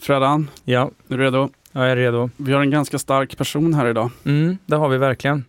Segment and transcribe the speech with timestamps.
[0.00, 1.48] Fredan, Ja, är du redo?
[1.72, 2.30] jag är redo.
[2.36, 4.10] Vi har en ganska stark person här idag.
[4.24, 5.44] Mm, det har vi verkligen.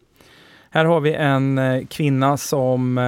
[0.69, 3.03] Här har vi en eh, kvinna som eh,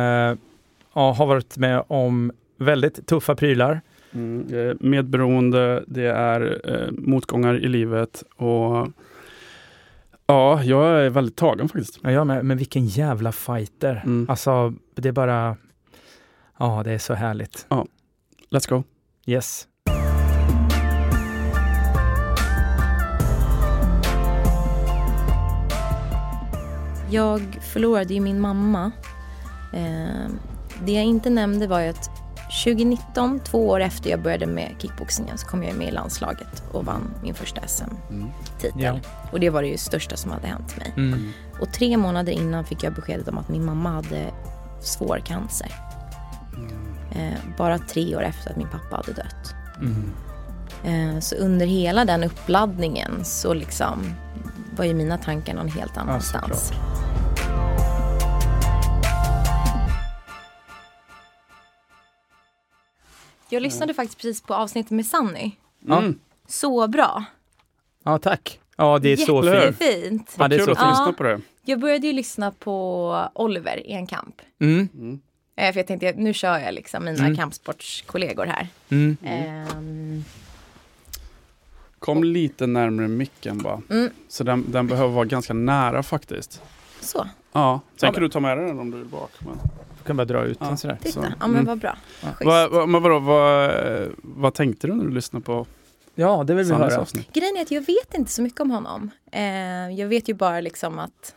[0.93, 3.81] ja, har varit med om väldigt tuffa prylar.
[4.13, 8.87] Mm, medberoende, det är eh, motgångar i livet och
[10.25, 11.99] ja, jag är väldigt tagen faktiskt.
[12.03, 14.01] Ja, jag med, men vilken jävla fighter.
[14.05, 14.25] Mm.
[14.29, 15.57] Alltså, det är bara...
[16.59, 17.67] Ja, det är så härligt.
[18.49, 18.83] Let's go.
[19.25, 19.67] Yes.
[27.13, 28.91] Jag förlorade ju min mamma.
[29.73, 30.29] Eh,
[30.85, 32.09] det jag inte nämnde var ju att
[32.63, 36.85] 2019, två år efter jag började med kickboxingen, så kom jag med i landslaget och
[36.85, 38.81] vann min första SM-titel.
[38.83, 38.99] Ja.
[39.31, 40.93] Och det var det ju största som hade hänt mig.
[40.97, 41.31] Mm.
[41.61, 44.31] Och tre månader innan fick jag beskedet om att min mamma hade
[44.81, 45.71] svår cancer.
[47.11, 49.55] Eh, bara tre år efter att min pappa hade dött.
[49.81, 50.11] Mm.
[50.83, 54.15] Eh, så under hela den uppladdningen så liksom
[54.77, 56.71] var ju mina tankar någon helt annanstans.
[63.49, 65.51] jag lyssnade faktiskt precis på avsnittet med Sunny.
[65.79, 65.97] Ja.
[65.97, 66.19] Mm.
[66.47, 67.23] Så bra.
[68.03, 68.59] ja, tack.
[68.77, 69.53] Ja, det är så fint.
[69.53, 70.35] Jättefint.
[70.39, 71.17] Ja, det är Kul så fint.
[71.17, 71.41] på det.
[71.65, 74.41] Jag började ju lyssna på Oliver i en kamp.
[74.61, 74.89] Mm.
[75.55, 77.35] Eh, för jag tänkte, nu kör jag liksom mina Mm.
[77.37, 78.67] kampsportskollegor här.
[78.89, 79.17] Mm.
[79.25, 80.23] Ehm,
[82.03, 83.81] Kom lite närmare micken bara.
[83.89, 84.09] Mm.
[84.27, 86.61] Så den, den behöver vara ganska nära faktiskt.
[87.01, 89.31] så, Ja, sen Ja, kan du ta med dig den om du vill bak.
[89.39, 89.57] Men.
[89.97, 90.67] Du kan bara dra ut Ja.
[90.67, 90.97] den sådär.
[91.01, 91.21] titta.
[91.21, 91.65] Så, Ja men mm.
[91.65, 91.97] vad bra.
[92.21, 92.45] Schysst.
[92.45, 93.71] Vad, vad, men vadå, vad,
[94.21, 95.65] vad tänkte du när du lyssnade på
[96.15, 97.01] Ja, det vill vi höra.
[97.01, 97.33] avsnitt?
[97.33, 99.11] Grejen är att jag vet inte så mycket om honom.
[99.31, 99.43] Eh,
[99.99, 101.35] jag vet ju bara liksom att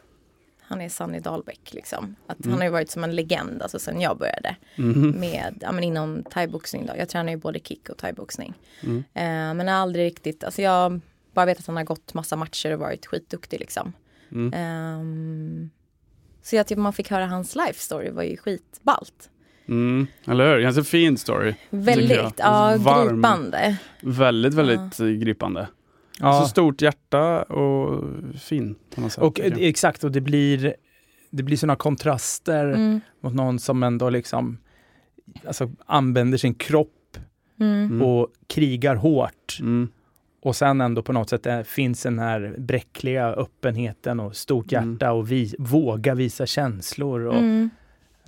[0.68, 1.74] han är Sunny Dahlbäck.
[1.74, 2.16] Liksom.
[2.26, 2.50] Att Mm.
[2.50, 5.10] Han har ju varit som en legend alltså, sen jag började Mhm.
[5.10, 6.86] med, ja, men inom thaiboxning.
[6.86, 6.92] Då.
[6.98, 8.54] Jag tränar ju både kick och thaiboxning.
[8.82, 8.98] Mm.
[8.98, 11.00] Eh, men aldrig riktigt, alltså jag
[11.34, 13.92] bara vet att han har gått massa matcher och varit skitduktig liksom.
[14.32, 14.52] Mm.
[14.54, 15.70] Ehm,
[16.42, 19.30] så att man fick höra hans life story var ju skitballt.
[19.68, 20.06] Mm.
[20.26, 20.60] Eller hur?
[20.60, 21.54] Ganska fin story.
[21.70, 22.32] Väldigt, jag.
[22.36, 23.08] ja, Varm.
[23.16, 23.76] gripande.
[24.00, 25.68] Väldigt, väldigt eh, gripande.
[26.20, 26.40] Ja.
[26.42, 28.04] Så stort hjärta och
[28.40, 29.24] fin på något sätt.
[29.24, 30.74] Och exakt, och det blir,
[31.30, 34.58] det blir sådana kontraster Mm, mot någon som ändå liksom
[35.46, 37.16] alltså, använder sin kropp
[37.60, 38.02] mm, Mm.
[38.02, 39.58] och krigar hårt.
[39.60, 39.88] Mm.
[40.42, 44.92] Och sen ändå på något sätt eh, finns den här bräckliga öppenheten och stort Mm.
[44.92, 47.20] hjärta och vi, våga visa känslor.
[47.26, 47.70] Och mm.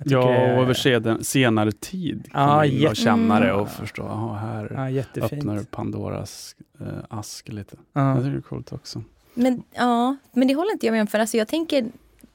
[0.05, 0.19] Ja,
[0.55, 3.61] och över senare tid kan man jätte- känna det Mm.
[3.61, 5.33] och förstå, aha, här Ja, jättefint.
[5.33, 7.75] öppnar Pandoras eh, ask lite.
[7.93, 8.07] Ja.
[8.09, 9.03] Jag tycker det är coolt också.
[9.33, 11.07] Men, ja, men det håller inte jag med om.
[11.07, 11.85] För alltså jag tänker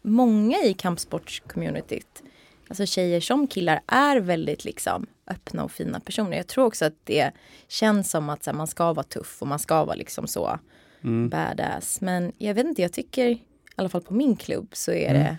[0.02, 2.22] många i kampsportscommunityt,
[2.68, 6.36] alltså tjejer som killar, är väldigt liksom öppna och fina personer.
[6.36, 7.30] Jag tror också att det
[7.68, 10.58] känns som att så här, man ska vara tuff och man ska vara liksom så
[11.04, 11.28] Mm.
[11.28, 12.00] badass.
[12.00, 13.42] Men jag vet inte, jag tycker i
[13.76, 15.22] alla fall på min klubb så är Mm.
[15.22, 15.38] det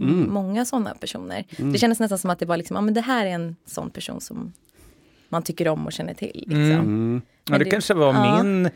[0.00, 0.30] Mm.
[0.32, 1.44] många sådana personer.
[1.58, 1.72] Mm.
[1.72, 3.90] Det kändes nästan som att det var liksom, ja men det här är en sån
[3.90, 4.52] person som
[5.28, 6.44] man tycker om och känner till.
[6.46, 6.60] Liksom.
[6.70, 7.22] Mm.
[7.48, 8.42] Ja, det det- kanske var ja.
[8.42, 8.70] min...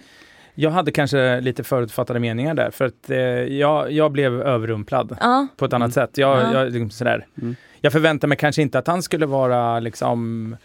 [0.54, 5.46] Jag hade kanske lite förutfattade meningar där för att eh, jag, jag blev överrumplad Ja,
[5.56, 5.92] på ett annat Mm.
[6.06, 6.18] sätt.
[6.18, 6.52] Jag, Ja.
[6.52, 7.26] jag, liksom sådär.
[7.42, 7.56] Mm.
[7.80, 10.56] jag förväntar mig kanske inte att han skulle vara liksom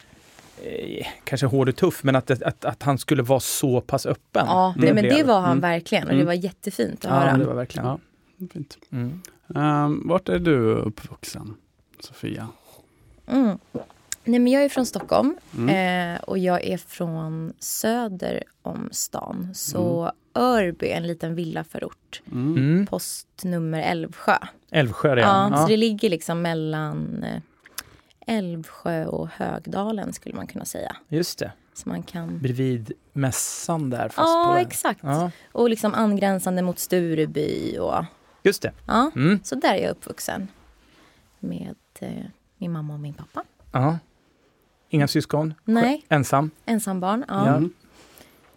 [0.64, 4.06] eh, kanske hård och tuff, men att, det- att, att han skulle vara så pass
[4.06, 4.46] öppen.
[4.48, 5.62] ja nej, men det var han Mm.
[5.62, 7.38] verkligen och det var jättefint att Ja, höra.
[7.38, 7.88] det var verkligen.
[7.88, 8.00] Ja,
[8.54, 8.78] fint.
[8.92, 9.22] Mm.
[9.48, 11.56] Um, vart är du uppvuxen,
[12.00, 12.48] Sofia?
[13.28, 13.58] Mm.
[14.24, 16.16] Nej men jag är från Stockholm Mm.
[16.16, 19.50] eh, och jag är från söder om stan.
[19.56, 22.22] Så Örby, en liten villaförort.
[22.32, 22.56] Mm.
[22.58, 22.86] Mm.
[22.88, 24.38] Postnummer Älvsjö.
[24.72, 25.58] Älvsjö, det Ja, ja.
[25.58, 27.42] Så det ligger liksom mellan eh,
[28.28, 30.96] Älvsjö och Högdalen skulle man kunna säga.
[31.08, 31.52] Just det.
[31.74, 32.40] Så man kan...
[32.40, 34.10] Bredvid mässan där.
[34.10, 35.00] Fast Ja, på, exakt.
[35.04, 38.06] Ja, Och liksom angränsande mot Stureby och
[38.44, 38.72] just det.
[38.88, 39.12] ja.
[39.16, 39.40] Mm.
[39.44, 40.48] Så där är jag uppvuxen.
[41.40, 42.10] Med eh,
[42.58, 43.44] min mamma och min pappa.
[43.72, 43.98] Ja.
[44.90, 45.54] Inga syskon?
[45.66, 46.52] Nej, Ensam?
[46.66, 47.26] ensambarn.
[47.28, 47.56] Ja, Ja.
[47.56, 47.74] Mm.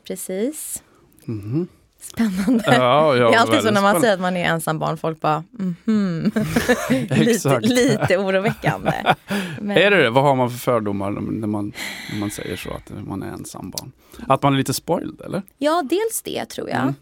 [0.06, 0.82] precis.
[1.24, 1.68] Mhm.
[2.00, 2.64] Spännande.
[2.66, 4.00] Ja, ja, det är alltid så när man spännande.
[4.00, 6.30] säger att man är ensambarn, folk bara mhm.
[6.90, 7.66] lite, Exakt.
[7.66, 8.92] lite oroväckande.
[9.60, 10.10] Men, Är det det?
[10.10, 11.72] Vad har man för fördomar när man,
[12.12, 13.92] när man säger så, att man är ensam barn?
[14.28, 15.42] Att man är lite spoiled, eller?
[15.58, 16.80] Ja, dels det tror jag.
[16.80, 16.94] Mm.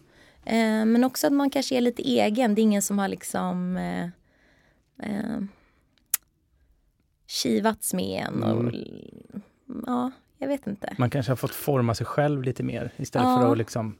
[0.45, 2.55] Eh, men också att man kanske är lite egen.
[2.55, 4.03] Det är ingen som har liksom eh,
[5.09, 5.39] eh,
[7.27, 8.43] kivats med en.
[8.43, 8.73] Och,
[9.69, 9.83] Mm.
[9.87, 10.95] Ja, jag vet inte.
[10.97, 13.39] Man kanske har fått forma sig själv lite mer istället Ja.
[13.41, 13.95] för att liksom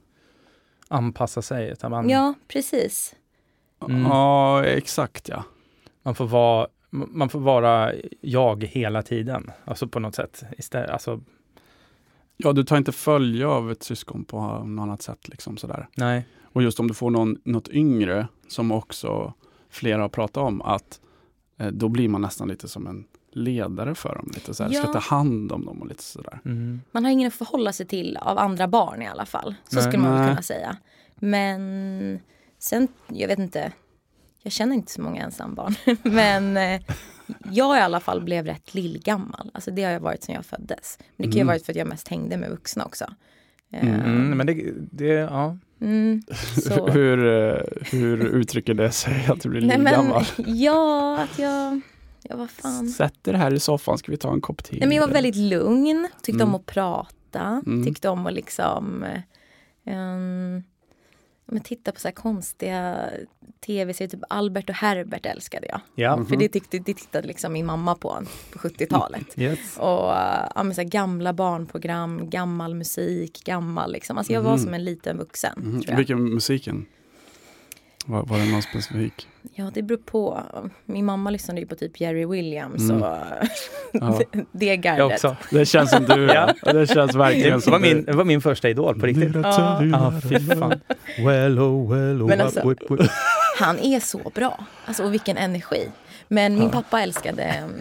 [0.88, 1.68] anpassa sig.
[1.70, 3.14] Utan man, Ja, precis.
[3.88, 4.02] Mm.
[4.02, 5.44] Ja, exakt ja.
[6.02, 9.50] man, får vara, man får vara jag hela tiden.
[9.64, 10.42] Alltså på något sätt.
[10.58, 11.20] Istället, alltså,
[12.36, 15.28] ja, du tar inte följe av ett syskon på något annat sätt.
[15.28, 15.88] Liksom, sådär.
[15.96, 16.26] Nej.
[16.56, 19.32] Och just om du får någon, något yngre, som också
[19.70, 21.00] flera har pratat om, att
[21.58, 24.30] eh, då blir man nästan lite som en ledare för dem.
[24.34, 24.82] Lite såhär, Ja.
[24.82, 26.40] ska ta hand om dem och lite sådär.
[26.44, 26.80] Mm.
[26.92, 29.54] Man har ingen att förhålla sig till av andra barn i alla fall.
[29.68, 29.84] Så Nej.
[29.84, 30.28] skulle man Nej.
[30.28, 30.76] kunna säga.
[31.14, 32.20] Men
[32.58, 33.72] sen, jag vet inte.
[34.42, 35.74] Jag känner inte så många ensambarn.
[36.02, 36.80] Men eh,
[37.52, 39.50] jag i alla fall blev rätt lillgammal.
[39.54, 40.98] Alltså det har jag varit sedan jag föddes.
[40.98, 41.48] Men det kan ju Mm.
[41.48, 43.06] ha varit för att jag mest hängde med vuxna också.
[43.72, 44.00] Eh, Mm.
[44.00, 45.56] Mm, men det, det, ja.
[45.80, 46.22] mm,
[46.62, 46.86] så.
[46.92, 47.60] hur, eh,
[47.92, 50.24] hur uttrycker det sig att du blir Nej men gammal?
[50.46, 51.80] ja, att jag,
[52.22, 52.88] ja vad fan.
[52.88, 54.76] Sätt dig här i soffan, ska vi ta en kopp te?
[54.78, 56.48] Nej, men jag var väldigt lugn, tyckte Mm.
[56.48, 57.84] om att prata, Mm.
[57.84, 59.04] tyckte om att liksom
[59.86, 60.62] um,
[61.46, 63.10] men titta på så här konstiga
[63.66, 65.80] tv-serier, typ Albert och Herbert älskade jag.
[65.94, 66.16] Ja.
[66.16, 66.26] Mhm.
[66.26, 68.22] För det, tyckte, det tittade liksom min mamma på
[68.52, 69.26] på 70-talet.
[69.38, 69.76] Yes.
[69.78, 74.18] Och uh, ja, men så gamla barnprogram, gammal musik, gammal liksom.
[74.18, 74.58] Alltså jag var Mhm.
[74.64, 75.52] som en liten vuxen.
[75.56, 75.70] Mhm.
[75.80, 75.96] Tror jag.
[75.96, 76.86] Vilken musiken?
[78.06, 79.28] Var, var det någon specifik?
[79.54, 80.42] Ja, det beror på.
[80.86, 83.02] Min mamma lyssnade ju på typ Jerry Williams Mm.
[83.02, 83.08] och
[83.92, 84.20] Ja.
[84.52, 85.12] det Jag gardet.
[85.12, 85.36] också.
[85.50, 86.24] Det känns som du.
[86.26, 86.54] Ja.
[86.64, 86.72] ja.
[86.72, 87.94] Det känns verkligen Det som var, du.
[87.94, 89.34] min, det var min första idol på riktigt.
[89.34, 89.84] Ja.
[89.84, 90.80] Ja, fy fan.
[91.18, 93.10] Well, oh, well, oh, Men alltså- whip, whip.
[93.58, 94.64] Han är så bra.
[94.84, 95.88] Alltså, och vilken energi.
[96.28, 97.72] Men min pappa älskade um,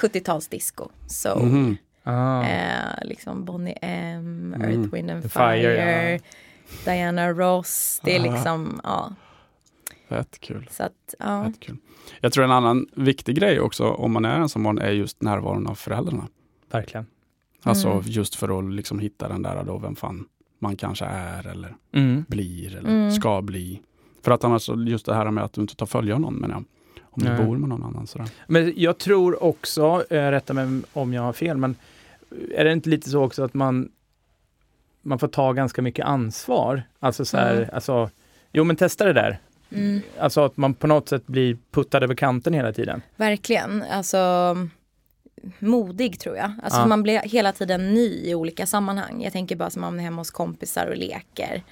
[0.00, 0.88] 70-talsdisco.
[1.06, 1.76] Så Mhm.
[2.04, 2.42] Ah.
[2.42, 4.62] eh, liksom Bonnie M, Mm.
[4.82, 6.18] Earth, Wind and The Fire, Fire, ja.
[6.84, 8.00] Diana Ross.
[8.04, 8.32] Det är Ah.
[8.32, 9.12] liksom, ja.
[10.12, 10.68] Fett kul.
[10.70, 11.44] Så att, ja.
[11.44, 11.76] Fett kul.
[12.20, 15.74] Jag tror en annan viktig grej också om man är ensambarn är just närvaron av
[15.74, 16.28] föräldrarna.
[16.70, 17.06] Verkligen.
[17.62, 18.02] Alltså Mm.
[18.06, 20.24] just för att liksom hitta den där då, vem fan
[20.58, 22.24] man kanske är eller Mm.
[22.28, 23.12] blir eller Mm.
[23.12, 23.82] ska bli.
[24.22, 26.54] För att annars, just det här med att du inte tar följe av någon menar
[26.54, 26.64] jag.
[27.04, 28.28] Om du bor med någon annan sådär.
[28.46, 31.74] Men jag tror också, eh, rätta mig om jag har fel, men
[32.56, 33.88] är det inte lite så också att man
[35.02, 36.82] man får ta ganska mycket ansvar?
[37.00, 37.68] Alltså så här, Mm.
[37.72, 38.10] alltså,
[38.52, 39.38] jo men testa det där.
[39.74, 43.02] Mm, Alltså att man på något sätt blir puttad över kanten hela tiden.
[43.16, 43.82] verkligen.
[43.82, 44.56] Alltså
[45.58, 46.52] modig tror jag.
[46.62, 46.86] Alltså Ja.
[46.86, 49.22] man blir hela tiden ny i olika sammanhang.
[49.22, 51.62] Jag tänker bara som om man är hemma hos kompisar och leker.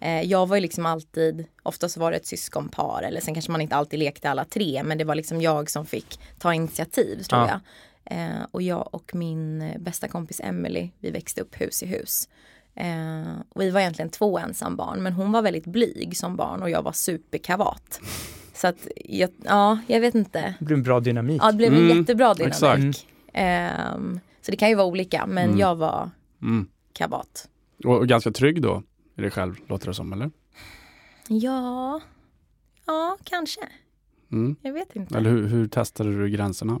[0.00, 3.60] Eh, jag var ju liksom alltid, oftast var det ett syskonpar eller sen kanske man
[3.60, 7.40] inte alltid lekte alla tre men det var liksom jag som fick ta initiativ tror
[7.40, 7.48] Ja.
[7.48, 7.60] jag.
[8.18, 12.28] Eh, och jag och min bästa kompis Emily, vi växte upp hus i hus.
[12.74, 16.70] Eh, och vi var egentligen två ensambarn men hon var väldigt blyg som barn och
[16.70, 18.00] jag var superkavat.
[18.54, 20.54] Så att, jag, ja, jag vet inte.
[20.58, 21.42] Det blir en bra dynamik.
[21.42, 22.76] Ja, det blev en Mm, jättebra exakt.
[22.76, 23.06] dynamik.
[23.32, 25.58] Ehm, så det kan ju vara olika, men Mm.
[25.58, 26.10] jag var
[26.42, 26.66] Mm.
[26.92, 27.48] kavat.
[27.84, 28.82] Och, och ganska trygg då
[29.16, 30.30] i dig själv, låter det som, eller?
[31.28, 32.00] Ja,
[32.86, 33.60] ja, kanske.
[34.32, 34.56] Mm.
[34.62, 35.18] Jag vet inte.
[35.18, 36.78] Eller hur, hur testade du gränserna?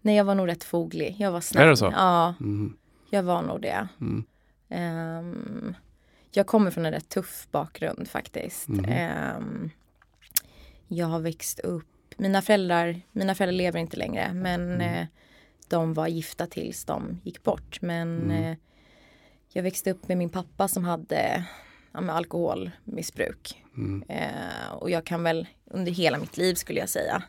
[0.00, 1.16] Nej, jag var nog rätt foglig.
[1.18, 1.62] Jag var snäll.
[1.64, 1.92] Är det så?
[1.96, 2.76] Ja, Mm.
[3.10, 3.88] jag var nog det.
[4.68, 5.18] Mm.
[5.18, 5.74] Ehm,
[6.30, 8.68] jag kommer från en rätt tuff bakgrund faktiskt.
[8.68, 8.84] Mhm.
[8.84, 9.70] Ehm,
[10.88, 11.86] jag har växt upp,
[12.16, 14.80] mina föräldrar, mina föräldrar lever inte längre men Mm.
[14.80, 15.06] eh,
[15.68, 17.78] de var gifta tills de gick bort.
[17.82, 18.44] Men Mm.
[18.44, 18.56] eh,
[19.52, 21.44] jag växte upp med min pappa som hade
[21.92, 23.62] ja, med alkoholmissbruk.
[23.76, 24.02] Mm.
[24.08, 27.22] Eh, och jag kan väl under hela mitt liv skulle jag säga.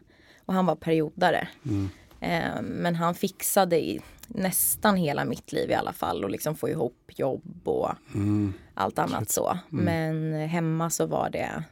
[0.46, 1.48] Och han var periodare.
[1.66, 1.90] Mm.
[2.22, 6.70] Eh, men han fixade i nästan hela mitt liv i alla fall och liksom få
[6.70, 8.54] ihop jobb och Mm.
[8.74, 9.58] allt annat så.
[9.72, 9.86] Mm.
[9.86, 11.64] Men hemma så var det,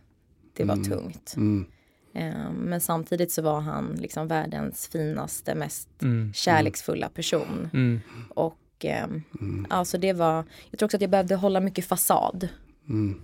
[0.53, 0.85] det var Mm.
[0.89, 1.33] tungt.
[1.37, 1.65] Mm.
[2.13, 6.33] Eh, men samtidigt så var han liksom världens finaste, mest Mm.
[6.33, 7.69] kärleksfulla person.
[7.73, 7.99] Mm.
[8.29, 9.65] Och ehm, Mm.
[9.69, 12.49] alltså det var, jag tror också att jag behövde hålla mycket fasad.
[12.89, 13.21] Mm.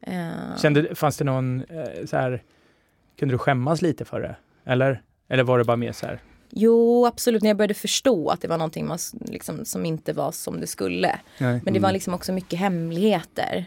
[0.00, 2.42] Eh, Kände, fanns det någon eh, så här,
[3.18, 4.36] kunde du skämmas lite för det?
[4.64, 5.02] Eller?
[5.28, 6.20] Eller var det bara mer så här?
[6.56, 7.42] Jo, absolut.
[7.42, 10.66] När jag började förstå att det var någonting man, liksom, som inte var som det
[10.66, 11.18] skulle.
[11.38, 11.60] Nej.
[11.64, 11.92] Men det var Mm.
[11.94, 13.66] liksom också mycket hemligheter.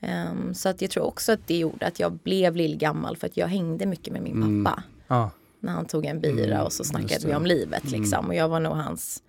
[0.00, 3.36] Ehm, så att jag tror också att det gjorde att jag blev lillgammal för att
[3.36, 4.64] jag hängde mycket med min Mm.
[4.64, 4.82] pappa.
[5.06, 5.30] Ja.
[5.60, 8.00] När han tog en bira Mm, och så snackade vi om livet Mm.
[8.00, 8.26] liksom.
[8.26, 9.22] Och jag var nog hans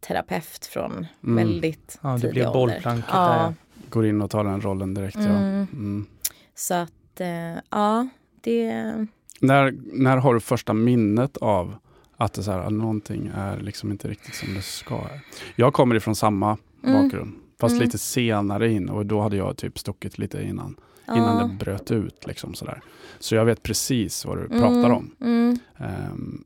[0.00, 1.36] terapeut från Mm.
[1.36, 2.74] väldigt Ja, tidig blev ålder.
[2.74, 3.54] bollplanket Ja, där.
[3.90, 5.16] Går in och tar den rollen direkt.
[5.16, 5.22] Ja.
[5.26, 5.66] Mm.
[5.72, 6.06] Mm.
[6.54, 8.08] så att eh, ja,
[8.40, 8.72] det...
[9.40, 11.74] När, när har du första minnet av
[12.16, 15.00] att det så här, någonting är liksom inte riktigt som det ska?
[15.56, 17.02] Jag kommer ifrån samma Mm.
[17.02, 17.32] bakgrund.
[17.60, 17.84] Fast Mm.
[17.84, 20.76] lite senare in och då hade jag typ stuckit lite innan.
[21.08, 21.46] Innan ja.
[21.46, 22.26] det bröt ut.
[22.26, 22.80] Liksom sådär.
[23.18, 25.10] Så jag vet precis vad du Mm, pratar om.
[25.78, 26.44] Ehm,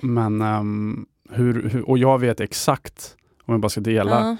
[0.00, 4.10] men ehm, hur, hur, och jag vet exakt, om jag bara ska dela.
[4.20, 4.36] ja.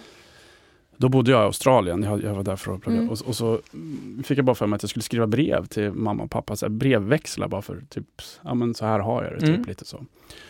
[1.02, 2.98] Då bodde jag i Australien, jag, jag var där för att plugga.
[2.98, 3.10] Mm.
[3.10, 5.92] Och, och så mm, fick jag bara för mig att jag skulle skriva brev till
[5.92, 6.56] mamma och pappa.
[6.56, 8.06] Så här, brevväxla bara för typ,
[8.42, 9.40] ja men så här har jag det.
[9.40, 9.62] Typ, Mm.
[9.68, 10.04] lite så.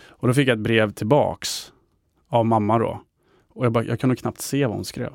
[0.08, 1.72] Och då fick jag ett brev tillbaks
[2.28, 3.02] av mamma då.
[3.48, 5.12] Och jag, bara, jag kunde knappt se vad hon skrev.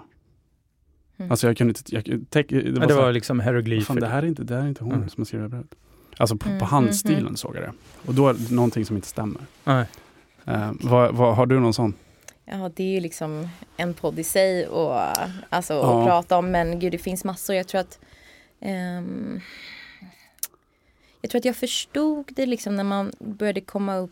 [1.17, 1.31] Mm.
[1.31, 3.43] Alltså jag kunde inte, jag, teck, det var, Ja, det så här, var liksom fan,
[3.47, 3.95] hieroglyfer.
[3.99, 5.09] det här är inte, det här är inte hon Mm.
[5.09, 5.75] som har skrivit brevet.
[6.17, 7.35] Alltså på, Mm, på mm, handstilen mm.
[7.35, 7.71] såg jag det.
[8.05, 9.41] Och då är det någonting som inte stämmer.
[9.63, 9.85] Nej.
[10.45, 11.93] Eh, vad, vad, har du någon sån?
[12.49, 14.95] Ja, det är ju liksom en podd i sig och,
[15.49, 15.99] alltså, Ja.
[16.01, 16.51] att prata om.
[16.51, 17.55] Men gud, det finns massor.
[17.55, 17.99] Jag tror att
[18.59, 19.39] ehm,
[21.21, 24.11] Jag tror att jag förstod det liksom när man började komma upp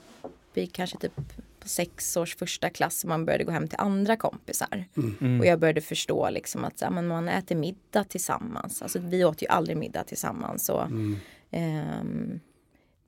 [0.54, 1.16] i kanske typ
[1.60, 3.04] på sex års första klass.
[3.04, 4.86] och Man började gå hem till andra kompisar.
[4.98, 5.40] Mm.
[5.40, 8.82] Och jag började förstå liksom att så, här, men man äter middag tillsammans.
[8.82, 10.70] Alltså, vi åt ju aldrig middag tillsammans.
[10.70, 11.18] Och, Mm.
[11.52, 12.40] ehm,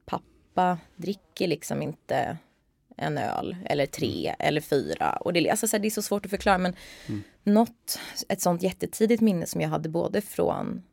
[0.06, 2.38] pappa dricker liksom inte
[2.98, 5.12] en öl eller tre eller fyra.
[5.12, 6.74] Och det, alltså, så här, det är så svårt att förklara men
[7.08, 7.24] Mm.
[7.44, 8.00] något,
[8.30, 10.84] ett sånt jättetidigt minne som jag hade både från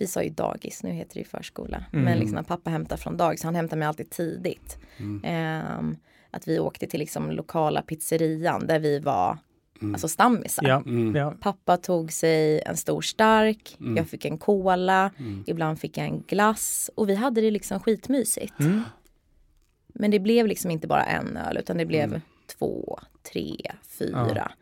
[0.00, 1.84] vi sa ju dagis, nu heter det ju förskola.
[1.92, 2.04] Mm.
[2.04, 4.78] Men liksom när pappa hämtar från dagis, han hämtar mig alltid tidigt.
[4.98, 5.22] Mm.
[5.24, 5.96] Ehm,
[6.30, 9.38] att vi åkte till liksom lokala pizzerian där vi var
[9.82, 9.94] Mm.
[9.94, 10.68] alltså stammisar.
[10.68, 10.76] Ja.
[10.86, 11.14] Mm.
[11.16, 11.34] Ja.
[11.40, 13.96] Pappa tog sig en stor stark, Mm.
[13.96, 15.44] jag fick en cola, Mm.
[15.46, 18.54] ibland fick jag en glass och vi hade det liksom skitmysigt.
[19.98, 20.02] Mm.
[20.02, 22.20] Men det blev liksom inte bara en öl utan det blev Mm.
[22.58, 22.98] två,
[23.32, 23.56] tre,
[23.98, 24.52] fyra.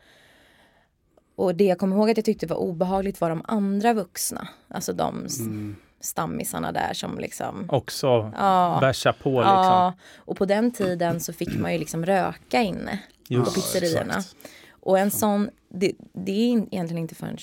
[1.37, 4.49] Och det jag kommer ihåg att jag tyckte var obehagligt var de andra vuxna.
[4.69, 5.77] Alltså de Mm.
[6.01, 8.79] stammisarna där som liksom Också Ja.
[8.81, 9.55] bärsa på liksom.
[9.55, 14.15] Ja, och på den tiden så fick man ju liksom röka inne Just på pizzerierna.
[14.19, 14.37] exakt.
[14.71, 17.39] Och en sån, det, det är egentligen inte förrän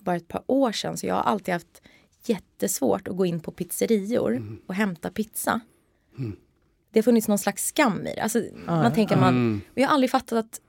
[0.00, 1.82] bara ett par år sedan så jag har alltid haft
[2.24, 5.60] jättesvårt att gå in på pizzerior och hämta pizza.
[6.90, 8.20] Det har funnits någon slags skam i det.
[8.22, 9.60] Alltså, man tänker man, Mm.
[9.72, 10.60] och jag har aldrig fattat att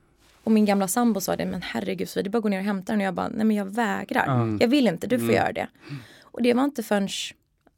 [0.44, 2.58] och min gamla sambo sa det, men herregud, så det är bara att gå ner
[2.60, 3.00] och hämta den.
[3.02, 4.26] Och jag bara, nej men jag vägrar.
[4.26, 4.58] Mm.
[4.62, 5.68] Jag vill inte, du får göra det.
[6.22, 7.08] Och det var inte förrän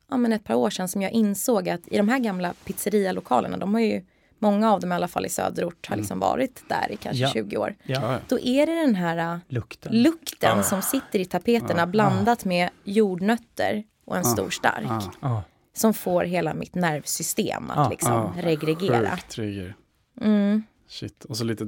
[0.10, 3.58] ja, men ett par år sedan som jag insåg att i de här gamla pizzerialokalerna,
[3.58, 4.02] de har ju,
[4.40, 7.30] många av dem i alla fall i söderort, har liksom varit där i kanske Ja.
[7.34, 7.76] 20 år.
[7.84, 8.18] Ja.
[8.28, 10.02] Då är det den här äh, Lukten.
[10.02, 15.04] lukten som sitter i tapeterna blandat med jordnötter och en stor stark.
[15.22, 15.42] Ah.
[15.74, 19.12] Som får hela mitt nervsystem att Ah, liksom ah, regregera.
[19.12, 19.76] Sjuk trigger.
[20.22, 20.64] Mm.
[20.88, 21.26] Shit.
[21.26, 21.66] Och så lite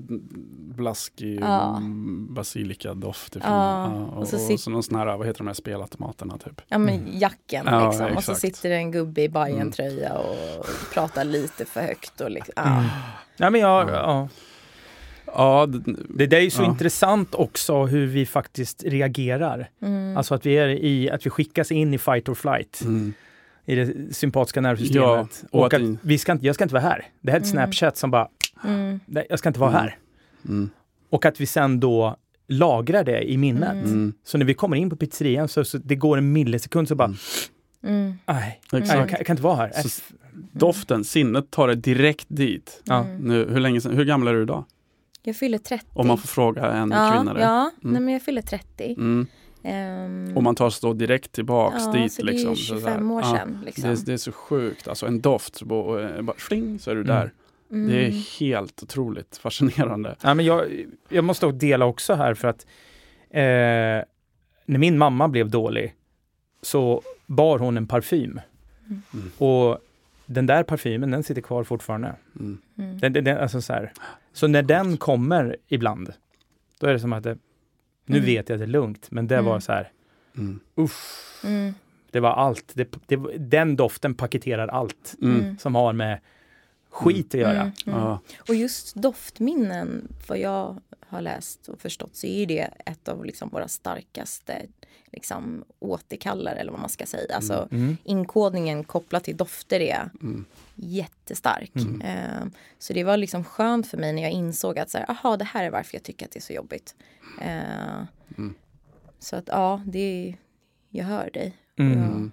[0.76, 1.78] blaskig Ja.
[1.78, 3.36] mm, basilikadoft.
[3.36, 5.48] ifrån- Ja, ja, och, och och, så så, sit- någon sån här, vad heter de
[5.48, 6.62] här spelautomaterna typ?
[6.68, 8.18] Ja men jacken Ja, liksom.
[8.18, 12.22] Och så sitter det en gubbe i Bajen-tröja och pratar lite för högt.
[12.22, 12.78] Och liksom, ah.
[12.80, 12.90] Mm.
[13.38, 14.28] Nej, men jag, ja.
[15.26, 16.66] Ja, d- Det där är ju så Ja.
[16.66, 19.70] intressant också hur vi faktiskt reagerar.
[19.82, 20.18] Mm.
[20.18, 23.14] Alltså att vi är i, att vi skickas in i fight or flight mm.
[23.66, 25.06] I det sympatiska nervsystemet.
[25.06, 27.06] Ja, och och att att vi ska inte, jag ska inte vara här.
[27.22, 27.64] Det här är ett Mm.
[27.66, 28.28] Snapchat som bara,
[28.64, 29.00] Mm.
[29.06, 29.82] nej, jag ska inte vara Mm.
[29.82, 29.98] här.
[30.46, 30.70] Mm.
[31.10, 32.16] Och att vi sen då
[32.48, 33.72] lagrar det i minnet.
[33.74, 33.86] Mm.
[33.86, 34.14] Mm.
[34.24, 37.14] Så när vi kommer in på pizzerian så, så det går en millisekund så bara,
[37.82, 39.72] nej, nej jag, kan, jag kan inte vara här.
[39.72, 42.82] Så- Äh, Doften, sinnet tar det direkt dit.
[42.84, 43.04] Ja.
[43.20, 44.66] Nu, hur, länge sedan, hur gammal är du idag?
[45.24, 45.86] Jag fyller 30.
[45.94, 47.42] Om man får fråga en ja, kvinna det.
[47.42, 47.94] Ja, Mm.
[47.94, 48.96] nej, men jag fyller 30.
[49.64, 50.28] Mm.
[50.30, 52.14] Ehm, Och man tar sig då direkt tillbaks ja, dit.
[52.14, 52.50] så det är liksom.
[52.50, 53.60] ju Så 25 år ja, sedan.
[53.66, 53.84] Liksom.
[53.84, 56.96] Det, är- det är så sjukt, alltså en doft, så bara, bara fling, så är
[56.96, 57.16] du Mm.
[57.16, 57.32] där.
[57.72, 57.88] Mm.
[57.92, 60.16] Det är helt otroligt fascinerande.
[60.22, 62.66] Ja, men jag, jag måste också dela också här för att
[63.30, 64.06] eh,
[64.66, 65.96] när min mamma blev dålig
[66.62, 68.40] så bar hon en parfym.
[69.14, 69.32] Mm.
[69.38, 69.78] Och
[70.26, 72.16] den där parfymen, den sitter kvar fortfarande.
[72.40, 72.58] Mm.
[72.78, 73.00] Mm.
[73.00, 73.94] Den, den, den, alltså så, här.
[74.34, 76.14] så när den kommer ibland,
[76.80, 77.38] då är det som att det,
[78.06, 78.26] nu Mm.
[78.26, 79.46] vet jag att det är lugnt, men det Mm.
[79.46, 79.92] var så här,
[80.38, 80.60] Mm.
[80.76, 81.74] uff, Mm.
[82.12, 82.72] det var allt.
[82.76, 85.58] Det, det, den doften paketerar allt Mm.
[85.58, 86.20] Som har med
[86.94, 87.62] skit att göra.
[87.62, 87.74] Mm.
[87.88, 88.00] Mm.
[88.00, 88.20] Ja.
[88.48, 93.50] Och just doftminnen, vad jag har läst och förstått så är det ett av liksom
[93.50, 94.66] våra starkaste
[95.12, 97.36] liksom, återkallare eller vad man ska säga.
[97.36, 97.98] Alltså Mm.
[98.04, 100.46] inkodningen kopplat till dofter är Mm.
[100.76, 101.76] jättestark.
[101.76, 102.02] Mm.
[102.02, 102.46] Eh,
[102.80, 105.46] så det var liksom skönt för mig när jag insåg att så här, aha, det
[105.46, 106.96] här är varför jag tycker att det är så jobbigt.
[107.42, 108.04] Eh,
[108.38, 108.56] Mm.
[109.20, 110.38] Så att ja, det är,
[110.90, 111.58] jag hör dig.
[111.80, 112.32] Mm.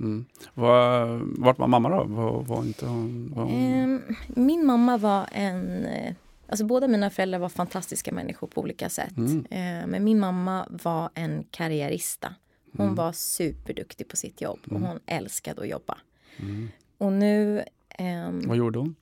[0.00, 0.24] Mm.
[0.54, 1.06] Var,
[1.44, 2.04] vart var mamma då?
[2.04, 3.52] Var, var inte hon, var hon...
[3.54, 6.14] Ehm, min mamma var en, eh,
[6.48, 9.16] alltså båda mina föräldrar var fantastiska människor på olika sätt.
[9.16, 9.38] Mm.
[9.50, 12.34] Eh, men min mamma var en karriärista.
[12.76, 12.94] Hon Mm.
[12.96, 14.82] var superduktig på sitt jobb och Mm.
[14.82, 15.98] hon älskade att jobba.
[16.36, 16.68] Mm.
[16.98, 18.94] Och nu, ehm, Vad gjorde hon?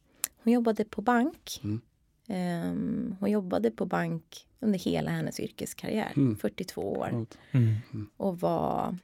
[0.45, 1.61] hon jobbade på bank.
[1.65, 1.81] Mm.
[2.29, 6.37] Ehm, hon jobbade på bank under hela hennes yrkeskarriär, Mm.
[6.37, 7.27] 42 år.
[7.53, 7.77] Mm.
[8.17, 8.97] Och var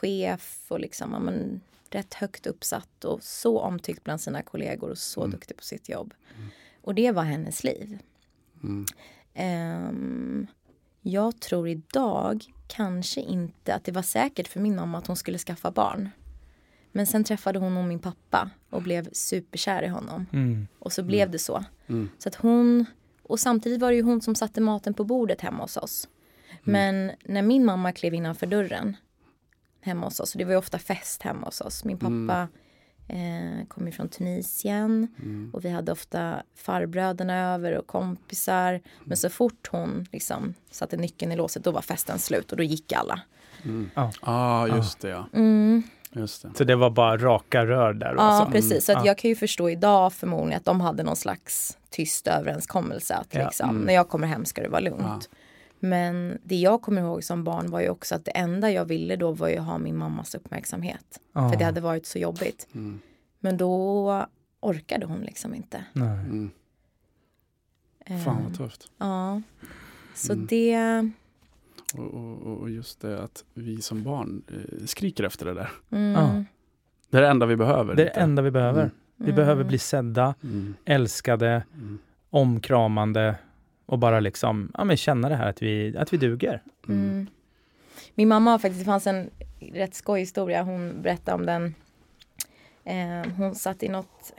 [0.00, 1.60] chef och liksom, ja, men,
[1.90, 5.30] rätt högt uppsatt och så omtyckt bland sina kollegor och så Mm.
[5.30, 6.14] duktig på sitt jobb.
[6.82, 7.98] Och det var hennes liv.
[8.62, 8.86] Mm.
[9.34, 10.46] Ehm,
[11.02, 15.38] jag tror idag kanske inte att det var säkert för min mamma att hon skulle
[15.38, 16.10] skaffa barn.
[16.92, 20.26] Men sen träffade hon nog min pappa och blev superkär i honom.
[20.32, 20.66] Mm.
[20.78, 21.64] Och så blev det så.
[21.86, 22.08] Mm.
[22.18, 22.86] Så att hon,
[23.22, 26.08] Och samtidigt var det ju hon som satte maten på bordet hemma hos oss.
[26.62, 28.96] Men när min mamma klev innanför dörren
[29.86, 31.84] hemma hos oss, det var ju ofta fest hemma hos oss.
[31.84, 32.48] Min pappa
[33.08, 35.08] eh, kom ju från Tunisien
[35.52, 38.80] och vi hade ofta farbröderna över och kompisar.
[39.04, 42.62] Men så fort hon liksom satte nyckeln i låset, då var festen slut och då
[42.62, 43.20] gick alla.
[43.94, 45.28] Ja, ah, just det ja.
[45.32, 45.82] Mm.
[46.12, 46.50] Just det.
[46.54, 48.14] Så det var bara raka rör där?
[48.14, 48.52] Ja, alltså.
[48.52, 48.84] precis.
[48.84, 49.06] Så att Ja.
[49.06, 53.44] jag kan ju förstå idag förmodligen att de hade någon slags tyst överenskommelse att Ja.
[53.44, 55.28] liksom, när jag kommer hem ska det vara lugnt.
[55.30, 55.36] Ja.
[55.80, 59.16] Men det jag kommer ihåg som barn var ju också att det enda jag ville
[59.16, 61.20] då var ju ha min mammas uppmärksamhet.
[61.32, 61.50] Ja.
[61.50, 62.68] För det hade varit så jobbigt.
[62.74, 63.00] Mm.
[63.40, 64.26] Men då
[64.60, 65.84] orkade hon liksom inte.
[65.92, 66.08] Nej.
[66.08, 66.50] Mm.
[68.06, 68.90] Eh, Fan vad tufft.
[68.98, 69.42] Ja.
[70.14, 70.46] Så Mm.
[70.46, 71.10] det...
[71.94, 75.70] Och, och, och just det att vi som barn eh, skriker efter det där.
[75.90, 76.44] Mm, Ja.
[77.10, 77.94] Det är det enda vi behöver.
[77.94, 78.80] Det är det enda vi behöver.
[78.80, 78.94] Mm.
[79.16, 79.36] Vi mm.
[79.36, 80.74] behöver bli sedda, Mm.
[80.84, 81.98] älskade, Mm.
[82.30, 83.34] omkramande
[83.86, 86.62] och bara liksom ja, men känna det här att vi, att vi duger.
[86.88, 87.10] Mm.
[87.10, 87.26] Mm.
[88.14, 91.74] Min mamma har faktiskt, det fanns en rätt skoj historia, hon berättade om den.
[92.84, 94.32] Eh, hon satt i något,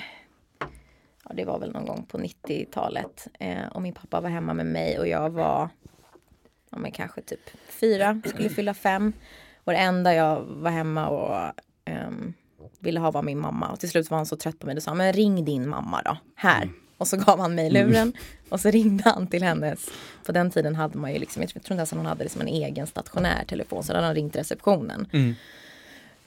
[1.23, 3.27] ja det var väl någon gång på 90-talet.
[3.39, 5.69] Eh, och min pappa var hemma med mig och jag var,
[6.69, 9.13] ja men kanske typ fyra, skulle fylla fem.
[9.63, 11.53] Och det enda jag var hemma och
[11.85, 12.33] ehm,
[12.79, 13.67] ville ha var min mamma.
[13.67, 16.01] Och till slut var han så trött på mig, då sa men ring din mamma
[16.01, 16.69] då, här.
[16.97, 18.13] Och så gav han mig luren
[18.49, 19.89] och så ringde han till hennes.
[20.25, 22.41] På den tiden hade man ju liksom, jag tror inte ens att hon hade liksom
[22.41, 25.07] en egen stationär telefon, så då hade han ringt receptionen.
[25.13, 25.35] Mm.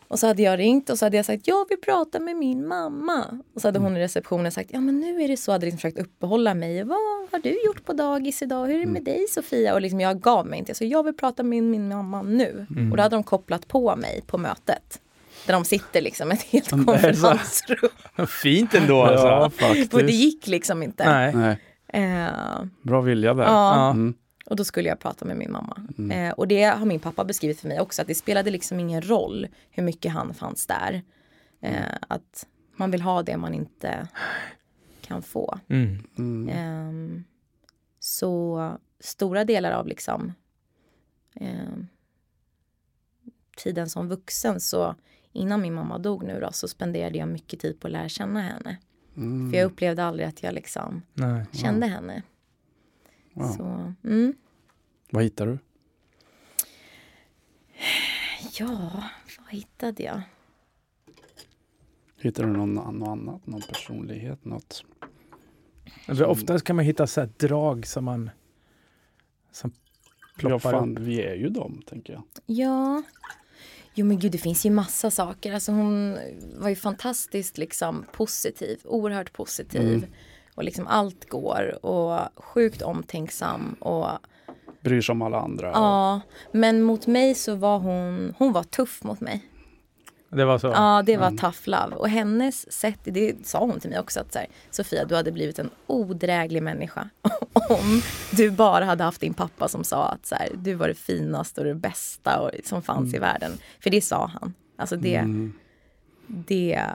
[0.09, 2.67] Och så hade jag ringt och så hade jag sagt, jag vill prata med min
[2.67, 3.41] mamma.
[3.55, 5.79] Och så hade hon i receptionen sagt, ja men nu är det så, hade liksom
[5.79, 6.83] försökt uppehålla mig.
[6.85, 6.99] Vad
[7.31, 8.67] har du gjort på dagis idag?
[8.67, 9.75] Hur är det med dig Sofia?
[9.75, 12.67] Och liksom jag gav mig inte, så jag vill prata med min mamma nu.
[12.91, 15.01] Och då hade de kopplat på mig på mötet.
[15.51, 17.89] Där de sitter liksom ett helt konferensrum.
[18.43, 19.27] Fint ändå alltså.
[19.27, 19.95] Ja, faktiskt.
[19.95, 21.05] Och det gick liksom inte.
[21.05, 21.35] Nej.
[21.35, 21.59] Nej,
[21.93, 23.45] Eh, bra vilja där.
[23.45, 23.91] Ja.
[23.91, 24.15] Mm.
[24.47, 25.87] och då skulle jag prata med min mamma.
[26.15, 29.03] Eh, och det har min pappa beskrivit för mig också, att det spelade liksom ingen
[29.03, 31.03] roll hur mycket han fanns där.
[31.61, 34.09] Eh, att man vill ha det man inte
[35.01, 35.59] kan få.
[35.69, 36.03] Mm.
[36.19, 36.49] Mm.
[36.49, 37.25] Ehm,
[37.99, 40.33] så stora delar av liksom
[41.35, 41.87] ehm,
[43.57, 44.95] tiden som vuxen så
[45.33, 48.41] innan min mamma dog nu då så spenderade jag mycket tid på att lära känna
[48.41, 48.79] henne.
[49.17, 49.51] Mm.
[49.51, 51.47] För jag upplevde aldrig att jag liksom Nej.
[51.53, 52.23] kände henne.
[53.33, 53.49] Wow.
[53.49, 54.35] Så, mm.
[55.11, 55.59] Vad hittar du?
[58.59, 59.05] Ja,
[59.39, 60.23] vad hittade jag?
[62.21, 63.47] Hittar du någon, något annat?
[63.47, 64.45] Någon personlighet?
[64.45, 64.85] Något?
[66.07, 68.31] Alltså, oftast kan man hitta så här drag som man
[69.53, 69.73] som
[70.43, 71.03] Ja, ploppar fan, upp.
[71.03, 72.23] vi är ju dem, tänker jag.
[72.47, 73.03] Ja.
[73.95, 75.55] Jo men gud det finns ju massa saker.
[75.55, 76.19] Alltså hon
[76.57, 78.81] var ju fantastiskt liksom positiv.
[78.85, 79.95] Oerhört positiv.
[79.95, 80.11] Mm.
[80.55, 81.87] Och liksom allt går.
[81.87, 83.77] Och sjukt omtänksam.
[83.81, 84.09] Och
[84.81, 85.67] Bryr sig om alla andra.
[85.67, 86.21] ja.
[86.53, 89.50] Men mot mig så var hon, hon var tuff mot mig.
[90.33, 90.67] Det var så?
[90.67, 91.39] Ja det var Mm.
[91.39, 91.97] tough love.
[91.97, 95.33] Och hennes sätt, det sa hon till mig också att så här, Sofia du hade
[95.33, 97.09] blivit en odräglig människa.
[97.53, 100.95] Om du bara hade haft din pappa som sa att så här, du var det
[100.95, 103.53] finaste och det bästa och, som fanns i världen.
[103.81, 104.55] För det sa han.
[104.77, 105.53] Alltså det, Mm.
[106.27, 106.87] det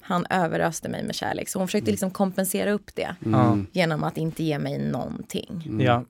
[0.00, 1.48] han överöste mig med kärlek.
[1.48, 3.46] Så hon försökte liksom kompensera upp det Ja.
[3.46, 3.66] Mm.
[3.72, 5.62] genom att inte ge mig någonting.
[5.66, 5.80] Mm.
[5.86, 6.04] Ja.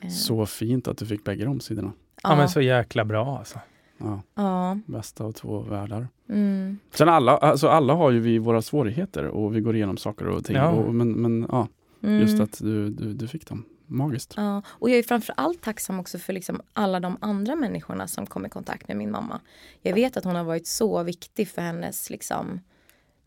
[0.00, 1.92] Eh, Så fint att du fick bägge de sidorna.
[2.22, 3.58] ja, men så jäkla bra alltså.
[4.00, 6.08] Ja, ja, bästa av två världar.
[6.28, 10.26] mm, Sen alla, alltså alla har ju vi våra svårigheter och vi går igenom saker
[10.28, 10.56] och ting.
[10.56, 10.68] Ja.
[10.68, 11.68] Och, men, men ja,
[12.02, 12.20] mm.
[12.20, 13.64] just att du, du, du fick dem.
[13.86, 14.34] Magiskt.
[14.36, 18.26] Ja, och jag är framför allt tacksam också för liksom alla de andra människorna som
[18.26, 19.40] kom i kontakt med min mamma.
[19.82, 22.60] Jag vet att hon har varit så viktig för hennes, liksom,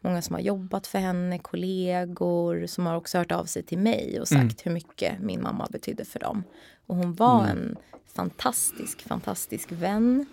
[0.02, 4.20] många som har jobbat för henne, kollegor som har också hört av sig till mig
[4.22, 4.56] och sagt Mm.
[4.64, 6.44] hur mycket min mamma betydde för dem.
[6.88, 7.58] Och hon var Mm.
[7.58, 7.76] en
[8.14, 10.26] fantastisk, fantastisk vän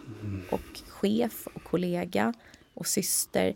[0.50, 2.32] och chef och kollega
[2.74, 3.54] och syster.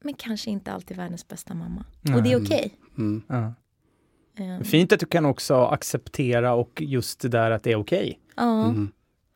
[0.00, 1.84] Men kanske inte alltid världens bästa mamma.
[2.16, 2.74] Och det är okej.
[2.98, 3.22] Mm.
[3.26, 3.54] Ja.
[4.44, 8.20] Eh, Fint att du kan också acceptera och just det där att det är okej.
[8.36, 8.92] Ja, Mm.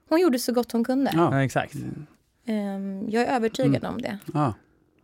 [0.08, 1.10] hon gjorde så gott hon kunde.
[1.14, 1.42] Ja.
[1.42, 1.74] Exakt.
[2.44, 4.18] Ehm, jag är övertygad om det.
[4.34, 4.54] ja,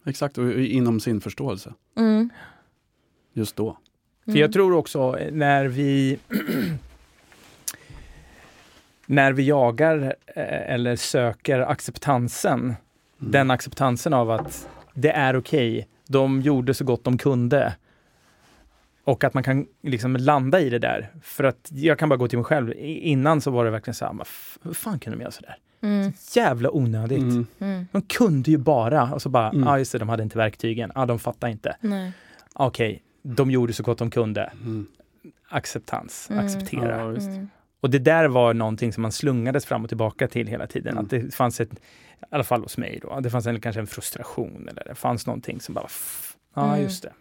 [0.06, 0.38] exakt.
[0.38, 1.74] Och inom sin förståelse.
[1.96, 2.30] Mm.
[3.32, 3.78] Just då.
[4.24, 6.18] För jag tror också när vi
[9.06, 12.60] när vi jagar eh, eller söker acceptansen,
[13.20, 13.32] Mm.
[13.32, 17.74] den acceptansen av att det är okej, de gjorde så gott de kunde.
[19.04, 21.08] Och att man kan liksom landa i det där.
[21.22, 22.72] För att jag kan bara gå till mig själv.
[22.78, 25.56] Innan så var det verkligen så här, "Vad f- hur fan kunde de göra sådär?
[25.80, 26.12] Mm.
[26.34, 27.18] Jävla onödigt.
[27.18, 27.46] Mm.
[27.58, 27.86] Mm.
[27.92, 29.68] De kunde ju bara, och så bara, ja Mm.
[29.68, 31.76] ah, just det, de hade inte verktygen, ah, de fattar inte.
[32.54, 34.50] Okej, de gjorde så gott de kunde.
[34.62, 34.86] Mm.
[35.48, 36.44] Acceptans, Mm.
[36.44, 36.96] acceptera.
[36.98, 37.10] Ja.
[37.10, 37.48] Mm.
[37.86, 40.92] Och det där var någonting som man slungades fram och tillbaka till hela tiden.
[40.92, 41.04] Mm.
[41.04, 41.76] Att det fanns ett, i
[42.30, 45.60] alla fall hos mig då, det fanns en, kanske en frustration eller det fanns någonting
[45.60, 45.86] som bara,
[46.54, 46.82] ja Mm.
[46.82, 47.12] just det.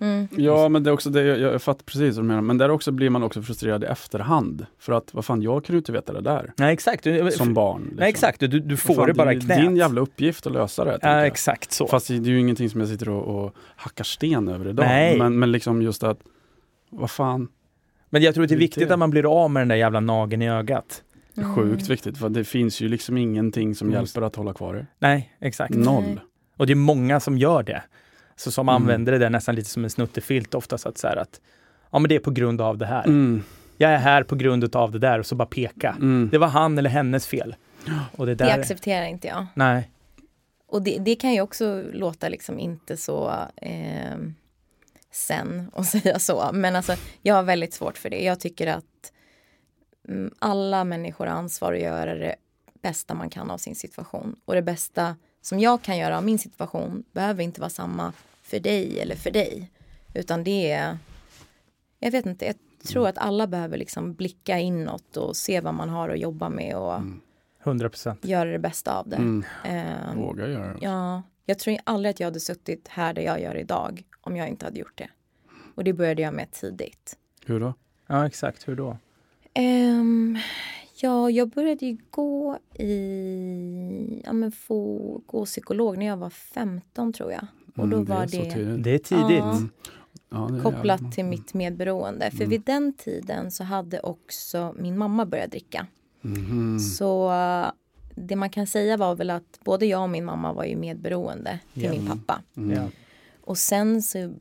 [0.00, 0.28] Mm.
[0.30, 2.42] Ja, men det är också det, jag, jag fattar precis vad du menar.
[2.42, 4.66] Men där också blir man också frustrerad i efterhand.
[4.78, 6.52] För att, vad fan, jag kunde inte veta det där.
[6.56, 7.80] Nej exakt, du, Som barn.
[7.82, 7.96] Liksom.
[7.98, 8.40] nej, exakt.
[8.40, 9.58] Du, du får fan, det bara är i knät.
[9.60, 10.98] din jävla uppgift att lösa det.
[11.02, 11.26] Ja jag.
[11.26, 11.86] exakt så.
[11.86, 14.86] Fast det är ju ingenting som jag sitter och, och hackar sten över idag.
[14.86, 15.18] Nej.
[15.18, 16.18] Men, men liksom just att,
[16.90, 17.48] vad fan,
[18.14, 18.94] Men jag tror att det är Det viktigt det.
[18.94, 21.02] att man blir av med den där jävla nageln i ögat.
[21.34, 21.54] det Mm.
[21.54, 22.18] sjukt viktigt.
[22.18, 24.00] För det finns ju liksom ingenting som Mm.
[24.00, 24.86] hjälper att hålla kvar det.
[24.98, 25.74] Nej, exakt.
[25.74, 26.04] Noll.
[26.04, 26.18] Nej.
[26.56, 27.82] Och det är många som gör det.
[28.36, 28.82] Så som Mm.
[28.82, 31.40] använder det där nästan lite som en snuttefilt ofta så att säga att
[31.92, 33.04] ja men det är på grund av det här.
[33.04, 33.42] Mm.
[33.78, 35.90] Jag är här på grund av det där och så bara peka.
[36.00, 36.28] Mm.
[36.32, 37.56] Det var han eller hennes fel.
[38.16, 38.58] Och det Det där.
[38.60, 39.46] accepterar inte jag.
[39.54, 39.90] Nej.
[40.68, 44.16] Och det, det kan ju också låta liksom inte så eh,
[45.14, 46.50] sen att säga så.
[46.52, 48.24] Men alltså jag har väldigt svårt för det.
[48.24, 49.12] Jag tycker att
[50.08, 52.36] mm, alla människor har ansvar att göra det
[52.82, 54.36] bästa man kan av sin situation.
[54.44, 58.60] Och det bästa som jag kan göra av min situation behöver inte vara samma för
[58.60, 59.70] dig eller för dig.
[60.14, 60.98] Utan det är,
[61.98, 62.56] jag vet inte, jag
[62.88, 66.76] tror att alla behöver liksom blicka inåt och se vad man har att jobba med
[66.76, 67.00] och
[67.62, 68.24] 100 procent.
[68.24, 69.16] göra det bästa av det.
[69.16, 69.44] Mm.
[69.64, 70.78] Ehm, Våga göra det.
[70.80, 74.48] Ja, jag tror aldrig att jag hade suttit här där jag gör idag om jag
[74.48, 75.08] inte hade gjort det.
[75.74, 77.16] Och det började jag med tidigt.
[77.46, 77.74] Hur då?
[78.06, 78.96] Ja exakt, hur då?
[79.58, 80.38] Um,
[81.00, 87.12] ja, jag började ju gå i, ja men få gå psykolog när jag var 15
[87.12, 87.46] tror jag.
[87.76, 88.76] Och då Mm, var det.
[88.76, 89.38] Det är tidigt.
[89.38, 89.60] Ja.
[90.30, 91.14] Ja, det är kopplat jävligt.
[91.14, 92.30] till mitt medberoende.
[92.30, 92.48] För Mm.
[92.50, 95.86] vid den tiden så hade också min mamma börjat dricka.
[96.20, 96.78] Mhm.
[96.78, 97.32] Så
[98.14, 101.58] det man kan säga var väl att både jag och min mamma var ju medberoende
[101.74, 102.42] till min pappa.
[103.44, 103.50] Mm.
[103.50, 104.34] Och sen så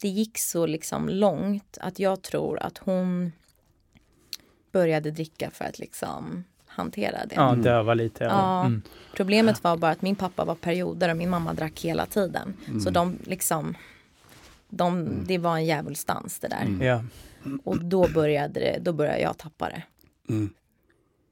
[0.00, 3.32] det gick så liksom långt att jag tror att hon
[4.72, 7.34] började dricka för att liksom hantera det.
[7.34, 7.62] ja, Mm.
[7.62, 8.24] döva lite.
[8.24, 8.60] Ja.
[8.64, 8.82] Mm.
[9.16, 12.56] Problemet var bara att min pappa var perioder och min mamma drack hela tiden.
[12.84, 13.76] Så de liksom
[14.68, 16.62] de, det var en djävulsdans det där.
[16.62, 16.82] Mm.
[16.86, 17.04] Ja.
[17.64, 19.82] Och då började, det, då började jag tappa det.
[20.28, 20.54] Mm.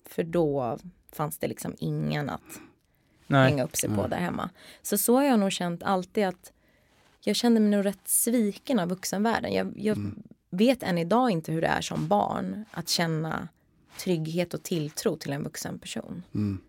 [0.06, 0.78] För då
[1.12, 2.60] fanns det liksom ingen att
[3.26, 3.50] Nej.
[3.50, 4.50] hänga upp sig på där hemma.
[4.82, 6.52] Så så har jag nog känt alltid att
[7.24, 9.52] jag kände mig nog rätt sviken av vuxenvärlden.
[9.52, 10.22] Jag, jag Mm.
[10.50, 13.48] vet än idag inte hur det är som barn att känna
[13.98, 16.22] trygghet och tilltro till en vuxen person.
[16.34, 16.60] Mm.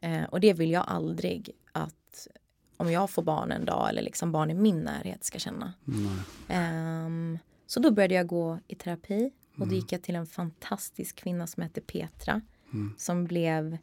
[0.00, 2.28] Eh, och det vill jag aldrig att
[2.76, 5.72] om jag får barn en dag eller liksom barn i min närhet ska känna.
[5.84, 6.16] Nej.
[6.48, 9.68] Ehm, så då började jag gå i terapi och Mm.
[9.68, 12.40] då gick jag till en fantastisk kvinna som hette Petra
[12.72, 12.94] Mm.
[12.98, 13.78] som blev,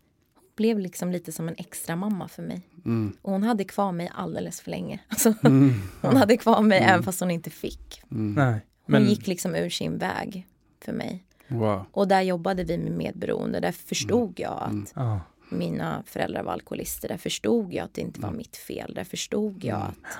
[0.61, 2.61] blev liksom lite som en extra mamma för mig.
[2.85, 3.17] Mm.
[3.21, 4.99] Och hon hade kvar mig alldeles för länge.
[5.07, 5.73] Alltså, Mm.
[6.01, 6.89] hon hade kvar mig Mm.
[6.89, 8.01] även fast hon inte fick.
[8.11, 8.33] Mm.
[8.33, 8.51] Nej.
[8.53, 10.47] Hon Men, gick liksom ur sin väg
[10.85, 11.23] för mig.
[11.47, 11.85] Wow.
[11.91, 13.59] Och där jobbade vi med medberoende.
[13.59, 14.85] Där förstod jag att Mm.
[14.95, 15.19] ja.
[15.49, 17.07] mina föräldrar var alkoholister.
[17.07, 18.93] Där förstod jag att det inte var mitt fel.
[18.93, 20.17] Där förstod jag att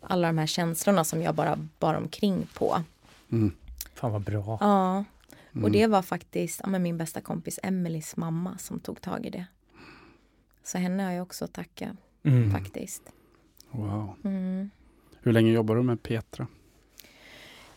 [0.00, 2.82] alla de här känslorna som jag bara bar omkring på.
[3.32, 3.52] Mm.
[3.94, 4.58] Fan vad bra.
[4.60, 5.04] Ja,
[5.50, 5.72] och Mm.
[5.72, 9.44] det var faktiskt ja, men min bästa kompis Emelies mamma som tog tag i det.
[10.62, 12.50] Så henne har jag också att tacka Mm.
[12.50, 13.02] faktiskt.
[13.70, 14.14] Wow.
[14.24, 14.70] Mm.
[15.20, 16.46] Hur länge jobbar du med Petra?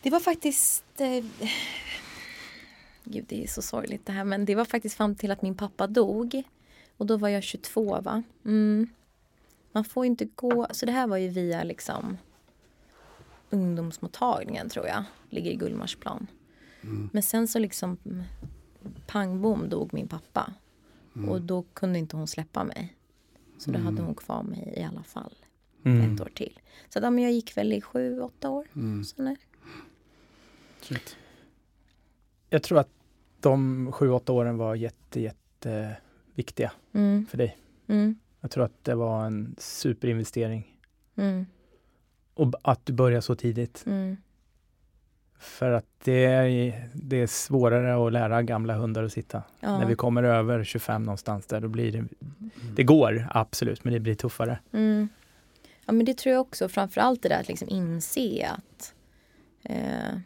[0.02, 0.84] Det var faktiskt...
[1.00, 1.24] Eh,
[3.04, 4.24] gud, det är så sorgligt det här.
[4.24, 6.42] Men det var faktiskt fram till att min pappa dog.
[6.96, 8.22] Och då var jag 22, va?
[8.44, 8.88] Mm.
[9.72, 10.66] Man får ju inte gå...
[10.70, 12.18] Så det här var ju via liksom
[13.50, 15.04] ungdomsmottagningen, tror jag.
[15.30, 16.26] Ligger i Gullmarsplan.
[16.82, 17.10] Mm.
[17.12, 17.98] Men sen så liksom
[19.06, 20.52] pang bom dog min pappa.
[21.16, 21.28] Mm.
[21.28, 22.96] Och då kunde inte hon släppa mig.
[23.58, 23.86] Så då Mm.
[23.86, 25.34] hade hon kvar mig i alla fall
[25.84, 26.14] Mm.
[26.14, 26.60] ett år till.
[26.88, 28.66] Så ja, men jag gick väl i sju, åtta år.
[28.76, 29.04] Mm.
[29.04, 29.36] Så nej.
[30.80, 31.16] Shit.
[32.50, 32.88] Jag tror att
[33.40, 35.96] de sju, åtta åren var jätte, jätte
[36.34, 37.58] viktiga Mm, för dig.
[37.86, 40.78] mm, Jag tror att det var en superinvestering.
[41.16, 41.46] mm,
[42.34, 43.82] Och att du började så tidigt.
[43.86, 44.16] mm.
[45.38, 49.42] För att det är, det är svårare att lära gamla hundar att sitta.
[49.60, 49.78] Ja.
[49.78, 52.04] När vi kommer över 25 någonstans där, då blir det...
[52.76, 54.58] Det går absolut, men det blir tuffare.
[54.72, 55.08] Mm.
[55.86, 56.68] Ja men det tror jag också.
[56.68, 58.94] Framförallt det där att liksom inse att
[59.62, 60.18] eh,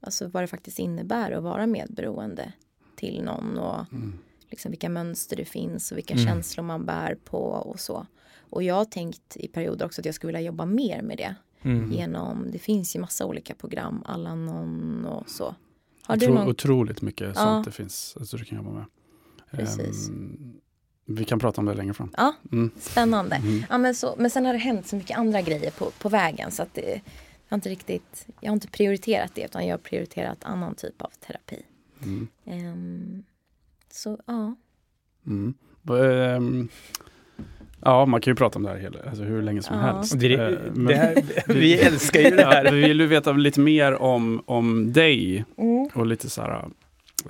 [0.00, 2.52] alltså vad det faktiskt innebär att vara medberoende
[2.96, 4.18] till någon och Mm.
[4.50, 6.26] liksom vilka mönster det finns och vilka Mm.
[6.26, 8.06] känslor man bär på och så.
[8.50, 11.34] Och jag har tänkt i perioder också att jag skulle vilja jobba mer med det.
[11.64, 11.92] Mm.
[11.92, 15.54] Genom, det finns ju massa olika program, Alanon och så.
[16.02, 16.48] Har du Otro, någon?
[16.48, 17.34] Otroligt mycket Ja.
[17.34, 18.84] sånt det finns alltså, du kan jobba med.
[19.50, 20.08] Precis.
[20.08, 20.54] Ehm,
[21.06, 22.10] vi kan prata om det längre fram.
[22.16, 22.70] Ja, Mm.
[22.78, 23.36] spännande.
[23.36, 23.64] Mm.
[23.70, 26.50] Ja, men, så, men sen har det hänt så mycket andra grejer på, på vägen
[26.50, 27.00] så att det,
[27.48, 31.10] har inte riktigt, jag har inte prioriterat det utan jag har prioriterat annan typ av
[31.26, 31.62] terapi.
[32.46, 33.22] Ehm,
[33.90, 34.54] så ja.
[35.26, 35.54] Mm.
[37.84, 39.82] Ja, man kan ju prata om det här hela, alltså hur länge som Ja.
[39.82, 40.18] helst.
[40.20, 41.14] Det, Eh, men- det här,
[41.46, 42.72] vi älskar ju det Ja, här.
[42.72, 45.44] vi vill ju veta lite mer om, om dig
[45.94, 46.64] och lite så här,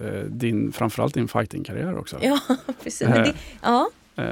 [0.00, 2.16] eh, din, framförallt din fightingkarriär också.
[2.22, 2.38] Ja,
[2.82, 3.08] precis.
[3.08, 3.88] Men det, ja.
[4.16, 4.24] Eh,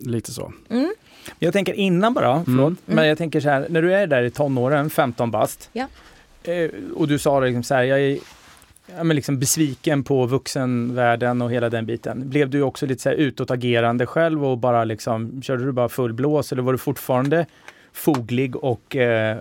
[0.00, 0.52] lite så.
[0.70, 0.94] Mm.
[1.38, 4.30] Jag tänker innan bara, förlåt, men jag tänker så här, när du är där i
[4.30, 5.86] tonåren, 15 bast, Ja.
[6.44, 8.18] eh, och du sa liksom så här, jag är
[8.96, 12.28] ja, men liksom besviken på vuxenvärlden och hela den biten.
[12.30, 16.12] Blev du också lite så här utåtagerande själv och bara liksom, körde du bara full
[16.12, 17.46] blås eller var du fortfarande
[17.92, 19.38] foglig och eh,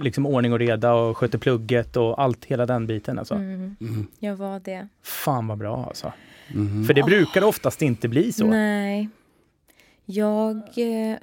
[0.00, 3.34] liksom ordning och reda och skötte plugget och allt, hela den biten alltså?
[3.34, 4.06] Mm, Mm.
[4.18, 4.88] jag var det.
[5.02, 6.12] Fan vad bra alltså.
[6.54, 6.84] Mhm.
[6.84, 8.46] För det brukar oftast inte bli så.
[8.46, 9.08] Nej.
[10.04, 10.56] Jag...
[10.56, 11.16] eh,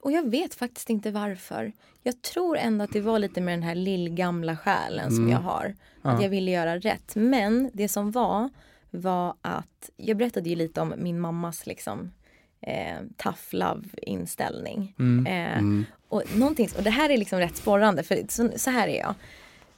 [0.00, 1.72] Och jag vet faktiskt inte varför.
[2.02, 5.30] Jag tror ändå att det var lite med den här lillgamla själen som Mm.
[5.32, 5.74] jag har.
[6.02, 6.22] Att Ja.
[6.22, 7.12] jag ville göra rätt.
[7.16, 8.50] Men det som var,
[8.90, 12.12] var att jag berättade ju lite om min mammas liksom
[12.60, 14.94] eh, tough love inställning.
[14.98, 15.26] Mm.
[15.26, 15.84] Eh, Mm.
[16.08, 19.14] och, någonting, och det här är liksom rätt sporrande för så, så här är jag.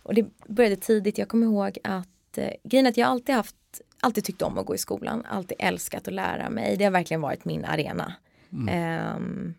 [0.02, 3.56] Och det började tidigt, jag kommer ihåg att eh, grejen att jag alltid haft,
[4.00, 6.76] alltid tyckt om att gå i skolan, alltid älskat att lära mig.
[6.76, 8.12] Det har verkligen varit min arena.
[8.68, 9.54] Ehm,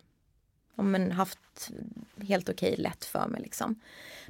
[0.80, 1.70] ja, men haft
[2.28, 3.80] helt okej lätt för mig liksom.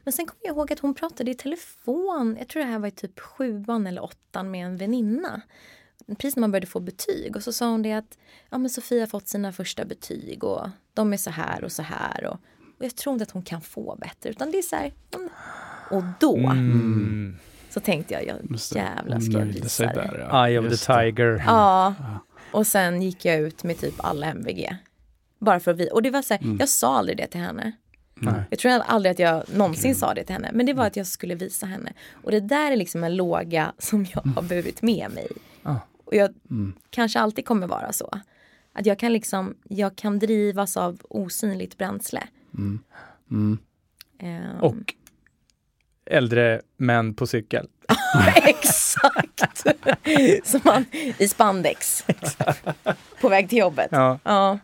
[0.05, 2.89] Men sen kommer jag ihåg att hon pratade i telefon, jag tror det här var
[2.89, 5.41] i typ sjuan eller åttan med en väninna.
[6.19, 8.19] Precis när man började få betyg och så sa hon det att
[8.51, 11.83] ja, men Sofia har fått sina första betyg och de är så här och så
[11.83, 12.25] här.
[12.27, 12.33] Och,
[12.79, 14.93] och jag tror inte att hon kan få bättre utan det är så här.
[15.15, 15.29] mm.
[15.91, 17.37] Och då Mm.
[17.71, 18.37] så tänkte jag, jag
[18.75, 20.27] jävlar ska jag visa det.
[20.31, 20.47] ja.
[20.49, 21.43] Eye of the tiger.
[21.47, 21.95] Ja.
[22.53, 24.77] Och sen gick jag ut med typ alla MVG.
[25.41, 26.57] Bara för att vi, och det var så här, Mm.
[26.61, 27.73] jag sa aldrig det till henne.
[28.15, 28.43] Nej.
[28.51, 30.51] Jag tror aldrig att jag någonsin sa det till henne.
[30.53, 31.93] Men det var att jag skulle visa henne.
[32.13, 35.29] Och det där är liksom en låga som jag har burit med mig.
[35.63, 35.77] Ah.
[36.05, 36.73] Och jag Mm.
[36.91, 38.21] kanske alltid kommer vara så.
[38.73, 42.23] Att jag kan liksom, jag kan drivas av osynligt bränsle.
[42.59, 42.79] Mm.
[43.31, 43.59] Mm.
[44.19, 44.95] Ehm, Och
[46.07, 47.69] äldre män på cykel.
[48.45, 49.67] Exakt!
[50.45, 50.85] Som man
[51.19, 52.05] i spandex.
[53.21, 53.89] På väg till jobbet.
[53.91, 54.19] Ja.
[54.25, 54.59] Ja.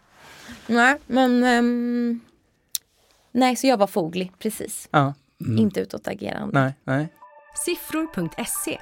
[0.67, 1.45] Nej, men...
[1.45, 2.21] ehm,
[3.33, 4.89] nej, så jag var foglig, precis.
[4.91, 5.15] Ja.
[5.59, 6.61] Inte utåtagerande.
[6.61, 7.09] Nej, nej.
[7.65, 8.79] Siffror.se,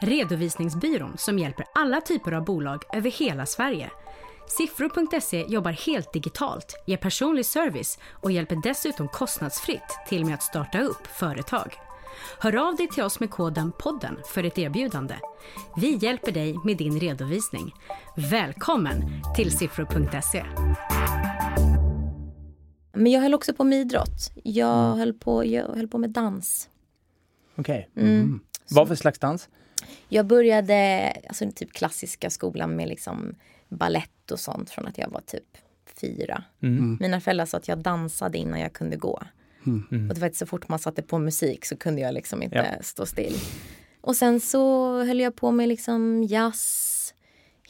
[0.00, 3.90] redovisningsbyrån som hjälper alla typer av bolag över hela Sverige.
[4.48, 10.80] Siffror.se jobbar helt digitalt, ger personlig service och hjälper dessutom kostnadsfritt till med att starta
[10.80, 11.83] upp företag.
[12.38, 15.14] Hör av dig till oss med koden podden för ett erbjudande.
[15.76, 17.74] Vi hjälper dig med din redovisning.
[18.16, 20.44] Välkommen till siffror.se.
[22.92, 24.32] Men jag höll också på med idrott.
[24.42, 26.68] Jag, höll, på, jag höll på med dans.
[27.56, 27.90] Okej.
[27.96, 28.40] Mm.
[28.70, 29.48] Vad för slags dans?
[30.08, 33.34] Jag började alltså, typ klassiska skolan med liksom
[33.68, 35.58] ballett och sånt från att jag var typ
[36.00, 36.44] fyra.
[36.62, 36.98] Mm.
[37.00, 39.22] Mina föräldrar sa att jag dansade innan jag kunde gå.
[39.66, 40.08] Mm.
[40.08, 42.56] Och det var inte så fort man satte på musik så kunde jag liksom inte
[42.56, 42.82] Ja.
[42.82, 43.34] stå still.
[44.00, 47.14] Och sen så höll jag på med liksom jazz,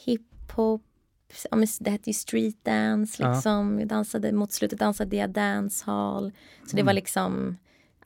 [0.05, 0.81] hiphop,
[1.51, 3.33] ja, men det hette ju street dance Ja.
[3.33, 3.79] liksom.
[3.79, 6.31] Jag dansade, mot slutet dansade jag dancehall.
[6.67, 7.57] Så det var liksom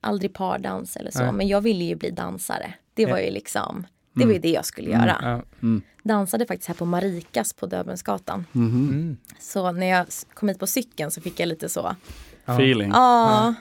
[0.02, 1.20] aldrig pardans eller så.
[1.20, 1.28] Mm.
[1.28, 1.38] Nej.
[1.38, 2.74] Men jag ville ju bli dansare.
[2.94, 3.24] Det var Ja.
[3.26, 5.44] ju liksom, det var ju det jag skulle göra.
[5.62, 5.68] Ja.
[6.04, 8.46] Dansade faktiskt här på Marikas på Döbelnsgatan.
[8.52, 8.90] Mhm.
[8.90, 9.18] Mm.
[9.40, 11.96] Så när jag kom hit på cykeln så fick jag lite så,
[12.46, 12.90] Feeling.
[12.94, 13.54] Ja.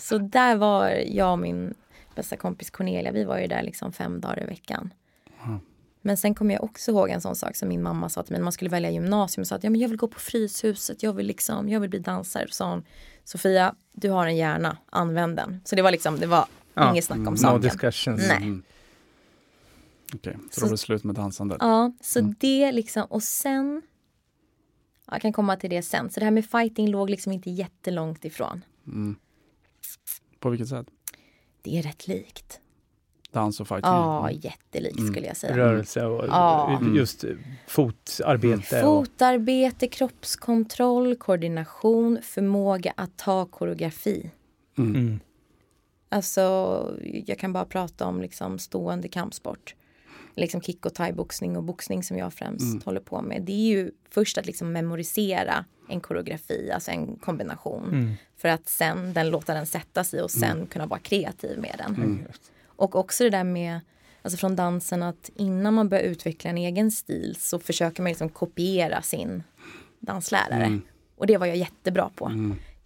[0.00, 1.74] Så där var jag och min
[2.14, 4.92] bästa kompis Cornelia, vi var ju där liksom fem dagar i veckan.
[6.02, 8.38] Men sen kommer jag också ihåg en sån sak som min mamma sa till mig
[8.40, 9.44] när man skulle välja gymnasium.
[9.44, 11.98] Sa att ja, men jag vill gå på Fryshuset, jag vill, liksom, jag vill bli
[11.98, 12.46] dansare.
[12.48, 12.84] Så sa hon,
[13.24, 15.60] Sofia, du har en hjärna, använd den.
[15.64, 16.90] Så det var liksom, det var Ja.
[16.90, 17.60] inget snack om No saken.
[17.60, 18.28] discussions.
[18.28, 18.36] Nej.
[18.36, 18.62] Mm.
[20.14, 21.58] Okej, så Så- då var det slut med dansandet.
[21.60, 23.82] Ja, så det liksom, och sen,
[25.06, 26.10] ja, jag kan komma till det sen.
[26.10, 28.64] Så det här med fighting låg liksom inte jättelångt ifrån.
[28.86, 29.16] Mm.
[30.46, 30.86] På vilket sätt?
[31.62, 32.60] Det är rätt likt.
[33.30, 33.90] Dans och fighting?
[33.90, 34.40] Ja, Mm.
[34.42, 35.56] jättelikt skulle jag säga.
[35.56, 36.80] Rörelse och Ja.
[36.94, 37.24] just
[37.66, 38.84] fotarbete.
[38.86, 44.30] Och, Fotarbete, kroppskontroll, koordination, förmåga att ta koreografi.
[44.78, 45.20] mm.
[46.08, 46.42] Alltså,
[47.26, 49.74] jag kan bara prata om liksom stående kampsport.
[50.38, 53.42] Liksom kick och thaiboxning och boxning som jag främst håller på med.
[53.42, 57.88] Det är ju först att liksom memorisera en koreografi, alltså en kombination.
[57.88, 58.14] Mm.
[58.36, 61.94] För att sen den låta den sätta sig och sen kunna vara kreativ med den.
[61.94, 62.18] Mm.
[62.66, 63.80] Och också det där med,
[64.22, 68.28] alltså från dansen att innan man börjar utveckla en egen stil så försöker man liksom
[68.28, 69.42] kopiera sin
[70.00, 70.64] danslärare.
[70.64, 70.82] Mm.
[71.16, 72.30] Och det var jag jättebra på.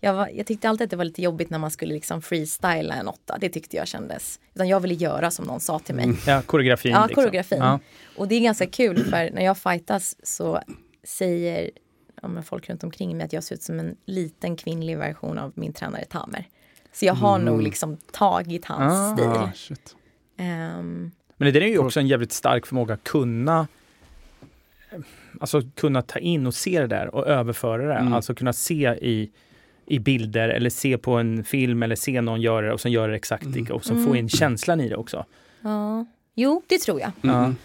[0.02, 0.14] Mm.
[0.14, 2.94] jag, var, jag tyckte alltid att det var lite jobbigt när man skulle liksom freestyla
[2.94, 3.38] en åtta.
[3.40, 4.40] Det tyckte jag kändes.
[4.54, 6.12] Utan jag ville göra som någon sa till mig.
[6.26, 6.92] Ja, koreografin.
[6.92, 7.14] Ja, liksom.
[7.14, 7.58] koreografin.
[7.58, 7.78] Ja.
[8.16, 10.60] Och det är ganska kul för när jag fightas så
[11.04, 11.70] säger
[12.22, 15.52] ja, folk runt omkring mig att jag ser ut som en liten kvinnlig version av
[15.54, 16.48] min tränare Tamer.
[16.92, 19.16] Så jag har nog liksom tagit hans Ah.
[19.16, 19.58] stil.
[19.68, 19.96] Shit.
[20.36, 23.66] Ehm, Men det är ju också en jävligt stark förmåga att kunna
[25.40, 27.94] Alltså kunna ta in och se det där och överföra det.
[27.94, 28.12] Mm.
[28.12, 29.30] Alltså kunna se i,
[29.90, 33.11] i bilder eller se på en film eller se någon göra det och sen göra
[33.11, 33.55] det exakt Mm.
[33.59, 35.24] lika och så få in känslan i det också.
[35.61, 36.07] ja.
[36.35, 37.12] Jo, det tror jag.
[37.22, 37.57] Mm.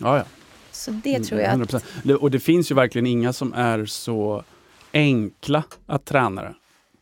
[0.00, 0.24] Ja, ja.
[0.70, 1.50] Så det tror jag.
[1.50, 1.84] Att, 100%.
[2.02, 4.44] Det- Och det finns ju verkligen inga som är så
[4.92, 6.54] enkla att träna,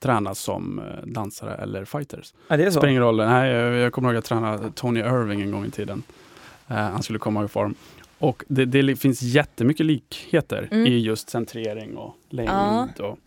[0.02, 2.34] träna som eh, dansare eller fighters.
[2.48, 2.78] Ja, det är Det så.
[2.80, 3.16] spelar ingen roll.
[3.16, 6.02] Nej, jag, jag kommer ihåg att jag tränade Tony Irving en gång i tiden.
[6.68, 7.74] Eh, han skulle komma i form.
[8.20, 10.86] Och det, det finns jättemycket likheter Mm.
[10.86, 12.48] i just centrering och längd.
[12.50, 12.88] Ja.
[13.00, 13.18] Och,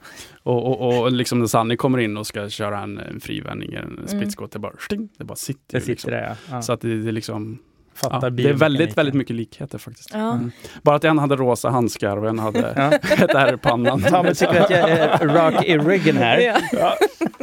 [0.43, 3.83] och, och, och liksom när Sanni kommer in och ska köra en, en frivändning, en
[3.83, 4.07] Mm.
[4.07, 5.77] splitskott, det bara, sting, det bara sitter.
[5.77, 6.11] Det sitter liksom.
[6.11, 6.35] där ja.
[6.51, 6.61] ja.
[6.61, 7.59] Så att det, det liksom
[7.95, 10.09] Fattar Ja, det är väldigt, väldigt mycket likheter faktiskt.
[10.13, 10.31] ja.
[10.33, 10.51] Mm.
[10.81, 12.91] Bara att en hade rosa handskar och en hade Ja.
[13.13, 14.01] ett ärr i pannan.
[14.03, 16.37] Tommy tycker att jag är rak i ryggen här.
[16.39, 16.57] Ja.
[16.71, 16.95] Ja.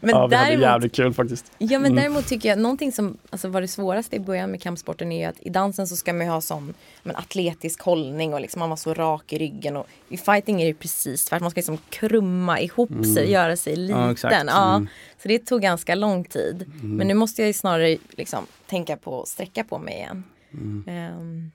[0.00, 1.52] Men ja, vi hade däremot, jävligt kul faktiskt.
[1.58, 1.96] ja, men Mm.
[1.96, 5.24] däremot tycker jag någonting som alltså, var det svåraste i början med kampsporten är ju
[5.24, 8.68] att i dansen så ska man ju ha sån men, atletisk hållning och liksom man
[8.68, 11.44] var så rak i ryggen och i fighting är det precis tvärtom.
[11.44, 14.00] Man ska liksom krumma ihop sig, göra sig liten.
[14.00, 14.36] Ja, exakt.
[14.46, 14.88] Ja, Mm.
[15.22, 16.70] Så det tog ganska lång tid.
[16.82, 20.24] Men nu måste jag snarare liksom, tänka på att sträcka på mig igen.
[20.52, 20.84] Mm.
[20.86, 21.50] Ehm,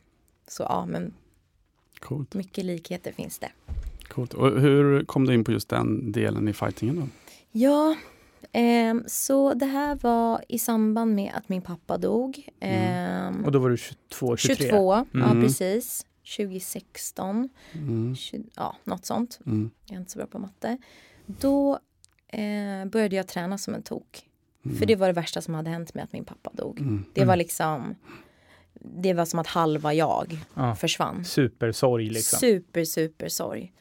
[0.48, 1.14] så ja, men
[2.00, 3.52] Coolt, mycket likheter finns det.
[4.08, 4.34] coolt.
[4.34, 7.08] Och hur kom du in på just den delen i fightingen då?
[7.52, 7.96] Ja,
[8.52, 12.50] ehm, så det här var i samband med att min pappa dog.
[12.60, 14.56] Ehm, Och då var du 22, 23?
[14.66, 15.42] 22, ja Mm.
[15.42, 16.06] precis.
[16.38, 18.16] 2016, Mm.
[18.16, 19.40] 20, ja något sånt.
[19.46, 19.70] Mm.
[19.86, 20.78] Jag är inte så bra på matte.
[21.26, 21.80] Då
[22.40, 24.22] eh, började jag träna som en tok.
[24.66, 24.78] Mm.
[24.78, 26.80] För det var det värsta som hade hänt med att min pappa dog.
[26.80, 27.06] Mm.
[27.14, 27.96] Det var liksom,
[28.80, 30.76] det var som att halva jag Ja.
[30.76, 31.26] försvann.
[31.26, 32.40] Supersorg liksom.
[32.40, 33.72] Super, super sorg.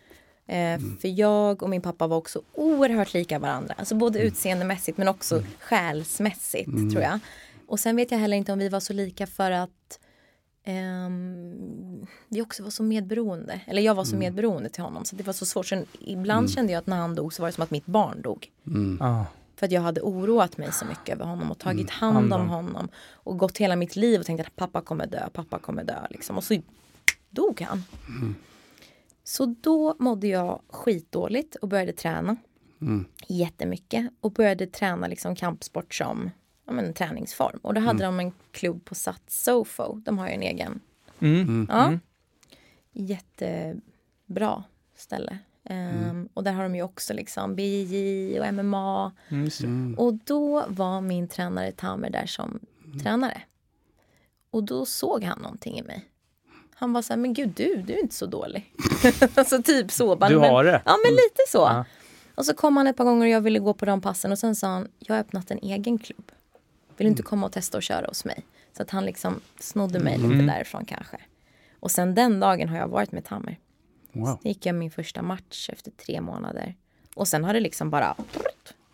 [0.47, 0.97] Eh, Mm.
[1.01, 3.75] För jag och min pappa var också oerhört lika varandra.
[3.79, 4.29] Alltså både Mm.
[4.29, 7.19] utseendemässigt men också själsmässigt tror jag.
[7.67, 10.01] Och sen vet jag heller inte om vi var så lika för att
[10.65, 13.61] ehm, vi också var så medberoende.
[13.67, 14.19] Eller jag var så Mm.
[14.21, 15.05] medberoende till honom.
[15.05, 15.67] Så det var så svårt.
[15.67, 18.23] Så ibland kände jag att när han dog så var det som att mitt barn
[18.23, 18.51] dog.
[18.67, 18.97] Mm.
[19.01, 19.27] Ja.
[19.57, 22.41] För att jag hade oroat mig så mycket över honom och tagit hand hand om
[22.41, 22.49] om.
[22.49, 22.89] honom.
[23.13, 26.07] Och gått hela mitt liv och tänkt att pappa kommer dö, pappa kommer dö.
[26.11, 26.37] Liksom.
[26.37, 26.63] Och så
[27.31, 27.85] dog han.
[29.25, 32.37] Så då mådde jag skitdåligt och började träna
[32.81, 33.05] Mm.
[33.29, 34.11] jättemycket.
[34.21, 36.31] Och började träna liksom kampsport som
[36.67, 37.59] ja, men, en träningsform.
[37.63, 39.95] Och då hade de en klubb på Sat Sofo.
[39.95, 40.81] De har ju en egen.
[41.21, 41.67] Mm.
[41.71, 41.85] Ja.
[41.87, 42.01] Mm.
[42.93, 44.65] Jättebra
[44.97, 45.39] ställe.
[45.65, 49.13] Ehm, och där har de ju också liksom BJJ och MMA.
[49.29, 49.51] Mm.
[49.63, 49.95] Mm.
[49.99, 52.61] Och då var min tränare Tamer där som
[53.03, 53.43] tränare.
[54.51, 56.05] Och då såg han någonting i mig.
[56.75, 58.73] Han var så här, men gud du, du är inte så dålig.
[59.35, 60.17] alltså typ så.
[60.17, 60.83] bara, Du men, har det.
[60.85, 61.59] Ja men lite så.
[61.59, 61.85] Ja.
[62.35, 64.39] Och så kom han ett par gånger och jag ville gå på de passen och
[64.39, 66.33] sen sa han, jag har öppnat en egen klubb.
[66.97, 68.47] Vill du inte komma och testa och köra hos mig?
[68.77, 71.17] Så att han liksom snodde mig lite därifrån kanske.
[71.81, 73.59] Och sen den dagen har jag varit med Tamer.
[74.13, 74.27] Wow.
[74.27, 76.75] Sen gick jag min första match efter tre månader.
[77.15, 78.15] Och sen har det liksom bara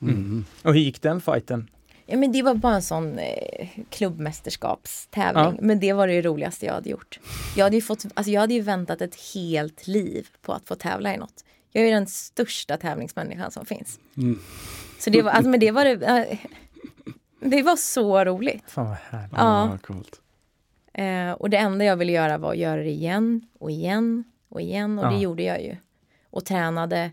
[0.03, 0.45] Mm.
[0.63, 1.71] Och hur gick den fighten?
[2.07, 5.45] Ja, men det var bara en sån eh, klubbmästerskapstävling.
[5.45, 5.55] Ja.
[5.61, 7.21] Men det var det roligaste jag hade gjort.
[7.57, 10.75] Jag hade, ju fått, alltså jag hade ju väntat ett helt liv på att få
[10.75, 11.45] tävla i något.
[11.73, 13.99] Jag är den största tävlingsmänniskan som finns.
[14.17, 14.39] Mm.
[14.99, 16.39] Så det var, alltså, men det var det, eh,
[17.41, 18.71] det var så roligt.
[18.71, 19.33] Fan vad härligt.
[19.37, 19.79] Ja.
[19.83, 20.21] Coolt.
[20.93, 24.61] Eh, och det enda jag ville göra var att göra det igen och igen och
[24.61, 24.99] igen.
[24.99, 25.11] Och Ja.
[25.11, 25.77] det gjorde jag ju.
[26.31, 27.11] Och tränade.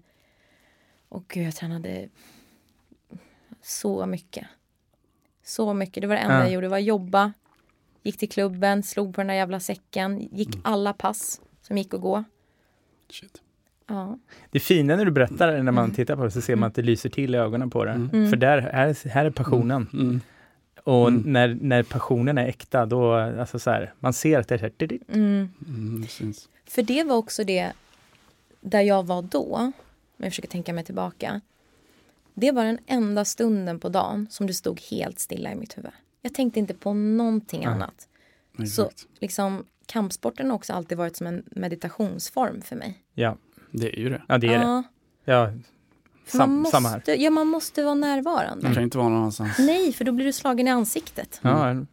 [1.09, 2.09] Och gud, jag tränade
[3.61, 4.47] så mycket.
[5.43, 6.01] Så mycket.
[6.01, 6.43] Det var det enda Ja.
[6.43, 6.67] jag gjorde.
[6.67, 7.33] var jobba.
[8.03, 10.19] Gick till klubben, slog på den där jävla säcken.
[10.31, 10.61] Gick Mm.
[10.63, 12.23] alla pass som gick att gå.
[13.09, 13.41] Shit.
[13.87, 14.17] Ja.
[14.51, 16.81] Det fina när du berättar, när man tittar på det, så ser man att det
[16.81, 17.91] lyser till i ögonen på det.
[17.91, 18.29] Mm.
[18.29, 19.87] För där, här, här är passionen.
[19.93, 20.21] Mm.
[20.83, 21.33] Och Mm.
[21.33, 24.65] när, när passionen är äkta, då, alltså så här, man ser att det är så
[24.65, 25.01] här, dit, dit.
[25.09, 25.49] Mm.
[25.67, 26.49] Mm, det syns.
[26.65, 27.71] För det var också det
[28.61, 29.55] där jag var då.
[29.55, 29.73] Om
[30.17, 31.41] jag försöker tänka mig tillbaka.
[32.33, 35.91] Det var den enda stunden på dagen som det stod helt stilla i mitt huvud.
[36.21, 37.69] Jag tänkte inte på någonting Nej.
[37.73, 38.07] annat.
[38.57, 39.07] Så Exakt.
[39.19, 42.97] liksom, kampsporten har också alltid varit som en meditationsform för mig.
[43.13, 43.37] Ja,
[43.71, 44.21] Det är ju det.
[44.27, 44.83] ja, det är det.
[45.25, 45.51] Ja,
[46.27, 47.15] för man sam, måste, samma här.
[47.17, 48.63] Ja, man måste vara närvarande.
[48.63, 49.59] Man kan inte vara någon annanstans.
[49.59, 51.39] Nej, för då blir du slagen i ansiktet.
[51.43, 51.85] Ja,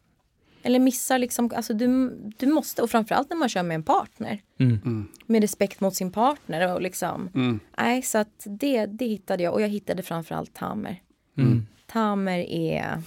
[0.63, 4.43] Eller missar liksom, alltså du, du måste, och framförallt när man kör med en partner.
[4.59, 5.09] Mm.
[5.27, 7.31] Med respekt mot sin partner och liksom.
[7.35, 7.61] Mm.
[7.79, 11.03] Nej, så att det, det hittade jag och jag hittade framförallt Tamer.
[11.39, 11.67] Mm.
[11.87, 13.03] Tamer är,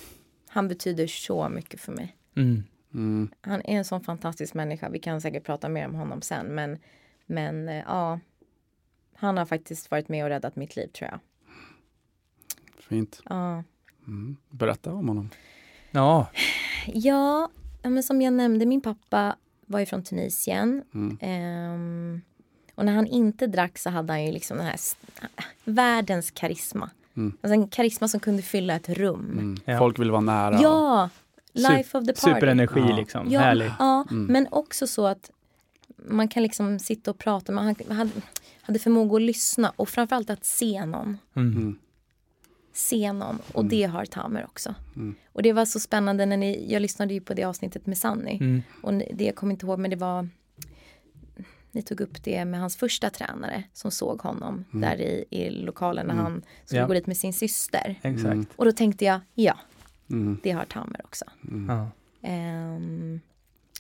[0.49, 2.15] han betyder så mycket för mig.
[2.35, 2.63] Mm.
[2.93, 3.29] Mm.
[3.41, 4.89] Han är en sån fantastisk människa.
[4.89, 6.45] Vi kan säkert prata mer om honom sen.
[6.47, 6.77] Men,
[7.25, 8.19] men eh, ja,
[9.17, 11.19] han har faktiskt varit med och räddat mitt liv tror jag.
[12.79, 13.21] Fint.
[13.29, 13.63] Ja,
[14.07, 14.37] Mm.
[14.49, 15.29] Berätta om honom.
[15.91, 16.27] Ja,
[16.87, 17.49] ja
[17.83, 20.83] men som jag nämnde, min pappa var ju från Tunisien.
[20.93, 21.17] Mm.
[21.21, 22.21] Ehm,
[22.75, 24.79] och när han inte drack så hade han ju liksom den här
[25.63, 26.89] världens karisma.
[27.17, 27.37] Mm.
[27.41, 29.31] Alltså en karisma som kunde fylla ett rum.
[29.31, 29.57] Mm.
[29.65, 29.77] Ja.
[29.79, 30.59] Folk vill vara nära.
[30.61, 31.09] Ja!
[31.53, 32.21] Life of the party.
[32.33, 32.95] superenergi Ja.
[32.95, 33.27] liksom.
[33.31, 33.71] Ja, Härlig.
[33.79, 34.25] ja Mm.
[34.25, 35.31] men också så att
[36.09, 37.51] man kan liksom sitta och prata.
[37.51, 38.09] Man hade,
[38.61, 41.17] hade förmåga att lyssna och framförallt att se någon.
[41.35, 41.51] Mm.
[41.57, 41.77] Mm.
[42.73, 43.39] Se någon.
[43.53, 44.75] Och det har Tamer också.
[44.95, 45.15] Mm.
[45.33, 48.35] Och det var så spännande när ni, jag lyssnade ju på det avsnittet med Sanny.
[48.37, 48.61] Mm.
[48.83, 50.29] Och ni- det jag kommer inte ihåg men det var
[51.71, 56.07] ni tog upp det med hans första tränare som såg honom där i, i lokalen
[56.07, 56.87] när han skulle Ja.
[56.87, 57.95] gå dit med sin syster.
[58.01, 58.25] Exakt.
[58.25, 58.45] Mm.
[58.55, 59.57] Och då tänkte jag, ja,
[60.09, 60.37] Mm.
[60.43, 61.25] det har Tamer också.
[61.67, 61.89] Ja.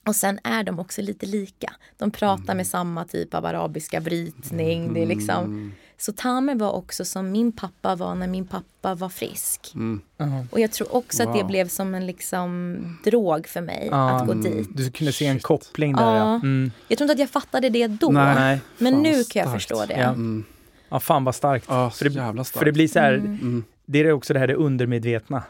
[0.07, 1.73] Och sen är de också lite lika.
[1.97, 4.93] De pratar med samma typ av arabiska brytning.
[4.93, 5.71] Det är liksom.
[5.99, 9.71] Så Tamer var också som min pappa var när min pappa var frisk.
[9.75, 10.01] Mm.
[10.17, 10.45] Ja.
[10.51, 11.47] Och jag tror också att det Wow.
[11.47, 14.09] blev som en liksom drog för mig Ja.
[14.11, 14.43] att gå Mm.
[14.43, 14.69] dit.
[14.77, 15.43] Du kunde se en Shit.
[15.43, 16.15] koppling där ja.
[16.17, 16.35] Ja.
[16.35, 16.71] Mm.
[16.87, 18.09] Jag tror inte att jag fattade det då.
[18.09, 18.35] Nej.
[18.35, 18.59] Nej.
[18.77, 19.51] Men Fan, nu kan jag starkt.
[19.51, 19.93] förstå det.
[19.99, 20.07] Ja.
[20.09, 20.43] Mm.
[20.89, 21.65] Ja, fan vad starkt.
[21.69, 22.59] Ja, För så det- jävla starkt.
[22.59, 23.63] För det blir så här, Mm.
[23.85, 25.43] det är också det här det undermedvetna.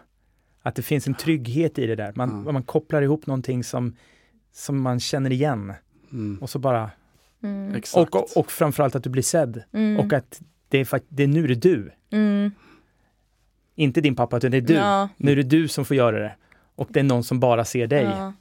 [0.62, 2.12] Att det finns en trygghet i det där.
[2.16, 3.95] Man, man kopplar ihop någonting som,
[4.52, 5.74] som man känner igen.
[6.12, 6.38] Mm.
[6.41, 6.91] Och så bara,
[7.43, 7.76] Mm.
[7.76, 8.16] Exakt.
[8.16, 9.64] och, och, och framförallt att du blir sedd.
[9.74, 10.00] Mm.
[10.00, 11.91] Och att det är, det är nu det är du.
[12.12, 12.52] Mm.
[13.76, 14.74] Inte din pappa, utan det är du.
[14.74, 15.10] Ja.
[15.18, 16.36] Nu är det du som får göra det.
[16.76, 18.04] Och det är någon som bara ser dig.
[18.04, 18.34] Ja.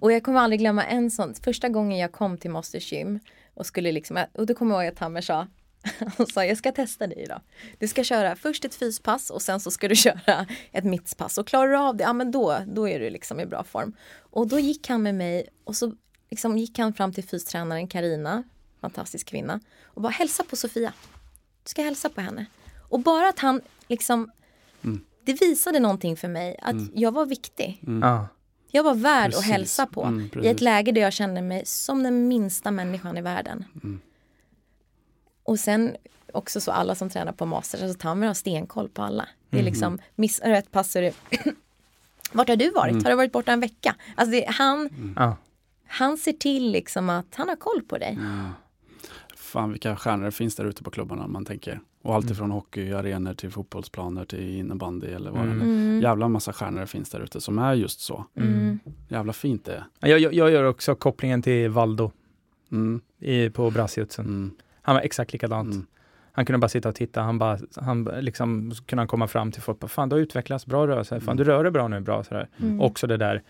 [0.00, 3.20] Och jag kommer aldrig glömma en sån, första gången jag kom till Masters Gym
[3.54, 5.46] och skulle liksom, och då kommer jag ihåg att Tammer sa,
[6.16, 7.40] han sa jag ska testa dig idag.
[7.78, 11.46] Du ska köra först ett fyspass och sen så ska du köra ett mittspass och
[11.46, 13.92] klarar du av det, ja men då, då är du liksom i bra form.
[14.18, 15.92] Och då gick han med mig och så
[16.30, 18.42] liksom gick han fram till fystränaren Karina,
[18.80, 20.92] fantastisk kvinna, och bara hälsa på Sofia.
[21.62, 22.46] Du ska hälsa på henne.
[22.88, 24.30] Och bara att han liksom,
[25.24, 27.80] det visade någonting för mig att jag var viktig.
[28.00, 28.28] Ja.
[28.70, 29.38] Jag var värd Precis.
[29.38, 33.16] att hälsa på Mm, i ett läge där jag kände mig som den minsta människan
[33.16, 33.64] i världen.
[35.46, 35.52] Mm.
[35.52, 35.96] Och sen
[36.32, 39.28] också så alla som tränar på Masters, alltså Tamer har stenkoll på alla.
[39.50, 39.72] Det är Mm.
[39.72, 41.14] liksom, missar du ett pass så är det
[42.32, 42.92] Vart har du varit?
[42.92, 43.04] Mm.
[43.04, 43.96] Har du varit borta en vecka?
[44.14, 45.36] Alltså det, han, Ja.
[45.86, 48.18] han ser till liksom att han har koll på dig.
[49.36, 51.80] Fan vilka stjärnor det finns där ute på klubbarna man tänker.
[52.02, 52.32] Och allt Mm.
[52.32, 55.58] ifrån hockeyarenor till fotbollsplaner till innebandy eller vad Mm.
[55.58, 55.68] det är.
[55.68, 56.00] Mm.
[56.02, 58.24] Jävla massa stjärnor det finns där ute som är just så.
[58.36, 58.78] Mm.
[59.08, 60.08] Jävla fint det är.
[60.08, 62.12] Jag, jag, jag gör också kopplingen till Valdo
[62.72, 63.00] Mm.
[63.18, 64.50] i, på Brassjutsen.
[64.84, 64.86] Mm.
[64.86, 65.74] Han var exakt likadant.
[65.74, 65.86] Mm.
[66.32, 67.20] Han kunde bara sitta och titta.
[67.22, 69.78] Han bara, han liksom, kunde han komma fram till folk.
[69.80, 70.66] bara, Fan, du har utvecklats.
[70.66, 71.20] Bra rörelse.
[71.20, 72.00] Fan, du rör dig bra nu.
[72.00, 72.24] Bra.
[72.24, 72.48] Sådär.
[72.62, 72.80] Mm.
[72.80, 73.42] Också det där.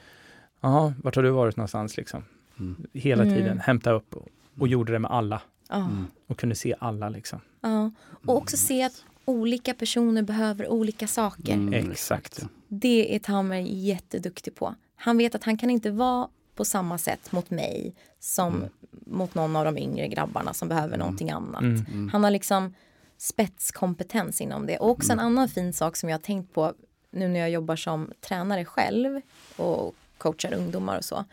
[0.60, 2.24] Jaha, vart har du varit någonstans liksom?
[2.58, 2.86] Mm.
[2.92, 3.34] Hela Mm.
[3.34, 3.60] tiden.
[3.60, 4.28] Hämta upp och,
[4.60, 5.42] och gjorde det med alla.
[5.72, 6.06] Mm.
[6.26, 7.40] Och kunde se alla liksom.
[7.60, 7.90] Ja.
[8.26, 11.52] Och också se att olika personer behöver olika saker.
[11.54, 12.46] Mm, Exakt.
[12.68, 14.74] Det är Tamer jätteduktig på.
[14.96, 18.70] Han vet att han kan inte vara på samma sätt mot mig som Mm.
[19.06, 21.62] mot någon av de yngre grabbarna som behöver någonting annat.
[21.62, 22.10] Mm.
[22.12, 22.74] Han har liksom
[23.18, 24.76] spetskompetens inom det.
[24.78, 26.72] Och också en annan fin sak som jag har tänkt på
[27.10, 29.20] nu när jag jobbar som tränare själv
[29.56, 31.24] och coachar ungdomar och så.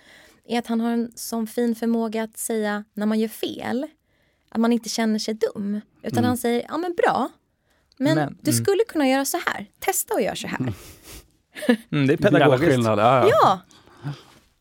[0.45, 3.87] Är att han har en sån fin förmåga att säga när man gör fel.
[4.49, 5.81] Att man inte känner sig dum.
[6.03, 7.29] Utan han säger, ja men bra.
[7.97, 8.63] Men, Men, du mm.
[8.63, 9.65] skulle kunna göra så här.
[9.79, 10.73] Testa att göra så här.
[11.91, 12.83] Mm, det är pedagogiskt.
[12.83, 13.29] Ja, ja.
[13.29, 13.59] Ja,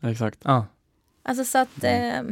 [0.03, 0.39] Exakt.
[0.45, 0.67] Ja.
[1.23, 1.85] alltså så att...
[1.85, 2.23] Eh,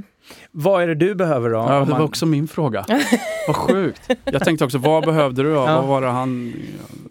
[0.51, 1.57] Vad är det du behöver då?
[1.57, 2.85] Ja, det var man- också min fråga.
[3.47, 4.11] Vad sjukt.
[4.25, 5.49] Jag tänkte också, vad behövde du?
[5.55, 5.57] då?
[5.61, 5.77] Ja.
[5.81, 6.55] Vad var det han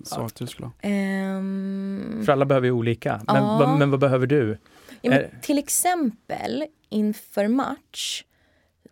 [0.03, 0.73] sa att du skulle ha?
[0.81, 3.21] ehm, För alla behöver ju olika.
[3.27, 3.57] Men, Ja.
[3.59, 4.57] vad, men vad behöver du?
[5.01, 8.23] Ja, men Är- till exempel inför match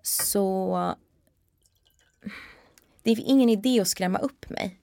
[0.01, 0.95] så
[3.03, 4.79] det är ingen idé att skrämma upp mig.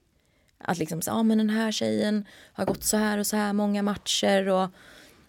[0.57, 3.53] Att liksom säga, ah, men den här tjejen har gått så här och så här
[3.53, 4.69] många matcher och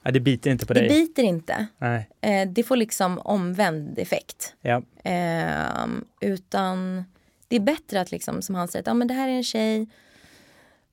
[0.04, 0.88] Nej, det biter inte på det dig.
[0.88, 1.66] biter inte.
[1.78, 2.08] Nej.
[2.20, 4.54] Eh, det får liksom omvänd effekt.
[4.60, 4.82] Ja.
[5.04, 7.04] Ehm, utan
[7.48, 9.44] det är bättre att liksom som han säger, att ah, men det här är en
[9.44, 9.86] tjej.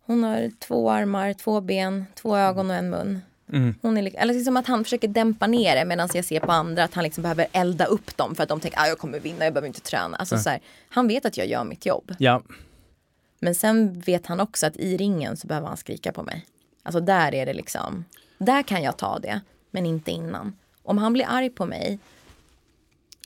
[0.06, 3.22] Hon har två armar, två ben, två ögon och en mun.
[3.54, 3.76] Mm.
[3.82, 6.84] Hon är, eller liksom att han försöker dämpa ner det medan jag ser på andra
[6.84, 9.20] att han liksom behöver elda upp dem för att de tänker att ah, jag kommer
[9.20, 10.18] vinna, jag behöver inte träna.
[10.18, 10.60] Alltså, så här,
[10.90, 12.16] han vet att jag gör mitt jobb.
[12.20, 12.42] ja.
[13.44, 16.46] Men sen vet han också att i ringen så behöver han skrika på mig.
[16.84, 18.06] Alltså där är det liksom,
[18.46, 19.42] där kan jag ta det.
[19.72, 20.58] men inte innan.
[20.84, 22.00] Om han blir arg på mig,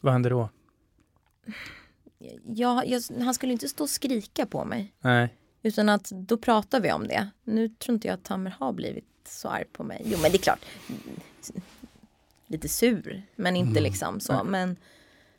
[0.02, 0.50] Vad händer då?
[2.46, 4.94] jag, jag, han skulle inte stå och skrika på mig.
[5.02, 5.36] Nej.
[5.62, 7.30] Utan att då pratar vi om det.
[7.44, 10.02] Nu tror inte jag att Tamer har blivit så arg på mig.
[10.06, 10.66] Jo men det är klart.
[12.48, 13.24] Lite sur.
[13.36, 14.44] Men inte liksom så.
[14.44, 14.76] Men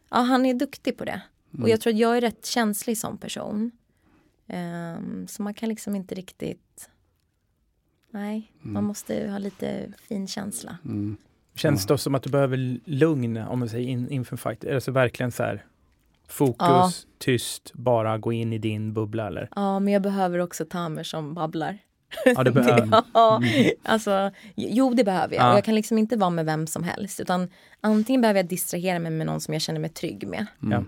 [0.08, 1.20] ja, han är duktig på det.
[1.62, 3.70] Och jag tror att jag är rätt känslig som person.
[4.46, 6.90] Ehm, så man kan liksom inte riktigt.
[8.10, 10.78] Nej, man måste ha lite fin känsla.
[10.84, 11.16] Mm.
[11.54, 14.64] Känns det som att du behöver lugn om man säger in, inför fight?
[14.64, 15.64] Är det så verkligen så här
[16.28, 16.90] fokus, Ja.
[17.18, 19.48] tyst, bara gå in i din bubbla eller?
[19.56, 21.78] Ja, men jag behöver också Tamer som babblar.
[22.24, 23.40] Ja, det behöver Ja,
[23.82, 25.44] alltså, jo det behöver jag.
[25.44, 25.50] Ja.
[25.50, 27.20] Och jag kan liksom inte vara med vem som helst.
[27.20, 27.48] Utan
[27.80, 30.46] antingen behöver jag distrahera mig med någon som jag känner mig trygg med.
[30.60, 30.84] Ja.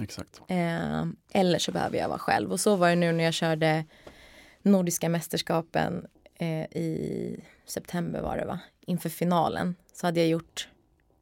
[0.00, 0.40] Exakt.
[0.48, 1.02] Eh,
[1.32, 2.52] eller så behöver jag vara själv.
[2.52, 3.84] Och så var det nu när jag körde
[4.62, 6.06] Nordiska mästerskapen
[6.42, 8.58] eh, i september var det va?
[8.86, 9.74] Inför finalen.
[9.92, 10.68] Så hade jag gjort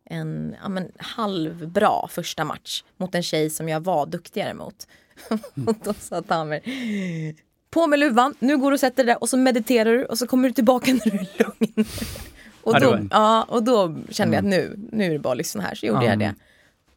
[0.04, 4.86] en ja, men, halvbra första match mot en tjej som jag var duktigare mot.
[5.66, 6.60] och då sa Tamer
[7.70, 10.18] på med luvan, nu går du och sätter dig där och så mediterar du och
[10.18, 11.88] så kommer du tillbaka när du är lugn.
[12.62, 15.62] och, då, ja, och då kände jag att nu, nu är det bara att lyssna
[15.62, 15.74] här.
[15.74, 16.10] Så gjorde Ja.
[16.10, 16.34] jag det.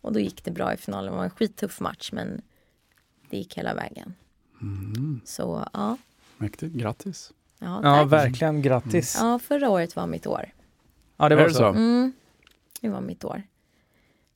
[0.01, 1.11] Och då gick det bra i finalen.
[1.11, 2.41] Det var en skittuff match men
[3.29, 4.13] det gick hela vägen.
[5.25, 5.97] Så ja,
[6.37, 7.31] Mäktigt, grattis.
[7.63, 8.61] Ja, Ja, verkligen.
[8.61, 9.17] Grattis.
[9.19, 10.45] Ja, förra året var mitt år.
[11.17, 11.57] Ja, det Är var det så.
[11.59, 11.65] så?
[11.67, 12.13] Mm,
[12.81, 13.43] det var mitt år.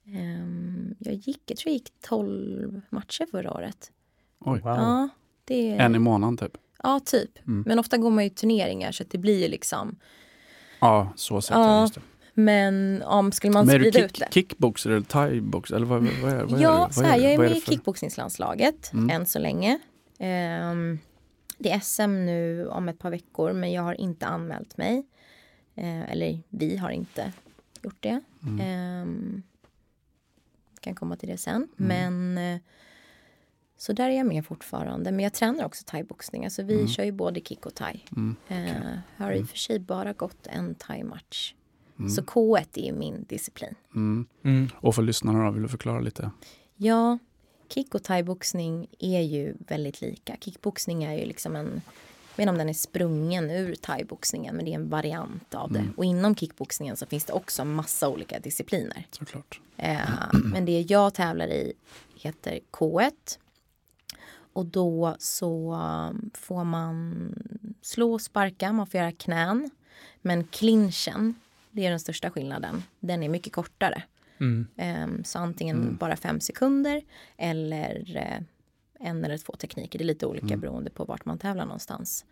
[0.06, 3.92] Ehm, jag gick, jag tror jag gick 12 matcher förra året.
[4.40, 4.60] Oj.
[4.60, 4.74] Wow.
[4.76, 5.10] Ja,
[5.46, 6.58] det En i månaden typ.
[6.84, 7.48] Ja, typ.
[7.48, 7.64] Mm.
[7.68, 9.96] Men ofta går man ju turneringar så att det blir ju liksom.
[10.80, 12.02] Ja, så sett Ja, ja.
[12.34, 14.28] Men om skulle man Men är du sprida ut det.
[14.34, 15.72] kickboxer eller thaibox?
[15.72, 16.94] Eller vad, vad, är, vad är Ja, det?
[16.94, 19.10] så Vad här, är, jag är vad med i kickboxningslandslaget Mm.
[19.10, 19.80] än så länge.
[20.20, 21.00] Ehm,
[21.58, 25.06] det är SM nu om ett par veckor men jag har inte anmält mig.
[25.76, 27.34] Eh, eller vi har inte
[27.84, 28.22] gjort det.
[28.44, 28.60] Mm.
[28.62, 29.44] Ehm,
[30.82, 31.68] kan komma till det sen.
[31.80, 32.14] Mm.
[32.14, 32.62] Men eh,
[33.78, 35.12] så där är jag med fortfarande.
[35.12, 36.44] Men jag tränar också thaiboxning.
[36.44, 36.88] Alltså vi Mm.
[36.88, 38.04] kör ju både kick och thai.
[38.16, 38.36] Mm.
[38.48, 41.54] Eh, har i och för sig bara gått en thai-match.
[42.00, 42.10] Mm.
[42.10, 43.76] Så K1 är ju min disciplin.
[43.96, 44.26] Mm.
[44.44, 44.68] Mm.
[44.76, 46.32] Och för lyssnarna då, vill du förklara lite?
[46.76, 47.18] Ja,
[47.70, 50.38] kick och thaiboxning är ju väldigt lika.
[50.40, 54.66] Kickboxning är ju liksom en, jag vet inte om den är sprungen ur thaiboxningen, men
[54.66, 55.84] det är en variant av det.
[55.98, 59.08] Och inom kickboxningen så finns det också massa olika discipliner.
[59.12, 59.60] Såklart.
[59.78, 60.00] Eh,
[60.34, 61.74] men det jag tävlar i
[62.16, 63.12] heter K1.
[64.54, 67.34] Och då så um, får man
[67.82, 69.70] slå och sparka, man får göra knän.
[70.22, 71.36] Men clinchen,
[71.72, 74.04] det är den största skillnaden, den är mycket kortare.
[74.40, 74.68] Mm.
[74.78, 77.02] Ehm, Så antingen bara fem sekunder
[77.38, 80.00] eller eh, en eller två tekniker.
[80.00, 82.26] Det är lite olika beroende på vart man tävlar någonstans.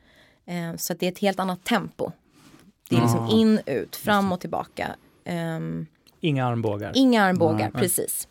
[0.46, 2.12] Ehm, Så det är ett helt annat tempo.
[2.90, 3.32] Det är liksom Ah.
[3.32, 4.96] in, ut, fram och tillbaka.
[5.24, 5.86] Ehm,
[6.20, 6.92] Inga armbågar.
[6.96, 7.82] Inga armbågar, Nej.
[7.82, 8.28] precis.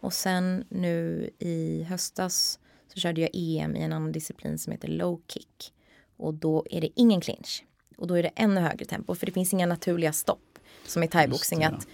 [0.00, 2.58] Och sen nu i höstas
[2.94, 5.72] så körde jag EM i en annan disciplin som heter low kick.
[6.16, 7.64] Och då är det ingen clinch.
[7.96, 10.47] Och då är det ännu högre tempo för det finns inga naturliga stopp.
[10.88, 11.86] Som i thaiboxning att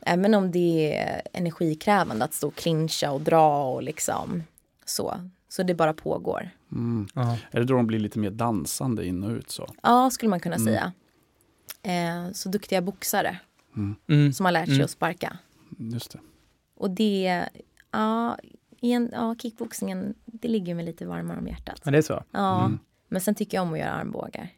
[0.00, 4.42] även om det är energikrävande att stå och clincha och dra och liksom
[4.84, 5.14] så.
[5.48, 6.50] Så det bara pågår.
[6.72, 7.06] Mm.
[7.50, 9.68] Är det då de blir lite mer dansande in och ut så?
[9.82, 10.66] Ja, skulle man kunna Mm.
[10.66, 10.92] säga.
[11.82, 13.38] Eh, så duktiga boxare
[14.08, 14.32] Mm.
[14.32, 14.84] som har lärt sig Mm.
[14.84, 15.38] att sparka.
[15.78, 16.18] Just det.
[16.74, 17.48] Och det,
[17.90, 18.38] ja,
[18.80, 21.80] igen, ja, kickboxningen, det ligger mig lite varmare om hjärtat.
[21.84, 22.24] Ja, det är så.
[22.30, 22.78] Ja, Mm.
[23.08, 24.48] men sen tycker jag om att göra armbågar.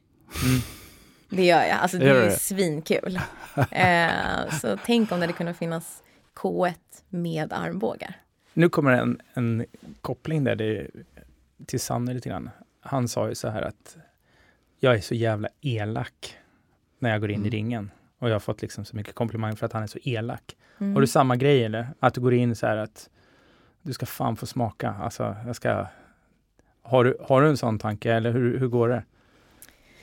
[1.35, 1.43] Mm.
[1.45, 2.37] Det gör jag, alltså det Gör är det?
[2.37, 3.19] svinkul.
[3.71, 6.03] eh, så tänk om det hade kunnat finnas
[6.35, 6.75] K1
[7.09, 8.17] med armbågar.
[8.53, 9.67] Nu kommer en, en
[10.01, 10.87] koppling där det,
[11.67, 12.51] till Sanne lite grann.
[12.81, 13.97] Han sa ju så här att
[14.81, 16.37] jag är så jävla elak
[16.99, 17.51] när jag går in i Mm.
[17.51, 17.91] ringen.
[18.19, 20.57] Och jag har fått liksom så mycket komplimang för att han är så elak.
[20.79, 20.95] Mm.
[20.95, 21.89] Har du samma grej eller?
[22.01, 23.09] Att du går in så här att
[23.83, 24.95] du ska fan få smaka.
[25.01, 25.87] Alltså, jag ska...
[26.83, 29.03] Har du, har du en sån tanke eller hur, hur går det?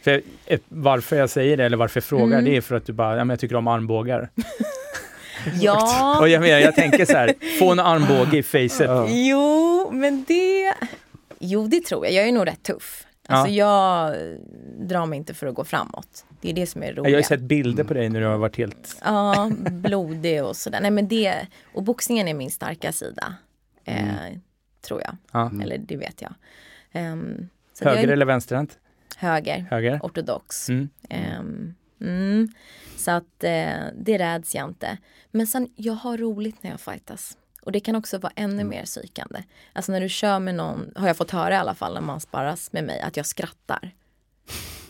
[0.04, 2.46] För ett, varför jag säger det eller varför jag frågar Mm.
[2.46, 4.30] det är för att du bara, ja men jag tycker om armbågar.
[5.62, 8.88] Ja, Och jag, menar, jag tänker så här, få en armbåge i facet.
[8.90, 9.08] Ja.
[9.10, 10.74] jo, men det...
[11.40, 12.14] Jo, det tror jag.
[12.14, 13.06] Jag är nog rätt tuff.
[13.28, 14.16] Alltså jag
[14.80, 16.26] drar mig inte för att gå framåt.
[16.42, 17.26] Det är det som är Jag har roligt.
[17.26, 18.98] sett bilder på dig när du har varit helt...
[19.04, 20.80] Ja, blodig och sådär.
[20.82, 23.34] Nej men det, och boxningen är min starka sida.
[23.86, 24.04] Eh,
[24.82, 25.18] tror jag.
[25.32, 25.52] Ja.
[25.64, 26.34] Eller det vet jag.
[27.74, 28.78] Så att Höger jag eller vänsterhänt?
[29.22, 30.00] Höger, Höger.
[30.04, 30.70] ortodox.
[30.70, 30.90] Mm.
[31.10, 32.48] Ehm, mm.
[32.98, 34.98] Så att eh, det räds jag inte.
[35.32, 37.38] Men sen, jag har roligt när jag fightas.
[37.62, 39.44] Och det kan också vara ännu mer psykande.
[39.74, 42.20] Alltså när du kör med någon, har jag fått höra i alla fall när man
[42.22, 43.92] sparras med mig, att jag skrattar.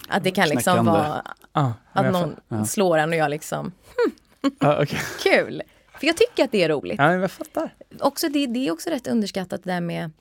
[0.07, 0.91] Att det kan liksom Knäckande.
[0.91, 2.65] vara Ah, att någon Ja.
[2.65, 3.71] slår en och jag liksom,
[4.59, 4.99] Ja, okej.
[5.23, 5.61] kul!
[5.99, 6.95] För jag tycker att det är roligt.
[6.97, 7.75] Ja, jag fattar.
[7.99, 10.11] Också det, det är också rätt underskattat det där med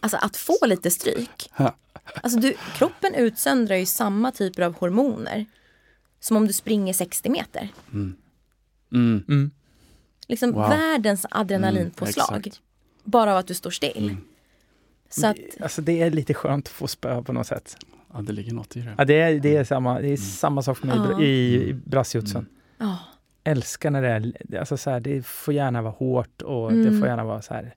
[0.00, 1.50] Alltså att få lite stryk.
[1.56, 1.74] Ja.
[2.22, 5.46] Alltså du, kroppen utsöndrar ju samma typer av hormoner
[6.20, 7.68] som om du springer 60 meter.
[7.92, 8.16] Mm.
[8.92, 9.50] Mm.
[10.28, 10.68] Liksom Wow.
[10.68, 12.30] världens adrenalinpåslag.
[12.46, 12.50] Mm,
[13.04, 14.08] bara av att du står still.
[14.10, 14.24] Mm.
[15.10, 17.76] Så att, Alltså det är lite skönt att få spö på något sätt.
[18.12, 18.94] Ja, det ligger något i det.
[18.98, 21.20] Ja, det, är, det, är samma, det är samma sak för mig Ja.
[21.20, 22.46] i, i brassjutsun.
[22.78, 22.98] ja.
[23.44, 26.98] Älskar när det är, alltså så här, det får gärna vara hårt och det Mm.
[27.00, 27.74] får gärna vara så här,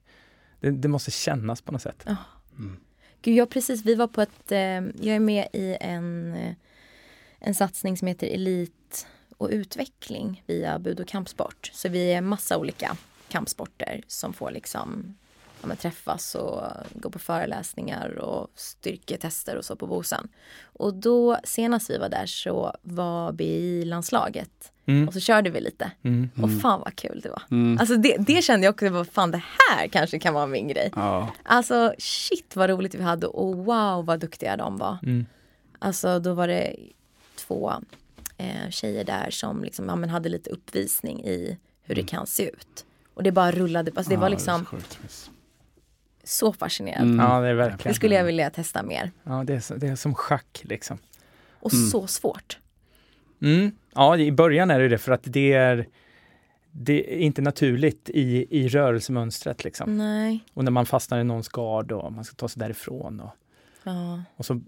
[0.60, 2.06] det, det måste kännas på något sätt.
[2.58, 2.76] Mm.
[3.24, 6.54] Gud, jag precis, vi var på ett, eh, jag är med i en, eh,
[7.38, 9.06] en satsning som heter Elit
[9.36, 11.70] och utveckling via Bud och kampsport.
[11.74, 12.96] Så vi är massa olika
[13.28, 15.16] kampsporter som får liksom
[15.64, 16.62] ja, men träffas och
[16.92, 20.28] gå på föreläsningar och styrketester och så på Bosan.
[20.62, 25.08] Och då senast vi var där så var BI-landslaget Mm.
[25.08, 25.90] och så körde vi lite.
[26.02, 26.30] Mm.
[26.42, 27.42] Och fan vad kul det var.
[27.50, 27.78] Mm.
[27.80, 30.90] Alltså det, det kände jag också, vad fan det här kanske kan vara min grej.
[30.96, 31.32] Ja.
[31.42, 34.98] Alltså shit vad roligt vi hade och wow vad duktiga de var.
[35.02, 35.26] Mm.
[35.78, 36.76] Alltså då var det
[37.36, 37.72] två
[38.36, 42.48] eh, tjejer där som liksom, ja, men hade lite uppvisning i hur det kan se
[42.50, 42.84] ut.
[43.14, 44.66] Och det bara rullade, alltså det Ja, var liksom
[45.02, 45.30] visst.
[46.24, 47.12] Så fascinerande.
[47.14, 47.26] Mm.
[47.26, 47.90] Ja, det är verkligen.
[47.92, 49.10] Det skulle jag vilja testa mer.
[49.24, 50.98] Ja, det är, så- det är som schack liksom.
[51.60, 51.86] Och Mm.
[51.86, 52.58] så svårt.
[53.42, 53.70] Mm.
[53.94, 55.88] Ja, i början är det det för att det är,
[56.70, 59.96] det är inte naturligt i, i rörelsemönstret liksom.
[59.98, 60.44] Nej.
[60.54, 63.30] Och när man fastnar i någons gard och man ska ta sig därifrån och,
[63.82, 64.22] Ja.
[64.36, 64.60] och så,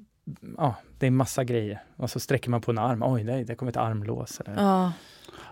[0.57, 1.83] ja, det är massa grejer.
[1.97, 4.41] Och så sträcker man på en arm, oj, nej, det kommer ett armlås.
[4.41, 4.63] Eller.
[4.63, 4.93] ja.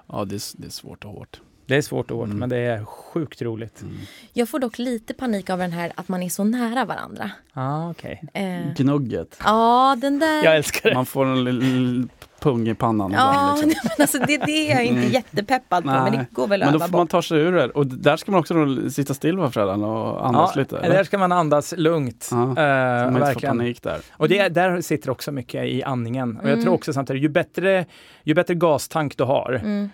[0.07, 1.41] Ja, det är, det är svårt och hårt.
[1.67, 2.39] Det är svårt och hårt, Mm.
[2.39, 3.83] men det är sjukt roligt.
[3.83, 3.95] Mm.
[4.33, 7.31] Jag får dock lite panik av den här att man är så nära varandra.
[7.53, 8.23] Ja, okej.
[8.35, 9.37] Eh, Gnugget.
[9.45, 10.45] ja, den där.
[10.45, 10.95] Jag älskar det.
[10.95, 12.09] Man får en
[12.41, 13.69] pung i pannan Ja, ibland.
[13.69, 13.89] Liksom.
[13.99, 15.13] men alltså det, det är jag inte Mm.
[15.13, 16.27] jättepeppad på, men det Nej.
[16.31, 17.11] går väl Men att då öva får man bort.
[17.11, 17.69] ta sig ur det.
[17.71, 20.77] Och där ska man också då sitta still var fredagen och andas Ja, lite.
[20.77, 21.05] där Eller?
[21.05, 22.29] ska man andas lugnt.
[22.31, 24.01] Ja, Eh, Så man inte får panik där.
[24.13, 26.37] Och det, där sitter också mycket i andningen.
[26.37, 26.65] Och jag Mm.
[26.65, 27.87] tror också samtidigt, ju bättre,
[28.25, 29.91] ju bättre gastank du har, Mm,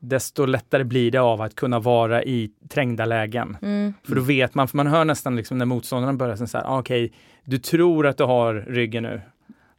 [0.00, 3.56] desto lättare blir det av att kunna vara i trängda lägen.
[3.62, 6.64] mm, För då vet man, för man hör nästan liksom när motståndaren börjar så här,
[6.64, 7.12] ah, okej,
[7.44, 9.20] du tror att du har ryggen nu.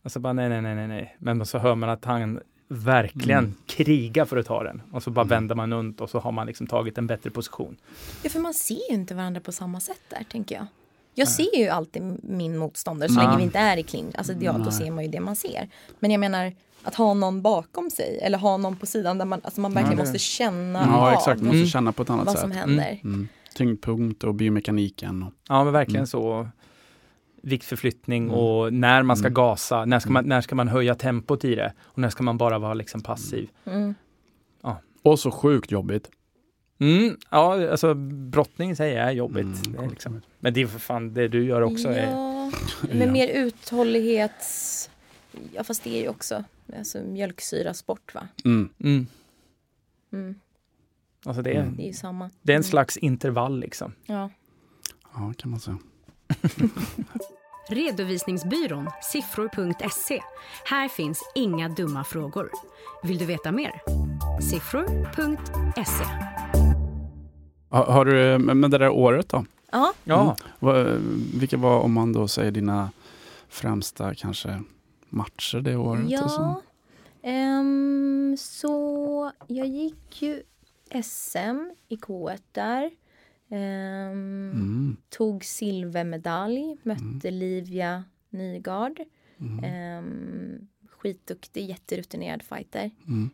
[0.03, 1.15] Och så bara nej, nej, nej, nej, nej.
[1.19, 3.53] Men så hör man att han verkligen Mm.
[3.67, 4.81] krigar för att ta den.
[4.91, 5.29] Och så bara Mm.
[5.29, 7.77] vänder man runt och så har man liksom tagit en bättre position.
[8.23, 10.65] Ja, för man ser ju inte varandra på samma sätt där, tänker jag.
[11.13, 14.15] Jag ser ju alltid min motståndare så länge vi inte är i clinch.
[14.17, 15.69] Alltså ja, då ser man ju det man ser.
[15.99, 16.53] Men jag menar
[16.83, 19.97] att ha någon bakom sig eller ha någon på sidan där man, alltså man verkligen
[19.97, 21.37] Ja, måste känna Ja, av exakt.
[21.41, 21.67] Man måste Mm.
[21.67, 22.41] känna på ett annat vad sätt.
[22.41, 22.99] som händer.
[23.03, 23.27] Mm.
[23.55, 25.23] Tyngdpunkt och biomekaniken.
[25.23, 26.07] Och, Ja, men verkligen Mm.
[26.07, 26.47] så.
[27.43, 28.35] Viktförflyttning Mm.
[28.35, 29.33] och när man ska Mm.
[29.33, 32.37] gasa, när ska, man, när ska man höja tempot i det och när ska man
[32.37, 33.49] bara vara liksom passiv.
[33.65, 33.95] Mm.
[35.03, 36.09] och så sjukt jobbigt.
[36.81, 39.43] Mm, ja, alltså brottning i sig är jobbigt.
[39.65, 41.87] Mm, det är liksom, men det är för fan det du gör också.
[41.89, 42.51] Är, Ja,
[42.81, 43.11] men Ja.
[43.11, 44.89] mer uthållighets...
[45.53, 46.43] Ja, fast det är ju också
[46.77, 48.27] alltså, mjölksyrasport, va?
[48.45, 48.69] Mm.
[48.83, 49.07] mm,
[50.13, 50.35] Mm,
[51.25, 51.75] alltså det, är, Mm.
[51.75, 52.29] det är ju samma.
[52.41, 52.69] det är en Mm.
[52.69, 53.93] slags intervall liksom.
[54.05, 54.29] Ja.
[55.13, 55.77] Ja, kan man säga.
[57.69, 60.21] Redovisningsbyrån siffror.se.
[60.65, 62.51] Här finns inga dumma frågor.
[63.03, 63.71] Vill du veta mer?
[64.41, 66.05] Siffror.se.
[67.71, 69.45] Har, har du, men det där året då?
[69.71, 70.35] Ja, Ja, Mm.
[70.59, 71.01] Vad-
[71.39, 72.91] Vilka var, om man då säger dina
[73.49, 74.63] främsta kanske
[75.09, 76.23] matcher det året?
[76.23, 76.41] och så?
[76.41, 76.61] Ja,
[77.29, 80.43] ehm, så jag gick ju
[81.03, 82.91] SM i K1 där.
[83.49, 84.97] Ehm, Mm.
[85.09, 88.99] Tog silvermedalj, mötte Livia Nygard.
[89.39, 89.63] Mm.
[89.63, 92.91] Ehm, skitduktig, jätterutinerad fighter.
[93.07, 93.29] Mm.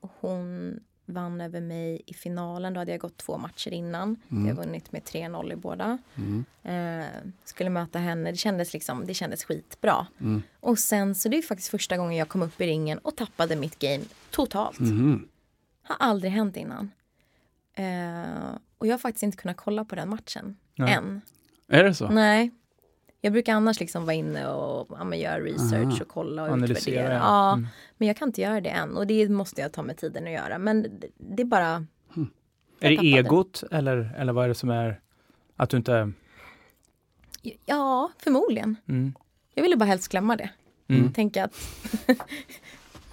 [0.00, 2.74] Och hon vann över mig i finalen.
[2.74, 4.16] Då hade jag gått två matcher innan.
[4.30, 4.46] Mm.
[4.46, 5.98] Jag har vunnit med 3-0 i båda.
[6.14, 6.44] Mm.
[6.62, 7.06] Eh,
[7.44, 8.30] skulle möta henne.
[8.30, 10.06] Det kändes, liksom, det kändes skitbra.
[10.20, 10.42] Mm.
[10.60, 13.56] Och sen så det är faktiskt första gången jag kom upp i ringen och tappade
[13.56, 14.78] mitt game totalt.
[14.78, 15.28] Mhm.
[15.82, 16.90] Har aldrig hänt innan.
[17.74, 20.92] Eh, och jag har faktiskt inte kunnat kolla på den matchen Nej.
[20.92, 21.20] än.
[21.68, 22.08] Är det så?
[22.08, 22.50] Nej.
[23.20, 25.98] Jag brukar annars liksom vara inne och ja, göra research Aha.
[26.02, 26.78] och kolla och analysera.
[26.94, 27.14] utvärdera.
[27.14, 27.20] Ja.
[27.20, 27.66] Ja, Mm.
[27.96, 30.32] men jag kan inte göra det än och det måste jag ta med tiden att
[30.32, 30.58] göra.
[30.58, 31.86] Men det- det är bara...
[32.80, 35.00] Är Jag det egot eller, eller vad är det som är
[35.56, 36.12] att du inte...
[37.66, 38.76] Ja, förmodligen.
[38.88, 39.14] Mm.
[39.54, 40.50] Jag ville bara helst glömma det.
[40.88, 41.12] Mm.
[41.12, 41.54] Tänka att...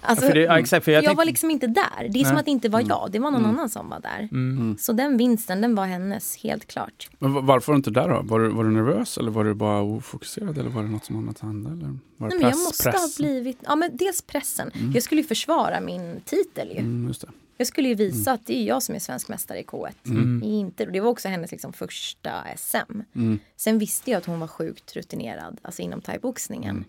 [0.04, 2.08] Alltså, för det, ja, exakt, för jag, jag, tänkte- var liksom inte där.
[2.10, 4.28] Det är som att det inte var jag, det var någon annan som var där.
[4.32, 4.76] Mm.
[4.80, 7.08] Så den vinsten, den var hennes, helt klart.
[7.18, 8.22] Men va- varför var du inte där då?
[8.22, 11.16] Var du, var du nervös eller var du bara ofokuserad eller var det något som
[11.18, 11.70] annat hände?
[11.70, 13.16] Eller var det Nej, men jag måste ha press?
[13.16, 14.70] blivit, ja men dels pressen.
[14.94, 16.78] Jag skulle ju försvara min titel ju.
[16.78, 17.12] Mm.
[17.56, 19.88] Jag skulle ju visa att det är jag som är svensk mästare i K1.
[20.06, 20.42] Mm.
[20.44, 22.76] Inte, det var också hennes liksom första SM.
[23.14, 23.38] Mm.
[23.56, 26.84] Sen visste jag att hon var sjukt rutinerad, alltså inom thaiboxningen.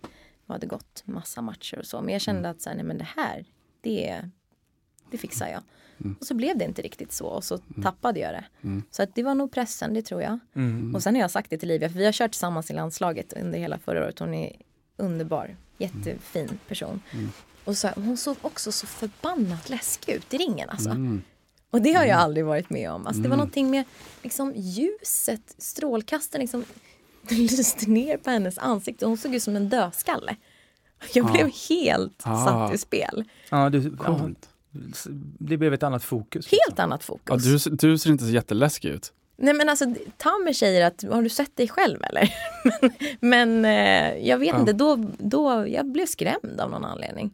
[0.45, 0.47] Mm.
[0.47, 2.01] Och hade gått massa matcher och så.
[2.01, 3.45] Men jag kände att så här, nej men det här,
[3.81, 4.21] det,
[5.11, 5.61] det fixar jag.
[5.97, 6.15] Mm.
[6.19, 8.45] Och så blev det inte riktigt så och så tappade jag det.
[8.91, 10.39] Så att det var nog pressen, det tror jag.
[10.55, 10.95] Mm.
[10.95, 13.33] Och sen har jag sagt det till Livia, för vi har kört tillsammans i landslaget
[13.33, 14.19] under hela förra året.
[14.19, 14.55] Hon är
[14.97, 17.01] underbar, jättefin person.
[17.65, 20.89] Och så, hon såg också så förbannat läskig ut i ringen alltså.
[20.89, 21.21] Mm.
[21.69, 23.07] Och det har jag aldrig varit med om.
[23.07, 23.83] Alltså, det var någonting med
[24.23, 26.65] liksom, ljuset, strålkastaren liksom,
[27.38, 29.05] lyste ner på hennes ansikte.
[29.05, 30.36] Hon såg ut som en dödskalle.
[31.13, 32.45] Jag blev helt Ah.
[32.45, 33.23] satt ur spel.
[33.49, 34.49] Ja, du, ja, Coolt.
[35.39, 36.47] det blev ett annat fokus.
[36.51, 37.43] Helt annat Ja, fokus.
[37.43, 39.13] du, ser- du ser inte så jätteläskig ut.
[39.38, 39.86] Nej men alltså
[40.17, 42.34] ta med säger att har du sett dig själv eller?
[43.19, 44.59] men men eh, jag vet Ja.
[44.59, 47.34] inte, då, då jag blev skrämd av någon anledning.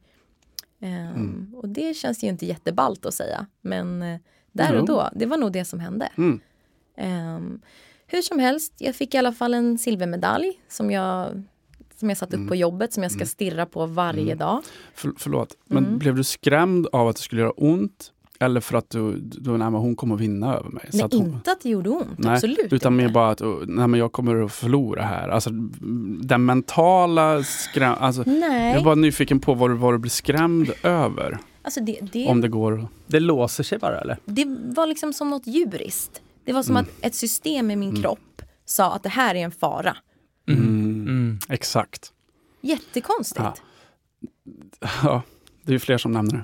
[0.81, 1.55] Ehm, Mm.
[1.55, 3.45] Och det känns ju inte jätteballt att säga.
[3.61, 4.19] Men eh,
[4.51, 6.09] där och då, det var nog det som hände.
[6.17, 6.39] Mm.
[6.97, 7.61] Ehm,
[8.11, 11.43] hur som helst, jag fick i alla fall en silvermedalj som jag,
[11.99, 14.61] som jag satt upp på jobbet som jag ska stirra på varje dag.
[14.95, 15.97] För, förlåt, men Mm.
[15.99, 18.11] blev du skrämd av att det skulle göra ont?
[18.39, 20.89] Eller för att du, du nej, men hon kommer att vinna över mig?
[20.93, 23.05] Nej, att hon, inte att det gjorde ont, nej, absolut Utan inte.
[23.05, 25.29] mer bara att oh, nej, men jag kommer att förlora här.
[25.29, 25.49] Alltså,
[26.21, 27.95] den mentala skräm...
[27.99, 31.37] Alltså, Nej, jag är bara nyfiken på vad du, vad du blir skrämd över.
[31.61, 32.87] alltså det, det, Om det går...
[33.07, 34.17] Det låser sig bara eller?
[34.25, 34.45] det
[34.75, 36.21] var liksom som något djuriskt.
[36.45, 36.85] Det var som Mm.
[36.99, 39.97] att ett system i min kropp sa att det här är en fara.
[40.47, 40.61] Mm.
[40.63, 41.39] Mm.
[41.49, 42.13] Exakt.
[42.61, 43.39] Jättekonstigt.
[43.43, 43.55] Ja.
[45.03, 45.21] Ja,
[45.63, 46.43] det är ju fler som nämner det.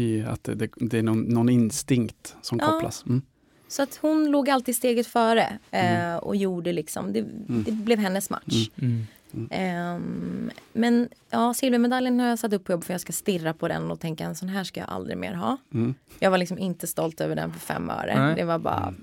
[0.00, 2.66] I att det, det, det är någon, någon instinkt som Ja.
[2.66, 3.04] kopplas.
[3.06, 3.22] Mm.
[3.68, 6.10] Så att hon låg alltid steget före Mm.
[6.12, 8.70] eh, och gjorde liksom, det, det blev hennes match.
[8.82, 9.06] Mm.
[9.50, 13.68] Ehm, men ja, silvermedaljen har jag satt upp på jobb för jag ska stirra på
[13.68, 15.56] den och tänka en sån här ska jag aldrig mer ha.
[15.74, 15.94] Mm.
[16.18, 18.14] Jag var liksom inte stolt över den för fem öre.
[18.26, 18.34] Nej.
[18.36, 18.94] Det var bara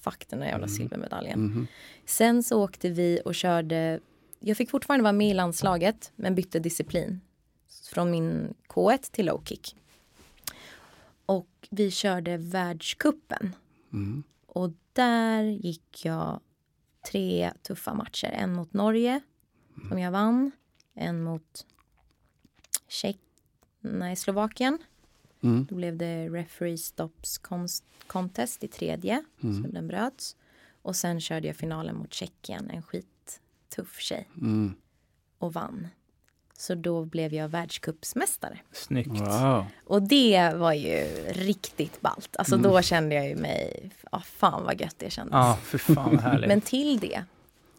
[0.00, 1.40] fuck den där jävla silvermedaljen.
[1.40, 1.66] Mhm.
[2.04, 4.00] Sen så åkte vi och körde,
[4.38, 7.20] jag fick fortfarande vara med i landslaget men bytte disciplin.
[7.90, 9.76] Från min K1 till low kick.
[11.26, 13.56] Och vi körde världskuppen.
[13.92, 14.22] Mm.
[14.46, 16.40] Och där gick jag
[17.10, 18.30] tre tuffa matcher.
[18.32, 19.20] En mot Norge
[19.88, 20.50] som jag vann.
[20.94, 21.66] En mot
[22.88, 23.18] Tjeck,
[23.80, 24.78] nej, Slovakien.
[25.42, 25.66] Mm.
[25.70, 27.40] Då blev det referee stops
[28.06, 29.24] contest i tredje.
[29.42, 29.62] Mm.
[29.62, 30.36] Så den bröts.
[30.82, 34.28] Och sen körde jag finalen mot Tjeckien, en skittuff tjej.
[34.36, 34.74] Mm.
[35.38, 35.88] Och vann.
[36.58, 38.58] Så då blev jag världscupsmästare.
[38.72, 39.20] Snyggt.
[39.20, 39.66] Wow.
[39.84, 42.36] Och det var ju riktigt ballt.
[42.36, 45.32] Alltså då kände jag ju mig, ja fan vad gött det kändes.
[45.32, 46.48] Ja, för fan vad härligt.
[46.48, 47.24] Men till det,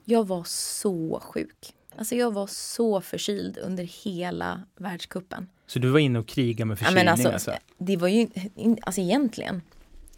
[0.05, 1.75] jag var så sjuk.
[1.95, 5.49] Alltså jag var så förkyld under hela världskuppen.
[5.73, 7.51] Så du var inne och krigade med Ja, förkylning men alltså, alltså?
[7.77, 8.27] det var ju,
[8.81, 9.61] alltså egentligen,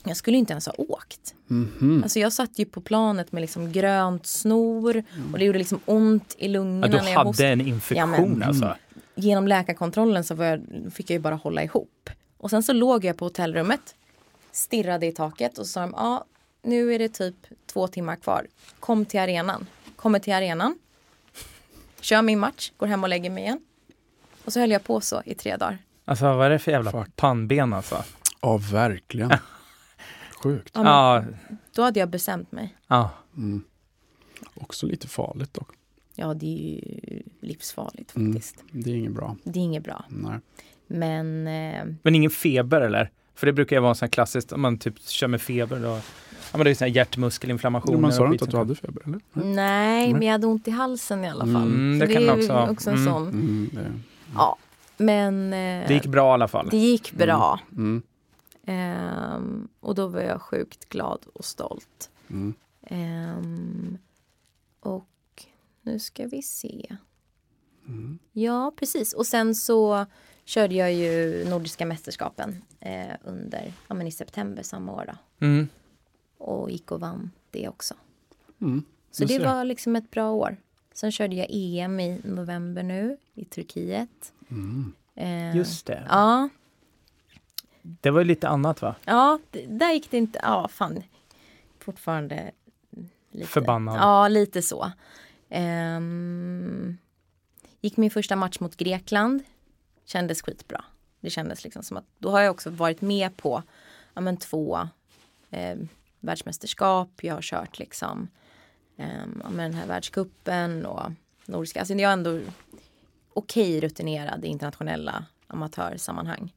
[0.03, 1.35] jag skulle inte ens ha åkt.
[1.47, 1.99] Mhm.
[2.03, 6.35] Alltså jag satt ju på planet med liksom grönt snor och det gjorde liksom ont
[6.37, 6.87] i lungorna.
[6.87, 8.75] Ja, du när jag hade en infektion Ja, men- alltså?
[9.15, 10.61] Genom läkarkontrollen så var jag,
[10.93, 12.09] fick jag ju bara hålla ihop.
[12.37, 13.95] Och sen så låg jag på hotellrummet,
[14.51, 16.25] stirrade i taket och sa de, ja
[16.63, 17.35] nu är det typ
[17.65, 18.47] två timmar kvar.
[18.79, 19.67] Kom till arenan.
[19.95, 20.79] Kommer till arenan.
[22.01, 23.59] Kör min match, går hem och lägger mig igen.
[24.45, 25.77] Och så höll jag på så i tre dagar.
[26.05, 27.15] Alltså vad är det för jävla Fuck.
[27.15, 28.03] pannben alltså?
[28.41, 29.31] Ja, verkligen.
[30.43, 30.71] Sjukt.
[30.73, 31.23] Ja, men Ja,
[31.75, 32.75] Då hade jag bestämt mig.
[32.87, 33.09] ja.
[33.37, 33.63] Mm.
[34.55, 35.69] Också lite farligt dock.
[36.15, 38.33] Ja, det är ju livsfarligt Mm.
[38.33, 38.63] faktiskt.
[38.71, 39.35] Det är inget bra.
[39.43, 40.05] Det är inget bra.
[40.09, 40.39] Nej.
[40.87, 43.11] Men eh, Men ingen feber eller?
[43.35, 45.79] För det brukar ju vara en sån här klassiskt, om man typ kör med feber
[45.79, 45.87] då.
[46.51, 47.93] Ja men det är sån här hjärtmuskelinflammation.
[47.95, 49.19] Jo, man sa inte att du hade feber, eller?
[49.33, 50.13] nej, Nej.
[50.13, 51.55] men jag hade ont i halsen i alla fall.
[51.67, 53.13] Mm, Så det kan det är också också en Mm.
[53.13, 53.27] sån.
[53.27, 53.91] Mm, det,
[54.35, 54.57] Ja,
[54.97, 56.69] men eh, Det gick bra i alla fall.
[56.69, 57.59] det gick bra.
[57.71, 58.01] mm,
[58.65, 62.09] Ehm, och då var jag sjukt glad och stolt.
[62.29, 62.53] mm.
[62.81, 63.97] Ehm,
[64.79, 65.07] och
[65.81, 66.95] nu ska vi se.
[67.87, 68.19] Mm.
[68.31, 69.13] Ja, precis.
[69.13, 70.05] Och sen så
[70.45, 75.45] körde jag ju Nordiska mästerskapen eh, under, ja, men i september samma år då.
[75.45, 75.67] Mm.
[76.37, 77.93] Och gick och vann det också.
[78.61, 78.83] Mm.
[79.11, 80.57] Så det var liksom ett bra år.
[80.93, 84.33] Sen körde jag EM i november nu i Turkiet.
[84.51, 84.93] Mm.
[85.15, 86.03] Eh, Just det.
[86.09, 86.49] Ja,
[87.81, 88.95] Det var ju lite annat va?
[89.05, 90.39] ja det, där gick det inte.
[90.43, 91.03] Ja, fan.
[91.79, 92.51] Fortfarande
[93.31, 93.47] lite.
[93.47, 93.97] Förbannad.
[93.97, 94.91] Ja, lite så.
[95.49, 96.97] Ehm,
[97.81, 99.43] gick min första match mot Grekland.
[100.05, 100.85] Kändes skitbra.
[101.19, 103.63] Det kändes liksom som att då har jag också varit med på
[104.13, 104.79] ja, men två
[105.51, 105.77] eh,
[106.19, 107.09] världsmästerskap.
[107.21, 108.27] Jag har kört liksom
[109.03, 111.11] eh, med den här världskuppen och
[111.45, 111.79] nordiska.
[111.79, 112.39] Alltså jag är ändå
[113.33, 116.53] okej rutinerad i internationella amatörsammanhang.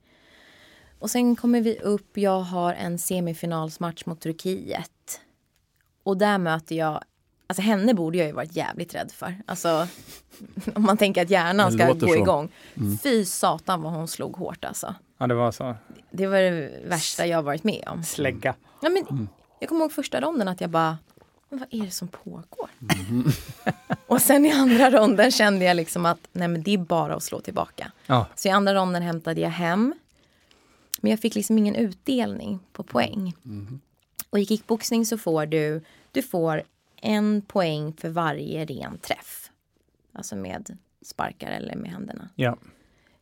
[0.99, 5.20] Och sen kommer vi upp, jag har en semifinalsmatch mot Turkiet.
[6.03, 7.03] Och där möter jag,
[7.47, 9.36] alltså henne borde jag ju varit jävligt rädd för.
[9.47, 9.88] Alltså
[10.74, 12.16] om man tänker att hjärnan ska gå så.
[12.16, 12.53] igång.
[12.74, 12.99] Mm.
[12.99, 14.94] Fy satan vad hon slog hårt alltså.
[15.18, 15.74] Ja, det var så.
[16.11, 18.03] Det var det värsta jag varit med om.
[18.03, 18.55] Slägga.
[18.82, 19.28] Ja, men,
[19.61, 20.99] Jag kommer ihåg första ronden att jag bara,
[21.49, 22.70] men vad är det som pågår?
[24.07, 27.22] och sen i andra ronden kände jag liksom att nej men det är bara att
[27.22, 27.92] slå tillbaka.
[28.07, 28.26] Ja.
[28.34, 29.94] Så i andra ronden hämtade jag hem.
[31.01, 33.34] Men jag fick liksom ingen utdelning på poäng.
[34.30, 36.62] Och i kickboxning så får du, du får
[36.97, 39.51] en poäng för varje ren träff.
[40.12, 42.28] Alltså med sparkar eller med händerna.
[42.34, 42.57] Ja.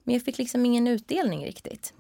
[0.02, 1.94] Men jag fick liksom ingen utdelning riktigt.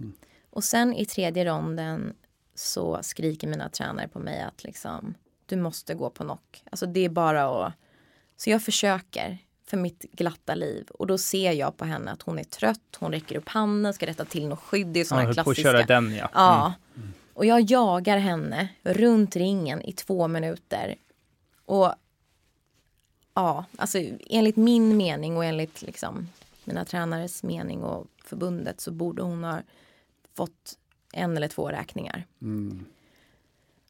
[0.50, 2.14] Och sen i tredje ronden
[2.54, 5.14] så skriker mina tränare på mig att liksom
[5.46, 6.64] du måste gå på knock.
[6.70, 7.72] Alltså det är bara att...
[8.36, 12.38] Så jag försöker för mitt glatta liv och då ser jag på henne att hon
[12.38, 14.86] är trött, hon räcker upp handen, ska rätta till något skydd.
[14.86, 15.70] Det är sådana höll på att klassiska.
[15.70, 16.28] köra den ja.
[16.34, 16.74] Ja.
[17.34, 20.94] Och jag jagar henne runt ringen i två minuter.
[21.64, 21.94] Och
[23.34, 26.28] ja, alltså enligt min mening och enligt liksom
[26.64, 29.60] mina tränares mening och förbundet så borde hon ha
[30.34, 30.78] fått
[31.12, 32.26] en eller två räkningar.
[32.42, 32.84] Mm.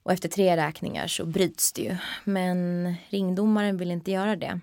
[0.04, 1.96] Och efter tre räkningar så bryts det ju.
[2.24, 4.60] Men ringdomaren vill inte göra det.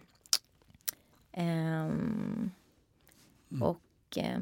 [1.32, 2.52] Ehm,
[3.62, 4.39] Och eh,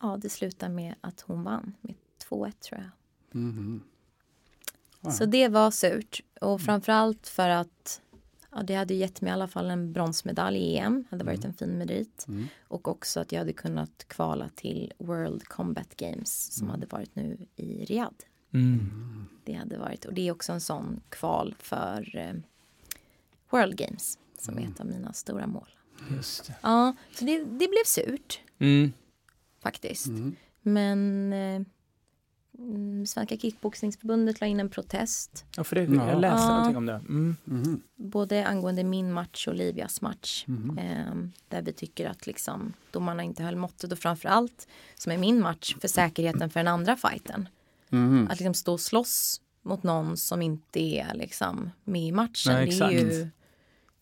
[0.00, 1.94] ja, det slutar med att hon vann med
[2.28, 2.90] 2-1 tror jag.
[3.40, 3.82] Mhm.
[5.00, 5.10] Ja.
[5.10, 6.20] Så det var surt.
[6.40, 8.00] Och framförallt för att
[8.50, 11.04] ja, det hade gett mig i alla fall en bronsmedalj i EM.
[11.10, 12.24] hade varit en fin merit.
[12.28, 12.46] Mm.
[12.68, 17.46] Och också att jag hade kunnat kvala till World Combat Games som hade varit nu
[17.56, 18.16] i Riyadh.
[18.54, 19.26] Mm.
[19.44, 22.32] Det hade varit, och det är också en sån kval för eh,
[23.50, 25.68] World Games som är ett av mina stora mål.
[26.10, 26.54] Just det.
[26.62, 28.92] Ja, så det, det blev surt Mm.
[29.62, 30.06] faktiskt.
[30.06, 30.36] Mm.
[30.62, 31.62] Men eh,
[32.58, 36.08] mm, Svenska kickboxningsförbundet la in en protest Ja, för det, Ja.
[36.10, 36.48] jag läste Ja.
[36.56, 36.92] någonting om det.
[37.08, 37.36] Mm.
[37.44, 37.82] Mhm.
[37.96, 40.44] både angående min match och Livias match.
[40.46, 40.78] Mhm.
[40.78, 41.14] Eh,
[41.48, 45.76] där vi tycker att liksom, domarna inte höll måttet och framförallt som är min match
[45.80, 47.48] för säkerheten för den andra fighten.
[47.88, 48.28] Mhm.
[48.30, 52.52] Att liksom stå och slåss mot någon som inte är liksom med i matchen.
[52.52, 53.28] Nej, det, är ju,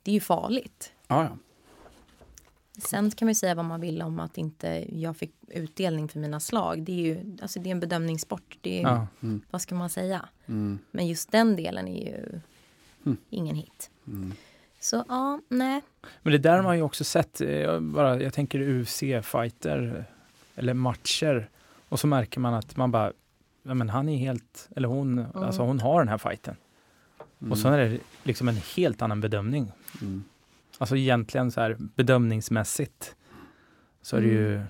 [0.03, 0.93] det är ju farligt.
[1.09, 1.37] Ja, ja.
[2.79, 6.19] Sen kan man ju säga vad man vill om att inte jag fick utdelning för
[6.19, 6.83] mina slag.
[6.83, 8.59] Det är ju alltså det är en bedömningssport.
[8.61, 9.07] Det är, Ja.
[9.51, 10.29] Vad ska man säga?
[10.47, 10.79] Mm.
[10.91, 12.41] Men just den delen är ju
[13.07, 13.17] Mm.
[13.31, 13.91] ingen hit.
[14.07, 14.33] Mm.
[14.81, 15.81] Så ja, nej.
[16.23, 20.05] Men det där har man ju också sett, eh, jag, bara, jag tänker UFC-fighter
[20.55, 21.49] eller matcher
[21.89, 23.13] och så märker man att man bara,
[23.63, 26.57] ja men han är helt, eller hon, alltså hon har den här fighten.
[27.51, 29.73] Och så är det liksom en helt annan bedömning.
[30.03, 30.25] Mm.
[30.79, 33.17] Alltså egentligen så här bedömningsmässigt
[34.03, 34.61] så är det ju,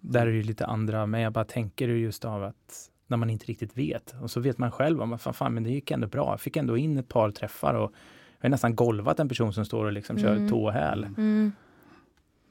[0.00, 3.16] där är det ju lite andra, men jag bara tänker ju just av att när
[3.16, 5.70] man inte riktigt vet och så vet man själv om att fan, fan men det
[5.70, 6.30] gick ändå bra.
[6.32, 7.92] Jag fick ändå in ett par träffar och
[8.40, 10.48] jag har nästan golvat en person som står och liksom kör Mm.
[10.50, 11.04] tå och häl.
[11.04, 11.52] Mm.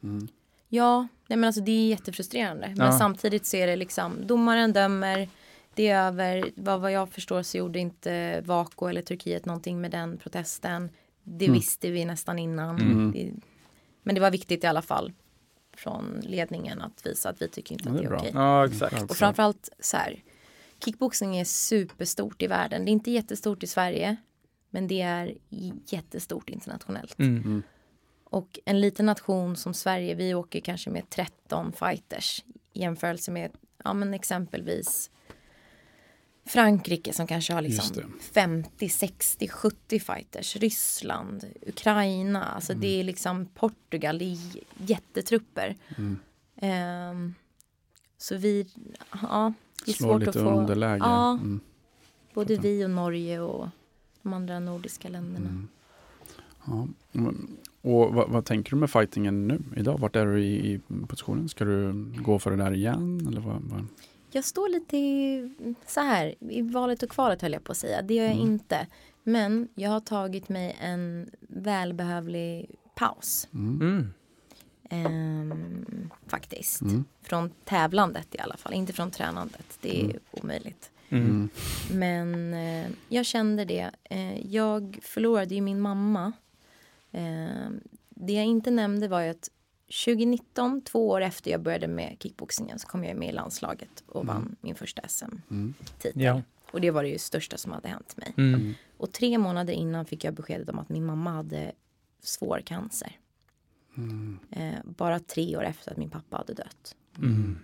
[0.03, 0.27] Mm.
[0.69, 2.73] Ja, nej men alltså det är jättefrustrerande.
[2.77, 2.91] Men Ja.
[2.91, 5.29] samtidigt så är det liksom, domaren dömer,
[5.75, 9.91] det är över, vad, vad jag förstår så gjorde inte Vako eller Turkiet någonting med
[9.91, 10.89] den protesten.
[11.23, 11.53] Det Mm.
[11.57, 12.75] visste vi nästan innan.
[12.81, 13.11] Mm.
[13.11, 13.31] Det,
[14.03, 15.13] men det var viktigt i alla fall
[15.77, 18.31] från ledningen att visa att vi tycker inte Ja, att det det är är okej.
[18.33, 19.11] Ja, exakt.
[19.11, 20.23] Och framförallt så här,
[20.85, 22.85] kickboxing är superstort i världen.
[22.85, 24.15] Det är inte jättestort i Sverige,
[24.69, 25.33] men det är
[25.89, 27.19] jättestort internationellt.
[27.19, 27.63] Mm.
[28.23, 32.43] Och en liten nation som Sverige, vi åker kanske med 13 fighters
[32.73, 33.51] i jämförelse med
[33.83, 35.11] ja, men exempelvis
[36.45, 38.05] Frankrike som kanske har liksom det.
[38.33, 40.55] 50, 60, 70 fighters.
[40.55, 44.37] Ryssland, Ukraina, alltså det är liksom Portugal, det är
[44.77, 45.75] jättetrupper.
[45.97, 46.17] Mm.
[46.55, 47.33] Ehm,
[48.17, 48.67] så vi,
[49.21, 49.53] ja,
[49.85, 50.97] det är Slår svårt lite att få, underläge.
[50.99, 51.31] Ja.
[51.31, 51.59] Mm.
[52.33, 52.69] både fattar.
[52.69, 53.67] vi och Norge och
[54.21, 55.49] de andra nordiska länderna.
[55.49, 55.67] Mm.
[56.65, 56.87] Ja.
[57.13, 57.47] Mm.
[57.81, 59.97] Och vad, vad tänker du med fightingen nu idag?
[59.99, 61.49] Vart är du i, i positionen?
[61.49, 63.27] Ska du gå för det där igen?
[63.27, 63.85] Eller vad, vad?
[64.33, 65.49] Jag står lite i,
[65.87, 68.01] så här, i valet och kvalet höll jag på att säga.
[68.01, 68.47] Det gör jag Mm.
[68.51, 68.87] inte.
[69.23, 73.47] Men jag har tagit mig en välbehövlig paus.
[73.53, 74.13] Mm.
[74.89, 75.51] Mm.
[75.51, 76.81] Ehm, faktiskt.
[76.81, 77.05] Mm.
[77.21, 79.77] Från tävlandet i alla fall, inte från tränandet.
[79.81, 80.19] Det är Mm.
[80.31, 80.91] omöjligt.
[81.09, 81.49] Mm.
[81.93, 83.91] Men eh, jag kände det.
[84.03, 86.31] Eh, jag förlorade ju min mamma.
[87.11, 87.69] Eh,
[88.09, 89.49] det jag inte nämnde var ju att
[90.05, 94.25] 2019, två år efter jag började med kickboxingen, så kom jag med i landslaget och
[94.25, 96.11] vann min första SM-titel.
[96.21, 96.41] Ja.
[96.71, 98.33] Och det var det ju största som hade hänt mig.
[98.37, 98.73] Mm.
[98.97, 101.71] Och tre månader innan fick jag beskedet om att min mamma hade
[102.21, 103.17] svår cancer.
[104.51, 106.95] Eh, bara tre år efter att min pappa hade dött.
[107.17, 107.59] Mm.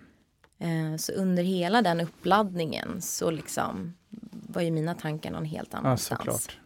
[0.60, 3.94] Eh, så under hela den uppladdningen så liksom
[4.32, 6.20] var ju mina tankar någon helt Ja, annanstans.
[6.20, 6.58] såklart.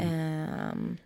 [0.00, 0.96] Ehm,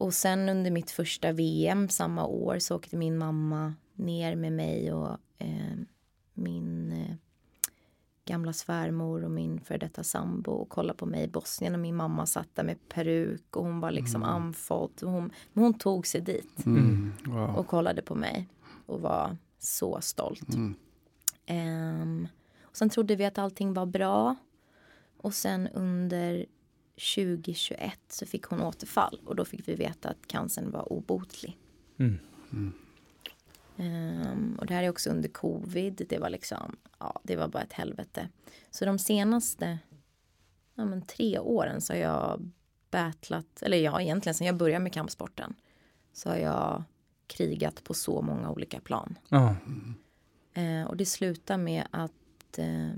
[0.00, 4.92] och sen under mitt första VM samma år så åkte min mamma ner med mig
[4.92, 5.86] och ehm,
[6.34, 7.14] min eh,
[8.24, 11.96] gamla svärmor och min för detta sambo och kollade på mig i Bosnien och min
[11.96, 15.02] mamma satt där med peruk och hon var liksom andfådd.
[15.02, 17.12] och Hon, men hon tog sig dit Mm.
[17.26, 17.56] Wow.
[17.56, 18.48] och kollade på mig
[18.86, 20.54] och var så stolt.
[20.54, 20.74] Mm.
[21.46, 22.28] Ehm,
[22.62, 24.36] och sen trodde vi att allting var bra.
[25.16, 26.46] Och sen under
[27.00, 31.58] 2021 så fick hon återfall och då fick vi veta att cancern var obotlig.
[31.98, 32.18] Mm.
[33.76, 36.06] Ehm, och det här är också under covid.
[36.08, 38.28] Det var liksom, ja, det var bara ett helvete.
[38.70, 39.78] Så de senaste
[40.74, 42.50] ja, men tre åren så har jag
[42.90, 45.54] battlat, eller ja, egentligen sen jag började med kampsporten
[46.12, 46.84] så har jag
[47.26, 49.18] krigat på så många olika plan.
[49.28, 49.56] Ja.
[50.54, 52.90] Eh, och det slutar med att eh,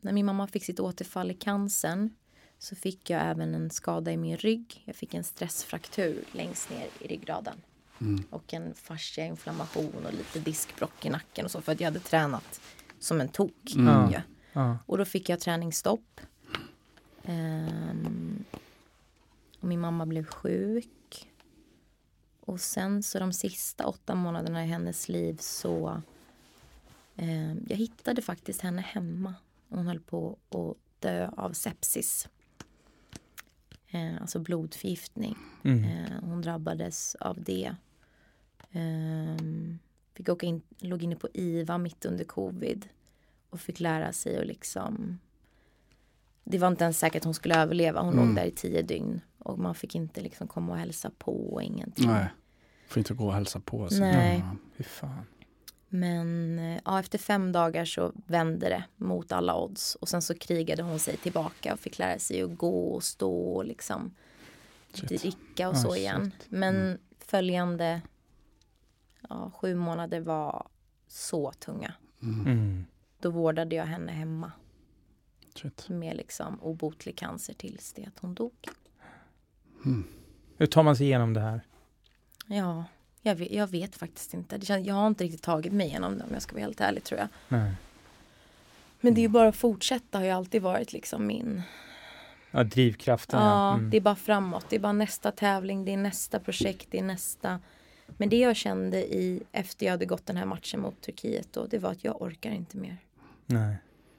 [0.00, 2.10] när min mamma fick sitt återfall i cancern
[2.58, 4.82] så fick jag även en skada i min rygg.
[4.84, 7.60] Jag fick en stressfraktur längst ner i ryggraden.
[8.30, 12.60] Och en fasciainflammation och lite diskbrock i nacken och så för att jag hade tränat
[12.98, 13.54] som en tok.
[13.64, 14.10] Ja.
[14.10, 14.20] ju.
[14.52, 14.78] Ja.
[14.86, 16.20] Och då fick jag träningsstopp.
[17.24, 18.44] Ehm,
[19.60, 21.28] och min mamma blev sjuk.
[22.40, 26.02] Och sen så de sista åtta månaderna i hennes liv så
[27.16, 29.34] ehm, jag hittade faktiskt henne hemma.
[29.68, 32.28] Hon höll på att dö av sepsis.
[33.90, 35.36] Eh, alltså blodförgiftning.
[35.64, 35.84] Mm.
[35.84, 37.74] Eh, hon drabbades av det.
[38.72, 39.78] Ehm,
[40.14, 42.88] fick åka in, låg inne på IVA mitt under covid.
[43.50, 45.18] Och fick lära sig att liksom
[46.44, 48.00] Det var inte ens säkert att hon skulle överleva.
[48.00, 48.26] Hon Mm.
[48.26, 49.20] låg där i tio dygn.
[49.38, 52.06] Och man fick inte liksom komma och hälsa på och ingenting.
[52.06, 52.26] Nej.
[52.88, 53.88] Får inte gå och hälsa på.
[53.88, 54.00] sig.
[54.00, 54.38] Nej.
[54.38, 54.56] Ja.
[54.76, 55.24] Fy fan.
[55.88, 59.94] Men eh, ja, efter fem dagar så vände det mot alla odds.
[59.94, 63.32] Och sen så krigade hon sig tillbaka och fick lära sig att gå och stå
[63.52, 64.14] och liksom
[64.92, 65.08] Shit.
[65.08, 65.98] dricka och Ah, så shit.
[66.00, 66.32] igen.
[66.48, 68.00] Men följande
[69.28, 70.66] ja, sju månader var
[71.06, 71.94] så tunga.
[72.22, 72.84] Mm.
[73.20, 74.52] Då vårdade jag henne hemma
[75.54, 75.88] Shit.
[75.88, 78.68] med liksom obotlig cancer tills det att hon dog.
[80.56, 81.60] Hur tar man sig igenom det här?
[82.46, 82.84] Ja,
[83.28, 84.58] jag vet, jag vet faktiskt inte.
[84.58, 86.80] Det känns, jag har inte riktigt tagit mig igenom det om jag ska vara helt
[86.80, 87.28] ärlig tror jag.
[87.48, 87.72] Nej.
[89.00, 91.62] Men det är ju bara att fortsätta har ju alltid varit liksom min
[92.50, 93.40] Ja, drivkraften.
[93.42, 93.90] Ja, Mm.
[93.90, 94.66] det är bara framåt.
[94.68, 97.60] Det är bara nästa tävling, det är nästa projekt, det är nästa.
[98.06, 101.66] Men det jag kände i efter jag hade gått den här matchen mot Turkiet då,
[101.66, 102.96] det var att jag orkar inte mer.
[103.46, 103.76] Nej.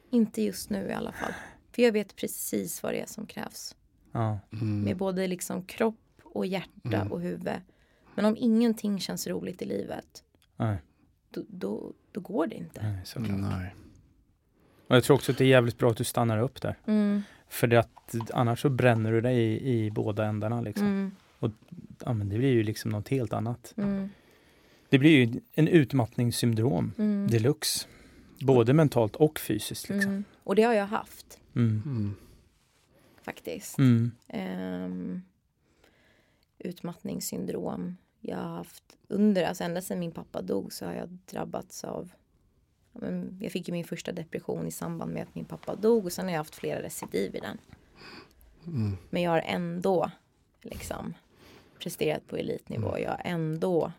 [0.10, 1.34] Inte just nu i alla fall.
[1.72, 3.76] För jag vet precis vad det är som krävs.
[4.12, 4.39] Ja.
[4.53, 4.82] Mm.
[4.82, 7.49] Med både liksom kropp och hjärta och huvud.
[8.16, 10.24] Men om ingenting känns roligt i livet,
[10.57, 10.78] Nej.
[11.30, 12.82] då, då, då går det inte.
[12.84, 13.39] Nej, såklart.
[13.39, 13.76] Nej.
[14.88, 16.78] Och jag tror också att det är jävligt bra att du stannar upp där.
[16.86, 20.88] Mm, För att annars så bränner du dig i, i båda ändarna liksom.
[20.88, 21.12] mm,
[22.05, 23.74] Ja, men det blir ju liksom något helt annat.
[23.78, 24.10] mm,
[24.89, 27.88] Det blir ju en utmattningssyndrom mm, deluxe.
[28.41, 30.12] Både mentalt och fysiskt liksom.
[30.12, 30.24] mm.
[30.43, 31.82] Och det har jag haft Mm.
[31.86, 32.16] Mm.
[33.22, 33.78] faktiskt.
[33.78, 34.12] Mm.
[36.60, 37.97] Utmattningssyndrom.
[38.20, 42.12] Jag har haft under, alltså ända sedan min pappa dog så har jag drabbats av
[43.39, 46.26] jag fick ju min första depression i samband med att min pappa dog och sen
[46.26, 47.57] har jag haft flera recidiv i den.
[48.68, 48.97] Mm.
[49.10, 50.12] Men jag har ändå
[50.62, 51.14] liksom
[51.80, 52.99] presterat på elitnivå.
[52.99, 53.91] Jag har ändå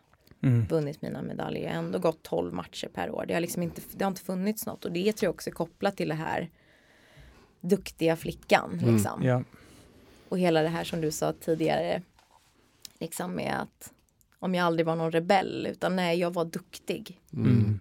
[0.43, 0.67] Mm.
[0.67, 1.63] vunnit mina medaljer.
[1.63, 3.25] Jag har ändå gått 12 matcher per år.
[3.29, 5.55] Det har liksom inte, det har inte funnits något och det tror jag också är
[5.55, 6.51] kopplat till det här
[7.61, 8.81] duktiga flickan.
[8.87, 9.23] Liksom.
[9.23, 9.43] Ja.
[10.29, 12.03] Och hela det här som du sa tidigare.
[13.01, 13.93] Liksom med att
[14.39, 17.21] om jag aldrig var någon rebell utan nej, jag var duktig.
[17.33, 17.81] Mm.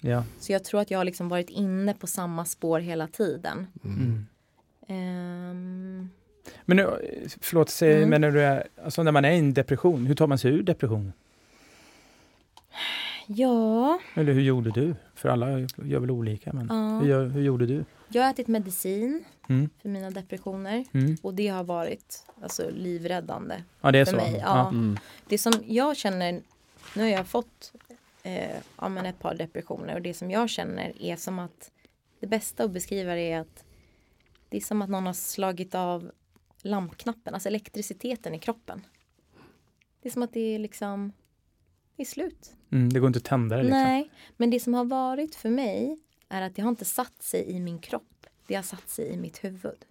[0.00, 0.24] Ja.
[0.38, 3.66] Så jag tror att jag har liksom varit inne på samma spår hela tiden.
[3.84, 4.26] Mm.
[4.86, 6.08] Ehm,
[6.64, 6.86] Men nu,
[7.40, 8.08] förlåt, säg, Mm.
[8.10, 10.52] men när, du är, alltså när man är i en depression, hur tar man sig
[10.52, 11.12] ur depressionen?
[13.26, 14.94] ja, Eller hur gjorde du?
[15.18, 16.98] För alla gör väl olika, men Ja.
[16.98, 17.84] hur, hur gjorde du?
[18.08, 19.70] jag har ätit medicin Mm.
[19.82, 20.84] för mina depressioner.
[20.92, 21.16] Mm.
[21.22, 23.62] Och det har varit alltså, livräddande.
[23.80, 24.16] Ja, det är För så?
[24.16, 24.68] mig, ja.
[24.68, 24.98] Mm.
[25.28, 26.32] Det som jag känner,
[26.96, 27.72] nu har jag fått
[28.22, 31.70] eh, ja, men ett par depressioner och det som jag känner är som att
[32.20, 33.64] det bästa att beskriva det är att
[34.48, 36.10] det är som att någon har slagit av
[36.62, 38.86] lampknappen, alltså elektriciteten i kroppen.
[40.02, 41.12] Det är som att det är liksom,
[41.98, 42.52] är slut.
[42.70, 43.82] Mm, det går inte att tända det liksom.
[43.82, 47.50] Nej, men det som har varit för mig är att det har inte satt sig
[47.50, 48.26] i min kropp.
[48.46, 49.84] Det har satt sig i mitt huvud.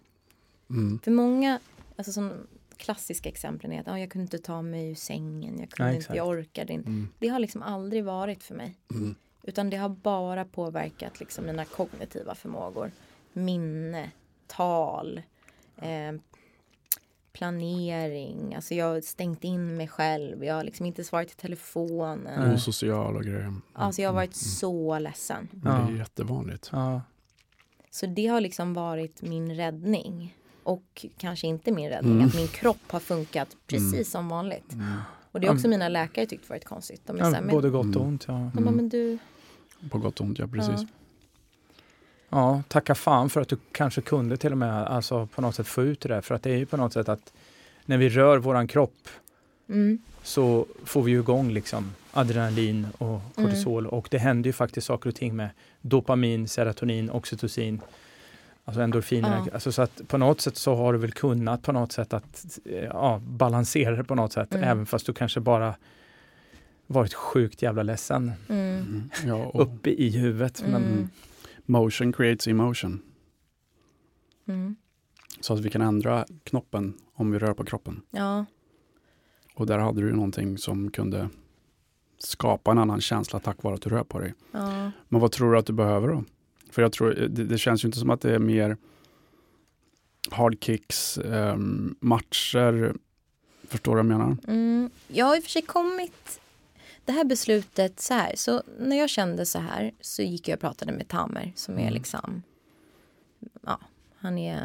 [0.70, 0.98] Mm.
[0.98, 1.60] För många,
[1.96, 2.32] alltså som
[2.76, 5.96] klassiska exemplen är att ah, jag kunde inte ta mig ur sängen, jag kunde Nej,
[5.96, 6.88] inte, jag orkade inte.
[6.88, 7.08] Mm.
[7.18, 8.76] Det har liksom aldrig varit för mig.
[8.90, 9.14] Mm.
[9.42, 12.90] Utan det har bara påverkat liksom mina kognitiva förmågor.
[13.32, 14.10] Minne,
[14.46, 15.22] tal,
[15.76, 16.12] eh,
[17.32, 18.54] planering.
[18.54, 20.44] Alltså jag har stängt in mig själv.
[20.44, 22.40] Jag har liksom inte svarat i telefonen.
[22.44, 22.54] Nej.
[22.54, 23.40] Osocial och grejer.
[23.40, 23.62] Mm.
[23.72, 24.50] Alltså jag har varit Mm.
[24.54, 25.48] så ledsen.
[25.50, 26.68] Men Det är jättevanligt.
[26.72, 27.02] Ja.
[27.90, 30.34] Så det har liksom varit min räddning.
[30.62, 32.26] Och kanske inte min räddning, Mm.
[32.26, 34.72] att min kropp har funkat precis som vanligt.
[34.72, 34.86] Mm.
[35.32, 37.02] Och det är också mina läkare tyckt varit konstigt.
[37.06, 38.08] De är Ja, här, men, både gott och Mm.
[38.08, 38.24] ont.
[38.28, 38.50] Ja.
[38.54, 39.18] de bara, men du,
[39.90, 40.70] På gott och ont, ja precis.
[40.80, 40.86] Ja.
[42.30, 45.66] Ja, tacka fan för att du kanske kunde till och med alltså, på något sätt
[45.66, 46.20] få ut det där.
[46.20, 47.32] För att det är ju på något sätt att
[47.84, 49.08] när vi rör våran kropp
[49.68, 53.98] mm, så får vi ju igång liksom adrenalin och kortisol Mm.
[53.98, 55.48] och det händer ju faktiskt saker och ting med
[55.80, 57.80] dopamin, serotonin, oxytocin,
[58.64, 59.42] alltså endorfiner.
[59.46, 59.52] Ja.
[59.54, 62.58] Alltså så att på något sätt så har du väl kunnat på något sätt att
[62.64, 64.68] eh, ja, balansera det på något sätt, Mm.
[64.68, 65.74] även fast du kanske bara
[66.86, 69.10] varit sjukt jävla ledsen mm, Mm.
[69.26, 70.62] Ja, och uppe i huvudet.
[70.66, 71.08] Men, mm,
[71.68, 73.02] motion creates emotion.
[74.48, 74.76] mm,
[75.40, 78.02] Så att vi kan ändra knoppen om vi rör på kroppen.
[78.10, 78.44] ja,
[79.54, 81.28] Och där hade du någonting som kunde
[82.18, 84.34] skapa en annan känsla tack vare att du rör på dig.
[84.52, 84.90] ja.
[85.08, 86.24] Men vad tror du att du behöver då?
[86.70, 88.76] För jag tror, det, det känns ju inte som att det är mer
[90.30, 92.94] hard kicks, ehm, matcher.
[93.68, 94.36] Förstår du vad jag menar?
[94.48, 96.40] Mm, jag har i och för sig kommit
[97.08, 98.32] det här beslutet så här.
[98.36, 101.80] Så när jag kände så här så gick jag och pratade med Tamer som är
[101.82, 101.94] Mm.
[101.94, 102.42] liksom
[103.62, 103.78] ja,
[104.18, 104.56] han är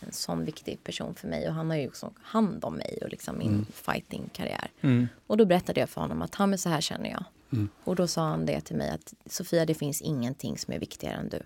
[0.00, 3.08] en sån viktig person för mig och han har ju också hand om mig och
[3.08, 3.66] liksom min Mm.
[3.72, 4.70] fighting-karriär.
[4.80, 7.24] mm, Och då berättade jag för honom att Tamer så här känner jag.
[7.52, 7.68] Mm.
[7.84, 11.14] Och då sa han det till mig att Sofia det finns ingenting som är viktigare
[11.14, 11.42] än du.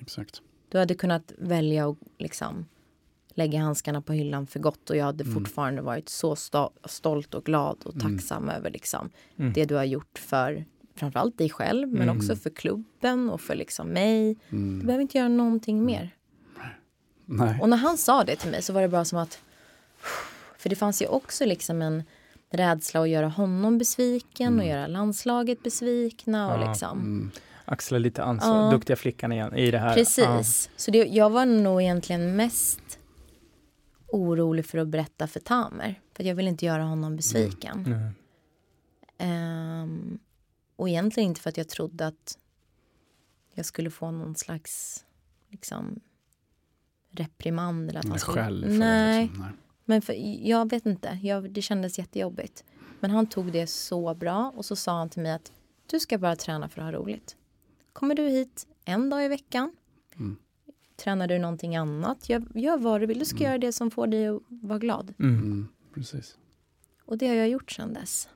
[0.00, 0.42] Exakt.
[0.68, 2.66] Du hade kunnat välja att liksom
[3.38, 5.34] lägga handskarna på hyllan för gott och jag hade Mm.
[5.34, 8.18] fortfarande varit så sto- stolt och glad och Mm.
[8.18, 9.52] tacksam över liksom mm.
[9.52, 10.64] det du har gjort för
[10.94, 12.16] framförallt dig själv men Mm.
[12.16, 14.36] också för klubben och för liksom mig.
[14.48, 14.86] Du Mm.
[14.86, 16.10] behöver inte göra någonting mer.
[17.24, 17.58] Nej.
[17.60, 19.38] Och när han sa det till mig så var det bara som att
[20.58, 22.02] för det fanns ju också liksom en
[22.50, 24.68] rädsla att göra honom besviken och Mm.
[24.76, 26.68] göra landslaget besvikna och Ja.
[26.70, 27.30] liksom Mm.
[27.64, 28.70] Axla lite ansvar, Ja.
[28.70, 29.94] duktiga flickan igen i det här.
[29.94, 30.70] Precis.
[30.76, 32.97] Så det, jag var nog egentligen mest
[34.08, 36.00] orolig för att berätta för Tamer.
[36.12, 37.84] För att jag ville inte göra honom besviken.
[37.86, 37.92] Ja.
[37.92, 38.14] Mm.
[39.18, 40.18] Ehm,
[40.76, 42.38] och egentligen inte för att jag trodde att
[43.54, 45.04] jag skulle få någon slags
[45.48, 46.00] liksom,
[47.10, 47.90] reprimand.
[47.90, 48.66] Eller att han Nej, skulle...
[48.66, 49.42] Det, Nej, liksom.
[49.42, 49.52] Nej.
[49.84, 50.14] men för,
[50.48, 51.18] jag vet inte.
[51.22, 52.64] Jag, det kändes jättejobbigt.
[53.00, 55.52] Men han tog det så bra och så sa han till mig att
[55.86, 57.36] du ska bara träna för att ha roligt.
[57.92, 59.76] Kommer du hit en dag i veckan?
[60.16, 60.36] Mm.
[61.02, 62.28] Tränar du någonting annat?
[62.28, 63.18] Gör, gör vad du vill.
[63.18, 63.46] Du ska Mm.
[63.50, 65.14] göra det som får dig att vara glad.
[65.18, 65.34] Mm.
[65.34, 65.68] Mm.
[65.94, 66.36] Precis.
[67.04, 68.28] Och det har jag gjort sedan dess.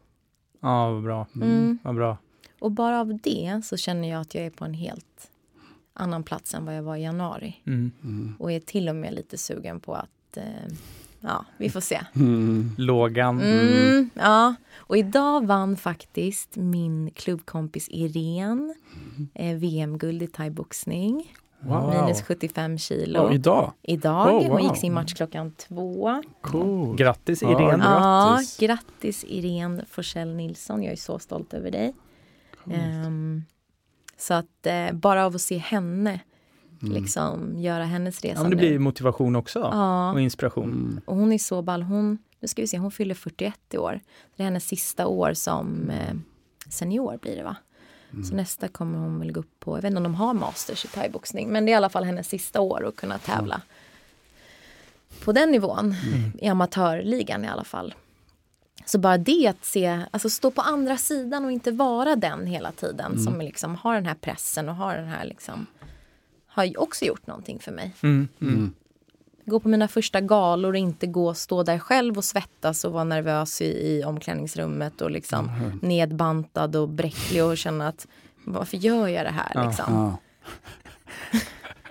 [0.60, 1.26] Ja, vad bra.
[1.36, 1.78] Mm.
[1.82, 2.16] Vad bra.
[2.58, 5.30] Och bara av det så känner jag att jag är på en helt
[5.94, 7.56] annan plats än vad jag var i januari.
[7.66, 7.90] Mm.
[8.04, 8.34] Mm.
[8.38, 10.44] Och är till och med lite sugen på att, eh,
[11.20, 12.00] ja, vi får se.
[12.14, 12.70] Mm.
[12.78, 13.40] Lågan.
[13.40, 18.74] Mm, ja, och idag vann faktiskt min klubbkompis Irene
[19.34, 21.34] eh, VM-guld i thaiboxning.
[21.64, 21.90] Wow.
[22.04, 23.18] Minus 75 kilo.
[23.22, 23.72] Ja, idag?
[23.82, 24.26] Idag.
[24.28, 24.50] Oh, wow.
[24.52, 26.22] Hon gick sin match klockan två.
[26.40, 26.96] Cool.
[26.96, 27.84] Grattis Irene.
[27.84, 28.56] Ja, Grattis.
[28.58, 30.82] grattis Irene Forsell Nilsson.
[30.82, 31.94] Jag är så stolt över dig.
[32.72, 33.42] Ehm,
[34.16, 36.20] så att eh, bara av att se henne
[36.82, 36.94] Mm.
[36.94, 38.60] liksom göra hennes resa Ja, men det nu.
[38.68, 39.58] blir motivation också.
[39.58, 40.64] Ja, Och inspiration.
[40.70, 41.00] Mm.
[41.04, 41.82] och hon är så ball.
[41.82, 44.00] Hon, nu ska vi se, hon fyller 41 i år.
[44.36, 46.14] Det är hennes sista år som eh,
[46.68, 47.56] senior blir det va?
[48.12, 48.24] Mm.
[48.24, 50.84] Så nästa kommer hon väl gå upp på, jag vet inte om de har masters
[50.84, 53.60] i thaiboxning, men det är i alla fall hennes sista år att kunna tävla.
[55.24, 56.32] På den nivån, Mm.
[56.38, 57.94] i amatörligan i alla fall.
[58.86, 62.72] Så bara det att se, alltså stå på andra sidan och inte vara den hela
[62.72, 63.24] tiden Mm.
[63.24, 65.66] som liksom har den här pressen och har den här liksom,
[66.46, 67.94] har också gjort någonting för mig.
[68.02, 68.28] Mm.
[69.52, 69.54] Mm.
[69.54, 69.58] Mm.
[69.58, 73.04] Gå på mina första galor och inte gå stå där själv och svettas och vara
[73.04, 75.78] nervös i, i omklädningsrummet och liksom Mhm.
[75.82, 78.06] nedbantad och bräcklig och känna att
[78.46, 79.66] varför gör jag det här Ja.
[79.66, 79.94] liksom?
[79.94, 80.18] Ja.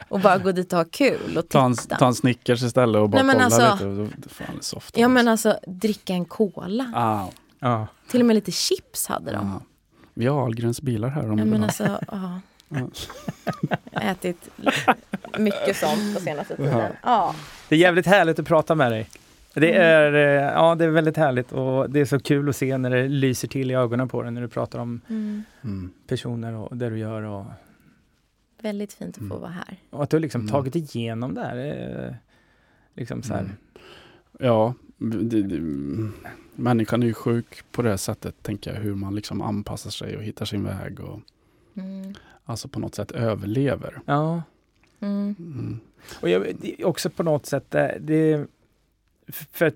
[0.10, 1.96] Och bara gå dit och ha kul och Ta en, titta.
[1.96, 4.30] ta en Snickers istället och bara Nej, men kolla alltså- lite.
[4.30, 4.98] Fan, det soft.
[4.98, 6.92] Ja men alltså dricka en cola.
[6.96, 7.28] Ah,
[7.60, 7.88] Ja.
[8.10, 9.38] Till och med lite chips hade de.
[9.56, 9.62] ah.
[10.14, 11.68] Vi har Ahlgrens bilar här om Ja du vill men ha.
[11.68, 12.40] alltså, ja.
[12.72, 12.80] Ja.
[13.94, 14.50] Har ätit
[15.40, 16.92] mycket sånt på senaste tiden.
[17.04, 17.36] Ja.
[17.70, 19.10] Det är jävligt härligt att prata med dig.
[19.54, 19.82] Det Mm.
[19.82, 22.90] är, eh, ja, det är väldigt härligt och det är så kul att se när
[22.90, 25.44] det lyser till i ögonen på dig när du pratar om Mm.
[25.64, 25.92] Mm.
[26.08, 27.46] personer och det du gör och,
[28.62, 29.40] Väldigt fint att få Mm.
[29.40, 29.78] vara här.
[29.90, 30.52] och att du liksom Mm.
[30.52, 31.58] tagit igenom det här.
[32.08, 32.14] eh,
[32.96, 33.40] Liksom så här.
[33.42, 33.52] Mm.
[34.40, 35.60] Ja, det, det,
[36.56, 40.24] människan är ju sjuk på det sättet, tänker jag, hur man liksom anpassar sig och
[40.24, 41.20] hittar sin väg och
[41.76, 42.14] Mm.
[42.52, 44.00] Alltså på något sätt överlever.
[44.06, 44.44] Ja,
[45.00, 45.36] Mm.
[45.40, 45.80] Mm.
[46.22, 46.48] och jag,
[46.84, 48.46] också på något sätt, eh, det,
[49.52, 49.74] för att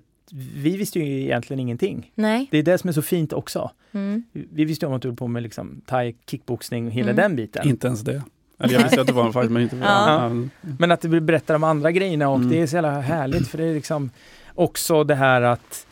[0.54, 2.12] vi visste ju egentligen ingenting.
[2.14, 2.48] Nej.
[2.50, 3.70] Det är det som är så fint också.
[3.92, 4.24] Mm.
[4.32, 7.16] Vi visste ju om att du höll på med liksom thai, kickboxning och hela Mm.
[7.22, 7.68] den biten.
[7.68, 8.22] Inte ens det.
[8.58, 10.30] Eller jag visste att det var en fight, men inte Ja.
[10.30, 10.48] ja.
[10.78, 12.48] Men att du berättar om andra grejerna och Mm.
[12.48, 14.10] det är så jävla härligt för det är liksom
[14.54, 15.86] också det här att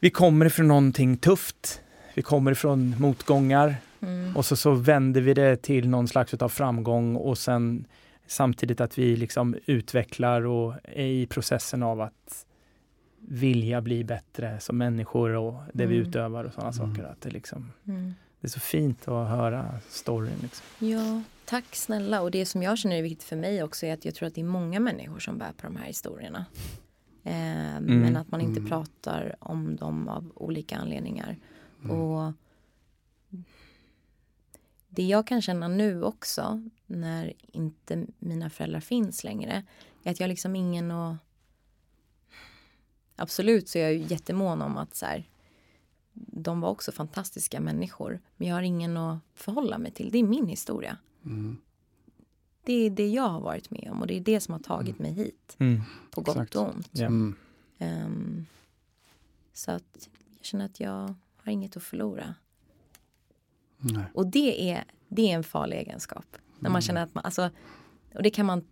[0.00, 1.80] vi kommer ifrån någonting tufft.
[2.14, 3.76] Vi kommer ifrån motgångar
[4.06, 4.36] Mm.
[4.36, 7.86] och så, så vänder vi det till någon slags av framgång och sen
[8.26, 12.46] samtidigt att vi liksom utvecklar och är i processen av att
[13.18, 16.08] vilja bli bättre som människor och det vi Mm.
[16.08, 16.94] utövar och sådana Mm.
[16.96, 17.08] saker.
[17.10, 18.14] Att det, liksom, Mm.
[18.40, 20.32] det är så fint att höra storyn.
[20.42, 20.88] Liksom.
[20.88, 22.20] Ja, tack snälla.
[22.22, 24.34] Och det som jag känner är viktigt för mig också är att jag tror att
[24.34, 26.44] det är många människor som bär på de här historierna.
[27.24, 28.70] Eh, Men att man inte Mm.
[28.70, 31.36] pratar om dem av olika anledningar.
[31.84, 31.96] Mm.
[32.00, 32.32] Och
[34.94, 39.64] det jag kan känna nu också när inte mina föräldrar finns längre
[40.02, 41.16] är att jag liksom ingen och
[43.16, 45.28] Absolut så är jag ju jättemån om att så här,
[46.12, 50.10] de var också fantastiska människor men jag har ingen att förhålla mig till.
[50.10, 50.98] Det är min historia.
[51.24, 51.56] Mm.
[52.64, 54.98] Det är det jag har varit med om och det är det som har tagit
[54.98, 55.56] mig hit
[56.10, 56.56] på gott Exakt.
[56.56, 56.88] och ont.
[56.92, 57.06] Ja.
[57.06, 57.36] Mm.
[57.78, 58.46] Ehm,
[59.52, 62.34] så att jag känner att jag har inget att förlora.
[63.92, 64.04] Nej.
[64.14, 66.26] Och det är, det är en farlig egenskap.
[66.58, 66.72] När Mm.
[66.72, 67.50] man känner att man, alltså,
[68.14, 68.64] och det kan man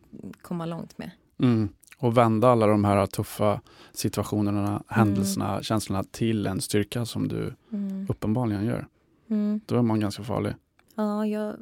[0.43, 1.11] komma långt med.
[1.39, 1.69] Mm.
[1.99, 3.61] Och vända alla de här tuffa
[3.93, 8.07] situationerna, händelserna, känslorna till en styrka som du Mm.
[8.09, 8.87] uppenbarligen gör.
[9.31, 9.61] Mm.
[9.67, 10.55] Då är man ganska farlig.
[10.95, 11.57] Ja, jag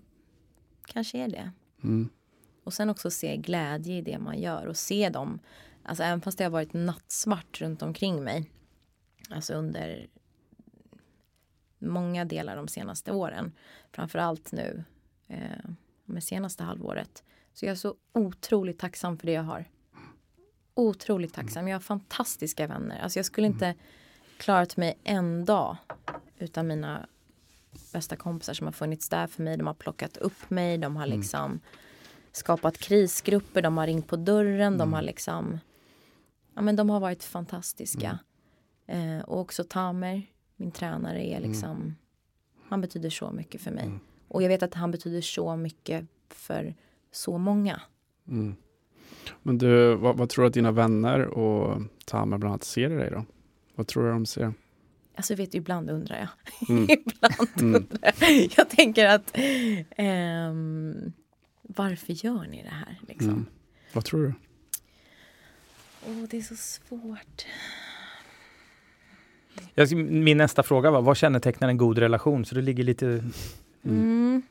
[0.87, 1.51] kanske är det.
[1.83, 2.09] Mm.
[2.65, 5.39] Och sen också se glädje i det man gör och se dem.
[5.83, 8.51] Alltså även fast det har varit nattsvart runt omkring mig.
[9.31, 10.07] Alltså under
[11.81, 13.52] många delar de senaste åren.
[13.93, 14.85] Framförallt nu
[15.28, 15.70] eh,
[16.05, 17.23] med senaste halvåret.
[17.52, 19.65] Så jag är så otroligt tacksam för det jag har.
[20.74, 21.69] Otroligt tacksam.
[21.69, 23.01] Jag har fantastiska vänner.
[23.01, 23.74] Alltså jag skulle inte
[24.36, 25.77] klarat mig en dag
[26.39, 27.07] utan mina
[27.93, 29.57] bästa kompisar som har funnits där för mig.
[29.57, 30.78] De har plockat upp mig.
[30.78, 31.61] De har liksom
[32.32, 33.62] skapat krisgrupper.
[33.62, 34.78] De har ringt på dörren.
[34.78, 35.59] De har liksom
[36.55, 38.19] ja, men de har varit fantastiska.
[38.86, 40.27] Eh, och också Tamer,
[40.61, 41.97] min tränare, är liksom
[42.69, 43.91] han betyder så mycket för mig.
[44.28, 46.74] Och jag vet att han betyder så mycket för
[47.12, 47.81] så många.
[48.28, 48.55] Mm.
[49.43, 52.97] Men du, vad, vad tror du att dina vänner och Tamer bland annat ser i
[52.97, 53.24] dig då?
[53.74, 54.55] Vad tror du de ser?
[55.15, 56.28] Alltså vet du, ibland undrar jag.
[56.69, 56.82] Mm.
[56.91, 57.74] ibland Mm.
[57.74, 58.51] undrar jag.
[58.57, 59.31] Jag tänker att
[59.97, 61.12] ehm,
[61.62, 63.01] varför gör ni det här?
[63.09, 63.31] Liksom?
[63.31, 63.47] Mm.
[63.93, 64.35] Vad tror du?
[66.07, 67.47] Åh, det är så svårt.
[69.75, 72.45] Jag, min nästa fråga var, vad kännetecknar en god relation?
[72.45, 73.25] Så det ligger lite...
[73.85, 74.43] Mm.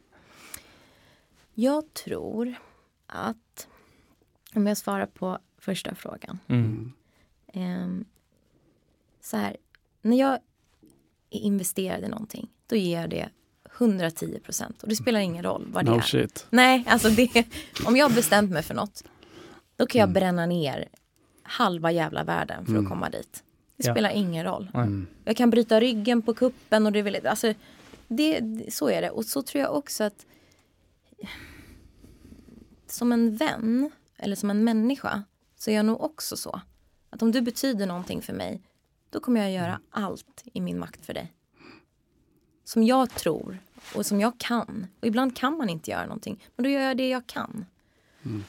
[1.54, 2.56] Jag tror
[3.08, 3.68] att,
[4.56, 6.40] om jag svarar på första frågan.
[6.48, 6.94] Mm.
[7.54, 8.06] ehm,
[9.22, 9.58] så här,
[10.02, 10.34] när jag
[11.30, 13.30] är investerad i någonting, då ger jag det
[13.78, 14.84] 110 procent.
[14.84, 16.02] Och det spelar ingen roll vad det No är.
[16.02, 16.48] shit.
[16.50, 17.46] Nej, alltså det,
[17.86, 19.04] om jag har bestämt mig för något,
[19.76, 20.14] då kan jag Mm.
[20.14, 20.88] bränna ner
[21.44, 22.84] halva jävla världen för Mm.
[22.86, 23.44] att komma dit.
[23.80, 23.94] Det Ja.
[23.94, 24.72] spelar ingen roll.
[24.74, 25.08] Mm.
[25.26, 27.54] Jag kan bryta ryggen på kuppen och det vill, alltså,
[28.08, 29.10] det, det- så är det.
[29.10, 30.26] Och så tror jag också att
[32.88, 35.24] som en vän eller som en människa
[35.58, 36.62] så är jag nog också så.
[37.10, 38.62] Att om du betyder någonting för mig,
[39.10, 41.34] då kommer jag göra allt i min makt för dig.
[42.64, 43.58] Som jag tror
[43.96, 44.88] och som jag kan.
[45.02, 47.66] Och ibland kan man inte göra någonting, men då gör jag det jag kan.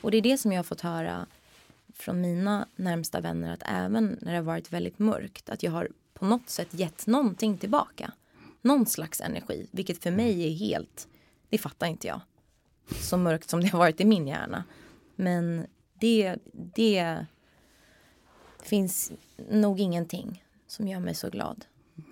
[0.02, 1.26] Och det är det som jag har fått höra
[2.02, 5.88] från mina närmsta vänner att även när det har varit väldigt mörkt att jag har
[6.14, 8.12] på något sätt gett någonting tillbaka.
[8.62, 11.08] Någon slags energi, vilket för mig är helt,
[11.48, 12.20] det fattar inte jag.
[12.90, 14.64] Så mörkt som det har varit i min hjärna.
[15.16, 17.26] Men det, det
[18.62, 19.12] finns
[19.50, 21.64] nog ingenting som gör mig så glad.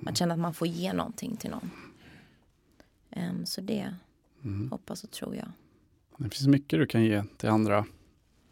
[0.07, 1.71] Att känna att man får ge någonting till någon.
[3.11, 3.95] Em, så det
[4.71, 5.49] hoppas och tror jag.
[6.17, 7.85] Det finns mycket du kan ge till andra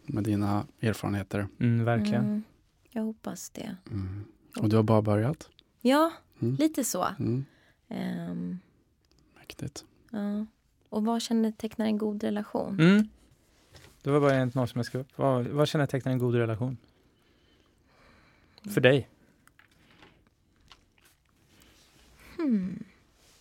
[0.06, 1.48] med dina erfarenheter.
[1.60, 2.24] Mm, verkligen.
[2.24, 2.42] Mm,
[2.90, 3.76] jag hoppas det.
[3.90, 4.24] Mm.
[4.60, 5.48] Och du har bara börjat.
[5.80, 6.54] Ja, Mm.
[6.56, 7.08] lite så.
[7.18, 7.44] Mm.
[7.88, 8.58] Em,
[9.38, 9.84] Mäktigt.
[10.10, 10.46] ja.
[10.88, 12.80] Och vad kännetecknar en god relation?
[12.80, 13.08] Mm.
[14.02, 15.18] Det var bara en något som jag skrev upp.
[15.18, 16.76] Vad, vad kännetecknar en god relation?
[18.74, 19.08] för dig?
[22.36, 22.84] Hmm.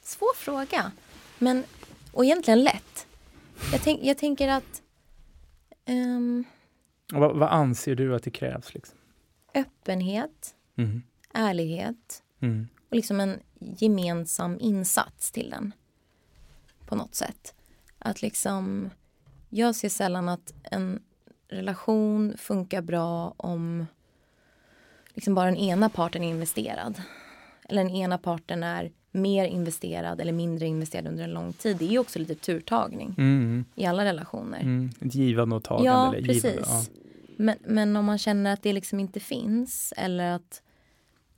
[0.02, 0.92] Svår fråga.
[1.40, 1.64] Men,
[2.12, 3.08] och egentligen lätt.
[3.72, 4.82] Jag, tänk, jag tänker att
[5.86, 6.46] Och
[7.14, 8.74] Vad, vad anser du att det krävs?
[8.74, 8.98] Liksom?
[9.54, 11.02] öppenhet, Mm.
[11.34, 12.68] ärlighet Mm.
[12.90, 15.72] och liksom en gemensam insats till den.
[16.86, 17.54] På något sätt.
[18.00, 18.90] Att liksom,
[19.50, 21.04] jag ser sällan att en
[21.48, 23.86] relation funkar bra om
[25.14, 27.02] liksom bara den ena parten är investerad.
[27.70, 31.78] Eller den ena parten är mer investerad eller mindre investerad under en lång tid.
[31.78, 33.66] Det är också lite turtagning Mm.
[33.76, 34.60] i alla relationer.
[34.62, 34.90] Mm.
[35.02, 35.90] Ett givande och tagande.
[35.90, 36.44] Ja, eller precis.
[36.44, 36.84] Givande, ja.
[37.38, 40.62] Men, men om man känner att det liksom inte finns eller att...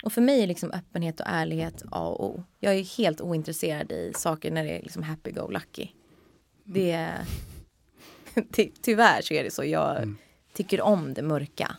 [0.03, 2.43] Och för mig är liksom öppenhet och ärlighet A och O.
[2.59, 5.87] Jag är helt ointresserad i saker när det är liksom happy-go-lucky.
[6.63, 7.19] Det är...
[8.51, 9.63] Ty, tyvärr så är det så.
[9.63, 10.15] Jag
[10.53, 11.75] tycker om det mörka.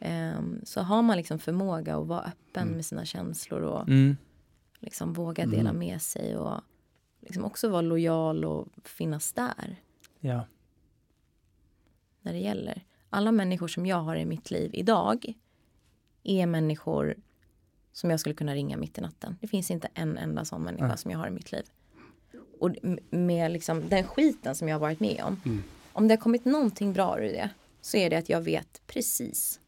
[0.00, 4.16] Ehm, så har man liksom förmåga att vara öppen med sina känslor och Mm.
[4.78, 6.60] Liksom våga dela med sig och
[7.20, 9.76] liksom också vara lojal och finnas där
[10.20, 10.46] ja.
[12.20, 12.84] när det gäller.
[13.10, 15.34] Alla människor som jag har i mitt liv idag
[16.22, 17.16] är människor
[17.92, 19.36] som jag skulle kunna ringa mitt i natten.
[19.40, 20.98] Det finns inte en enda sån människa Nej.
[20.98, 21.64] som jag har i mitt liv.
[22.60, 22.70] Och
[23.10, 25.40] med liksom den skiten som jag har varit med om.
[25.44, 25.62] Mm.
[25.92, 27.50] Om det har kommit någonting bra ur det
[27.80, 29.60] så är det att jag vet precis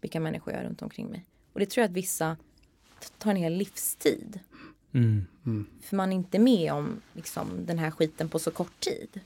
[0.00, 1.26] vilka människor jag har runt omkring mig.
[1.52, 2.36] Och det tror jag att vissa
[3.18, 4.40] tar en hel livstid.
[4.92, 5.26] Mm.
[5.82, 9.20] För man är inte med om liksom, den här skiten på så kort tid.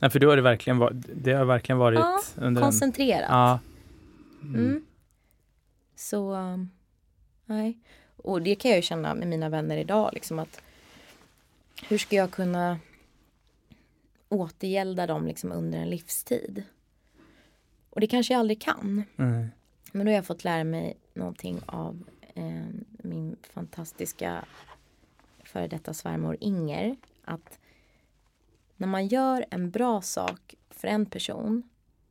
[0.00, 2.66] Ja, för då har det verkligen varit, det har verkligen varit Ja, under en...
[2.66, 3.28] Koncentrerat.
[3.28, 3.60] Ja.
[4.42, 4.86] Mm.
[5.96, 6.70] Så, um,
[7.46, 7.78] nej.
[8.16, 10.62] Och det kan jag ju känna med mina vänner idag, liksom att
[11.88, 12.78] hur ska jag kunna
[14.28, 16.62] återgälda dem liksom under en livstid?
[17.90, 19.04] Och det kanske jag aldrig kan.
[19.16, 19.48] Mm.
[19.92, 22.66] Men då har jag fått lära mig någonting av eh,
[23.04, 24.44] min fantastiska
[25.44, 26.96] före detta svärmor Inger.
[27.24, 27.58] Att
[28.76, 31.62] när man gör en bra sak för en person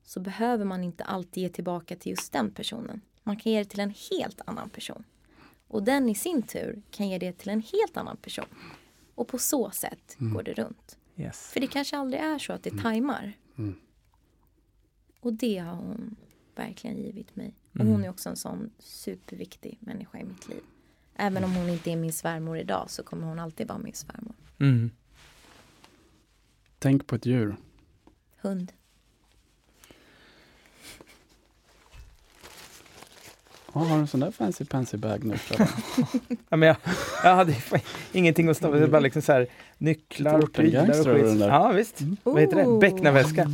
[0.04, 3.02] så behöver man inte alltid ge tillbaka till just den personen.
[3.24, 5.04] Man kan ge det till en helt annan person.
[5.68, 8.46] Och den i sin tur kan ge det till en helt annan person.
[9.16, 10.98] Och på så sätt går det runt.
[11.18, 11.52] Yes.
[11.52, 13.34] För det kanske aldrig är så att det tajmar.
[13.58, 13.76] Mm.
[15.20, 16.16] Och det har hon
[16.56, 17.54] verkligen givit mig.
[17.74, 17.92] Och Mm.
[17.94, 20.62] hon är också en sån superviktig människa i mitt liv.
[21.22, 24.34] Även om hon inte är min svärmor idag så kommer hon alltid vara min svärmor.
[24.60, 24.92] Mm.
[26.80, 27.56] Tänk på ett djur.
[28.42, 28.72] Hund.
[33.74, 35.36] Ja, har du en sån där fancy pansy bag nu?
[36.50, 36.78] Ja, men jag,
[37.24, 37.56] jag hade
[38.12, 39.48] ingenting att stoppa, det var bara liksom så här
[39.78, 41.40] nycklar prylar och skit.
[41.40, 42.02] Ja, visst.
[42.24, 42.80] Vad heter det?
[42.80, 43.52] Becknarväska.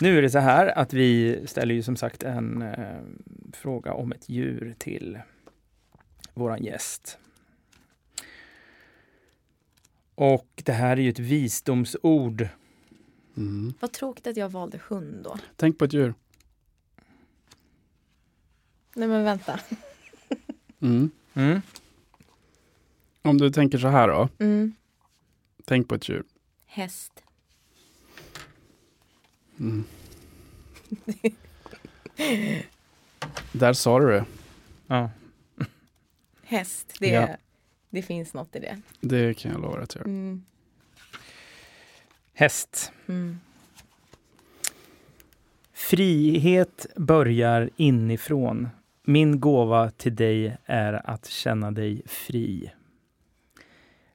[0.00, 3.00] Nu är det så här att vi ställer ju som sagt en eh,
[3.52, 5.18] fråga om ett djur till
[6.34, 7.18] våran gäst.
[10.14, 12.48] Och det här är ju ett visdomsord.
[13.36, 13.74] Mm.
[13.80, 15.36] Vad tråkigt att jag valde hund då.
[15.56, 16.14] Tänk på ett djur.
[18.94, 19.60] Nej men vänta.
[20.80, 21.10] Mm.
[21.34, 21.60] Mm.
[23.22, 24.28] Om du tänker så här då.
[24.38, 24.74] Mm.
[25.64, 26.24] Tänk på ett djur.
[26.66, 27.22] Häst.
[29.58, 29.84] Mm.
[33.52, 34.24] Där sa du det.
[34.86, 35.10] Ja.
[36.46, 36.96] Häst.
[37.00, 37.28] Det, Ja.
[37.90, 38.80] det finns något i det.
[39.00, 40.04] Det kan jag lova att göra.
[40.04, 40.42] Mm.
[42.34, 42.92] Häst.
[43.08, 43.40] Mm.
[45.72, 48.68] Frihet börjar inifrån.
[49.06, 52.72] Min gåva till dig är att känna dig fri.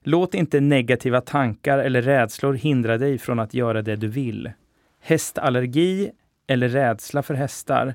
[0.02, 4.50] Låt inte negativa tankar eller rädslor hindra dig från att göra det du vill.
[5.00, 6.10] Hästallergi
[6.46, 7.94] eller rädsla för hästar.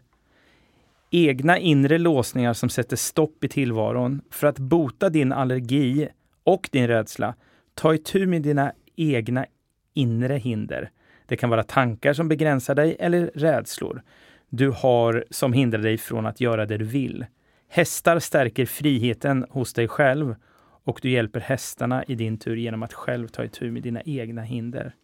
[1.17, 4.21] Egna inre låsningar som sätter stopp i tillvaron.
[4.29, 6.07] För att bota din allergi
[6.43, 7.35] och din rädsla,
[7.73, 9.45] ta itu med dina egna
[9.93, 10.89] inre hinder.
[11.25, 14.01] Det kan vara tankar som begränsar dig eller rädslor
[14.49, 17.25] du har som hindrar dig från att göra det du vill.
[17.67, 20.35] Hästar stärker friheten hos dig själv
[20.83, 24.41] och du hjälper hästarna i din tur genom att själv ta itu med dina egna
[24.41, 24.95] hinder.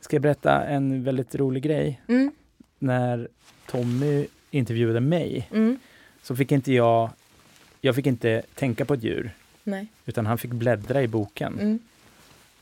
[0.00, 2.02] Ska jag berätta en väldigt rolig grej?
[2.08, 2.32] Mm.
[2.78, 3.28] När
[3.66, 5.78] Tommy intervjuade mig Mm.
[6.22, 7.10] så fick inte jag,
[7.80, 9.30] jag fick inte tänka på ett djur
[9.64, 9.86] Nej.
[10.06, 11.58] utan han fick bläddra i boken.
[11.58, 11.78] Mm.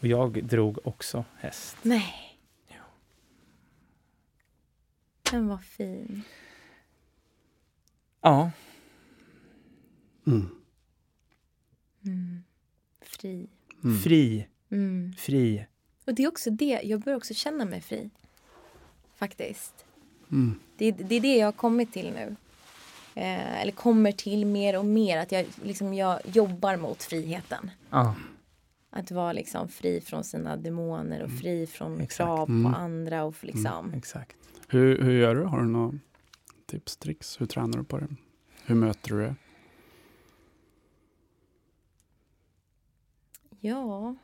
[0.01, 1.77] Och jag drog också häst.
[1.83, 2.15] Nej.
[5.31, 6.23] Den var fin.
[8.21, 8.51] Ja,
[10.27, 10.49] Mm.
[12.05, 12.43] Mm.
[13.01, 13.47] Fri.
[13.85, 13.99] Mm.
[13.99, 15.13] fri, Mm.
[15.19, 15.67] fri.
[16.05, 18.11] Och det är också det, jag börjar också känna mig fri.
[19.15, 19.85] Faktiskt.
[20.33, 20.55] Mm.
[20.77, 22.37] Det, det är det jag har kommit till nu.
[23.15, 25.19] Eh, eller kommer till mer och mer.
[25.19, 27.71] Att jag, liksom, jag jobbar mot friheten.
[27.91, 28.15] Ja.
[28.91, 32.17] Att vara liksom fri från sina demoner och fri från Exakt.
[32.17, 32.73] krav Mm.
[32.73, 33.25] på andra.
[33.25, 33.95] Och liksom.
[33.95, 34.37] Exakt.
[34.69, 35.43] Hur, hur gör du?
[35.45, 35.99] Har du några
[36.67, 37.41] tips, tricks?
[37.41, 38.09] Hur tränar du på det?
[38.65, 39.35] Hur möter du det?
[43.61, 44.17] Ja,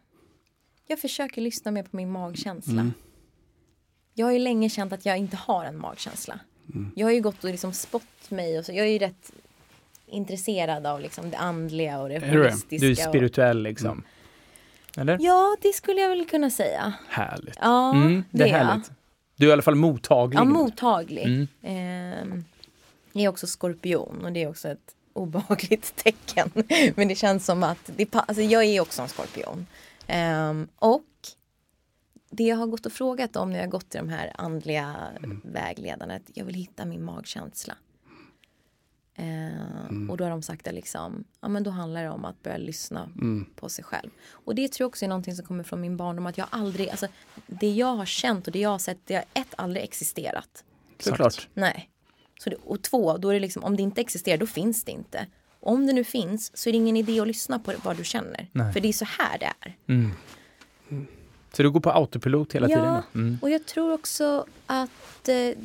[0.86, 2.90] jag försöker lyssna mer på min magkänsla.
[4.18, 4.20] Mm.
[4.20, 6.38] Jag har ju länge känt att jag inte har en magkänsla.
[6.74, 6.90] Mm.
[6.96, 8.72] Jag har ju gått och liksom spott mig och så.
[8.72, 9.32] Jag är ju rätt
[10.06, 12.26] intresserad av liksom det andliga och det Är det?
[12.38, 12.86] holistiska.
[12.86, 14.02] Du är spirituell liksom.
[14.96, 15.18] Eller?
[15.20, 16.92] Ja, det skulle jag väl kunna säga.
[17.08, 17.58] Härligt.
[17.60, 18.58] Ja, Mm, det är jag.
[18.58, 18.90] härligt.
[19.36, 20.38] Du är i alla fall mottaglig.
[20.40, 21.24] Ja, mottaglig.
[21.24, 21.48] Mm.
[21.62, 22.44] Ehm,
[23.12, 26.50] jag är också skorpion och det är också ett obehagligt tecken.
[26.94, 29.66] Men det känns som att, det, alltså jag är också en skorpion.
[30.06, 31.02] Ehm, och
[32.30, 34.96] det jag har gått och frågat om när jag har gått till de här andliga
[35.44, 37.74] vägledarna, att jag vill hitta min magkänsla.
[39.14, 42.42] Ehm, Och då har de sagt att liksom, ja men då handlar det om att
[42.42, 43.46] börja lyssna Mm.
[43.56, 44.10] på sig själv.
[44.30, 46.88] Och det tror jag också är någonting som kommer från min barndom, att jag aldrig,
[46.90, 47.06] alltså
[47.46, 50.64] det jag har känt och det jag har sett, det har ett aldrig existerat.
[50.98, 51.48] Såklart.
[51.54, 51.90] Nej.
[52.40, 54.92] Så det, och två, då är det liksom, om det inte existerar, då finns det
[54.92, 55.26] inte.
[55.60, 58.48] Om det nu finns så är det ingen idé att lyssna på vad du känner.
[58.52, 58.72] Nej.
[58.72, 59.76] För det är så här det är.
[59.88, 60.10] Mm.
[61.52, 62.76] Så du går på autopilot hela Ja.
[62.76, 63.02] tiden?
[63.14, 63.38] Mm.
[63.42, 65.56] Och jag tror också att eh, i,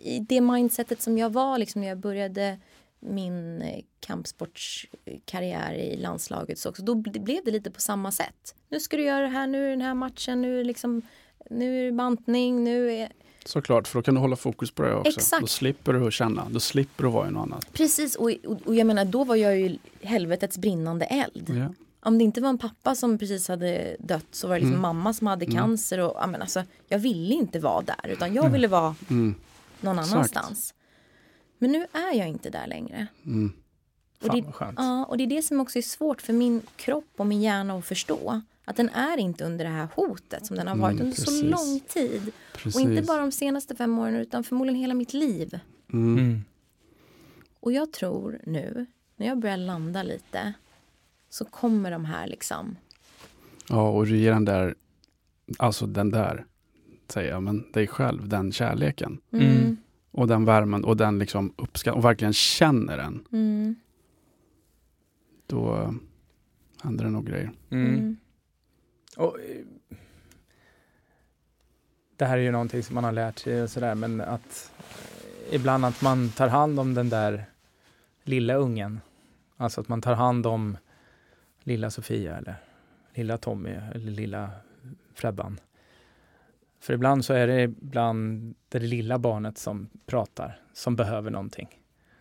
[0.00, 2.58] i det mindsetet som jag var liksom när jag började
[3.00, 8.54] min eh, kampsportskarriär i landslaget så också, då bl- blev det lite på samma sätt.
[8.68, 11.02] Nu ska du göra det här, nu är den här matchen, nu är liksom
[11.50, 13.12] nu är det bantning, nu är
[13.44, 15.08] Såklart, för då kan du hålla fokus på det också.
[15.18, 15.40] Exakt.
[15.40, 17.72] Då slipper du känna, då slipper du vara i något annat.
[17.72, 21.48] Precis, och, och, och jag menar då var jag ju helvetets brinnande eld.
[21.48, 21.74] Ja.
[22.02, 24.82] Om det inte var en pappa som precis hade dött så var det liksom Mm.
[24.82, 25.98] mamma som hade cancer.
[25.98, 29.34] Och, ja, men alltså, jag ville inte vara där utan jag ville vara Mm.
[29.80, 30.12] någon Exakt.
[30.14, 30.74] annanstans.
[31.58, 33.06] Men nu är jag inte där längre.
[33.26, 33.52] Mm.
[34.22, 34.78] Och det, skönt.
[34.78, 37.74] ja, och det är det som också är svårt för min kropp och min hjärna
[37.78, 38.40] att förstå.
[38.64, 41.44] Att den är inte under det här hotet som den har varit Mm, under så
[41.44, 42.32] lång tid.
[42.54, 42.74] Precis.
[42.74, 45.58] Och inte bara de senaste fem åren utan förmodligen hela mitt liv.
[45.92, 46.18] Mm.
[46.18, 46.44] Mm.
[47.60, 48.86] Och jag tror nu,
[49.16, 50.52] när jag börjar landa lite,
[51.30, 52.76] så kommer de här liksom.
[53.68, 54.74] Ja, och du ger den där,
[55.58, 56.44] alltså den där,
[57.08, 59.20] säger jag, men dig själv, den kärleken.
[59.32, 59.76] Mm, Mm.
[60.12, 63.26] Och den värmen och den liksom uppskatt och verkligen känner den.
[63.32, 63.74] mm,
[65.46, 65.90] Då eh,
[66.82, 67.52] händer det nog grejer.
[67.70, 67.86] Mm.
[67.94, 68.16] mm,
[69.16, 69.56] Och, eh,
[72.16, 75.54] det här är ju någonting som man har lärt sig och sådär, men att eh,
[75.54, 77.44] ibland att man tar hand om den där
[78.24, 79.00] lilla ungen.
[79.56, 80.76] Alltså att man tar hand om
[81.62, 82.54] lilla Sofia eller
[83.14, 84.50] lilla Tommy eller lilla
[85.14, 85.60] Frebban.
[86.80, 91.68] För ibland så är det ibland det lilla barnet som pratar, som behöver någonting.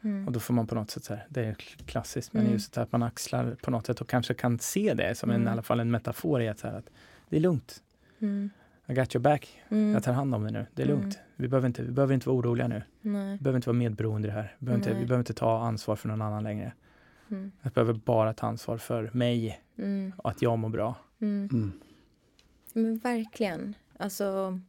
[0.01, 0.27] mm.
[0.27, 1.53] Och då får man på något sätt, så här, det är
[1.85, 2.53] klassiskt, men Mm.
[2.53, 5.47] just att man axlar på något sätt och kanske kan se det som en, Mm.
[5.47, 6.89] i alla fall en metafor i att, så här, att
[7.29, 7.83] det är lugnt.
[8.19, 8.49] Mm,
[8.87, 9.61] I got your back.
[9.69, 9.93] mm.
[9.93, 10.65] Jag tar hand om det nu.
[10.75, 10.99] Det är Mm.
[10.99, 11.19] lugnt.
[11.35, 12.83] Vi, behöver inte, vi behöver inte vara oroliga nu.
[13.01, 13.31] Nej.
[13.37, 14.55] Vi behöver inte vara medberoende i det här.
[14.59, 16.73] Vi behöver, inte, vi behöver inte ta ansvar för någon annan längre.
[17.31, 20.95] Mm, Jag behöver bara ta ansvar för mig mm, och att jag mår bra.
[21.21, 21.49] mm.
[21.53, 21.71] Mm.
[22.73, 23.73] Men verkligen.
[23.97, 24.59] Alltså,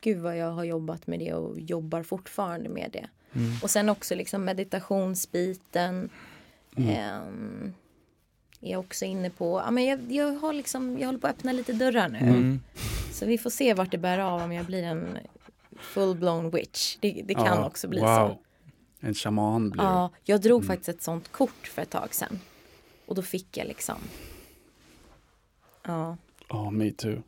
[0.00, 3.06] gud vad jag har jobbat med det och jobbar fortfarande med det.
[3.32, 3.52] Mm.
[3.62, 6.10] Och sen också liksom meditationsbiten.
[6.76, 6.90] Mm.
[6.90, 7.72] ehm,
[8.60, 9.62] är jag också inne på.
[9.64, 12.18] Ja, men jag, jag, har liksom, jag håller på att öppna lite dörrar nu.
[12.18, 12.60] Mm.
[13.12, 15.18] Så vi får se vart det bär av om jag blir en
[15.80, 16.96] full-blown witch.
[17.00, 18.06] Det, det kan Ja, också bli wow.
[18.28, 18.38] så.
[19.00, 20.68] En shaman blir Ja, jag drog Mm.
[20.68, 22.38] faktiskt ett sånt kort för ett tag sedan.
[23.06, 23.96] Och då fick jag liksom.
[25.86, 26.16] Ja.
[26.48, 27.22] Ja, me too.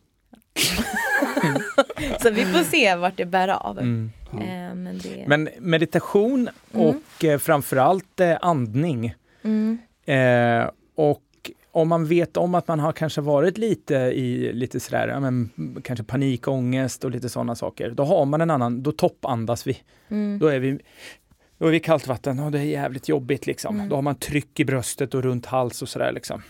[2.23, 3.79] så vi får se vart det bär av.
[3.79, 4.11] Mm.
[4.33, 4.39] Ja.
[4.39, 5.25] Eh, men det...
[5.29, 9.15] Men meditation och eh, framförallt eh, andning.
[9.43, 11.23] Mm, Eh, och
[11.71, 15.51] om man vet om att man har kanske varit lite i lite sådär, ja, men,
[15.85, 17.91] kanske panikångest och lite sådana saker.
[17.91, 19.79] Då har man en annan, då toppandas vi.
[20.09, 20.79] mm, Då är vi
[21.63, 23.75] då är vi i kallt vatten och det är jävligt jobbigt liksom.
[23.77, 23.89] Mm.
[23.89, 26.43] Då har man tryck i bröstet och runt hals och sådär liksom.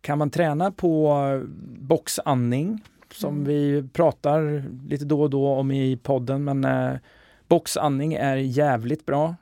[0.00, 1.42] Kan man träna på
[1.80, 3.44] boxandning som Mm.
[3.48, 6.96] vi pratar lite då och då om i podden men eh,
[7.48, 9.34] boxandning är jävligt bra.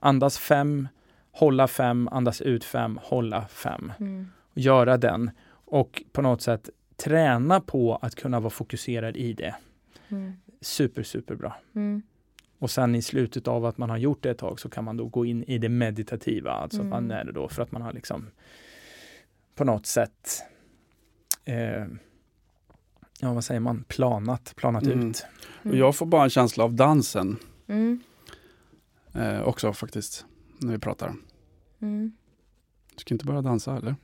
[0.00, 0.88] Andas fem,
[1.32, 3.92] hålla fem, andas ut fem, hålla fem.
[4.00, 9.54] mm, Göra den och på något sätt träna på att kunna vara fokuserad i det.
[10.08, 11.56] mm, Super, super bra.
[11.74, 12.02] mm,
[12.66, 14.96] Och sen i slutet av att man har gjort det ett tag så kan man
[14.96, 16.50] då gå in i det meditativa.
[16.52, 16.90] Alltså Mm.
[16.90, 18.30] man är det då för att man har liksom
[19.54, 20.42] på något sätt
[21.44, 21.84] eh,
[23.20, 25.08] ja vad säger man, planat, planat Mm.
[25.10, 25.26] ut.
[25.62, 27.36] Och jag får bara en känsla av dansen
[27.66, 28.00] Mm.
[29.14, 30.26] eh, också faktiskt,
[30.58, 31.14] när vi pratar.
[31.80, 32.12] Mm.
[32.94, 33.96] Du ska inte börja dansa eller?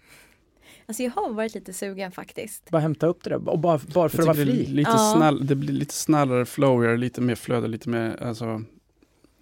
[0.93, 2.71] Alltså jag har varit lite sugen faktiskt.
[2.71, 4.67] Bara hämta upp det där, och bara, bara för att vara det, fri.
[4.67, 5.15] lite Ja.
[5.17, 8.63] snäll, det blir lite snällare, flowigare, lite mer flöde, lite mer, alltså,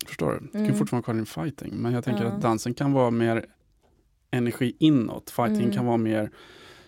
[0.06, 0.38] förstår du?
[0.46, 0.76] Du kan Mm.
[0.76, 2.30] fortfarande vara din fighting, men jag tänker Ja.
[2.30, 3.46] att dansen kan vara mer
[4.30, 5.72] energi inåt, fighting Mm.
[5.72, 6.30] kan vara mer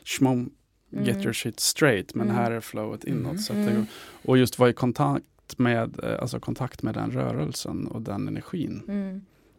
[0.04, 0.50] schmom,
[0.90, 1.20] get Mm.
[1.22, 2.36] your shit straight, men Mm.
[2.36, 3.24] här är flowet inåt.
[3.30, 3.38] Mm.
[3.38, 3.86] Så att det, Mm.
[4.24, 8.82] och just vara i kontakt med, eh, alltså kontakt med den rörelsen och den energin.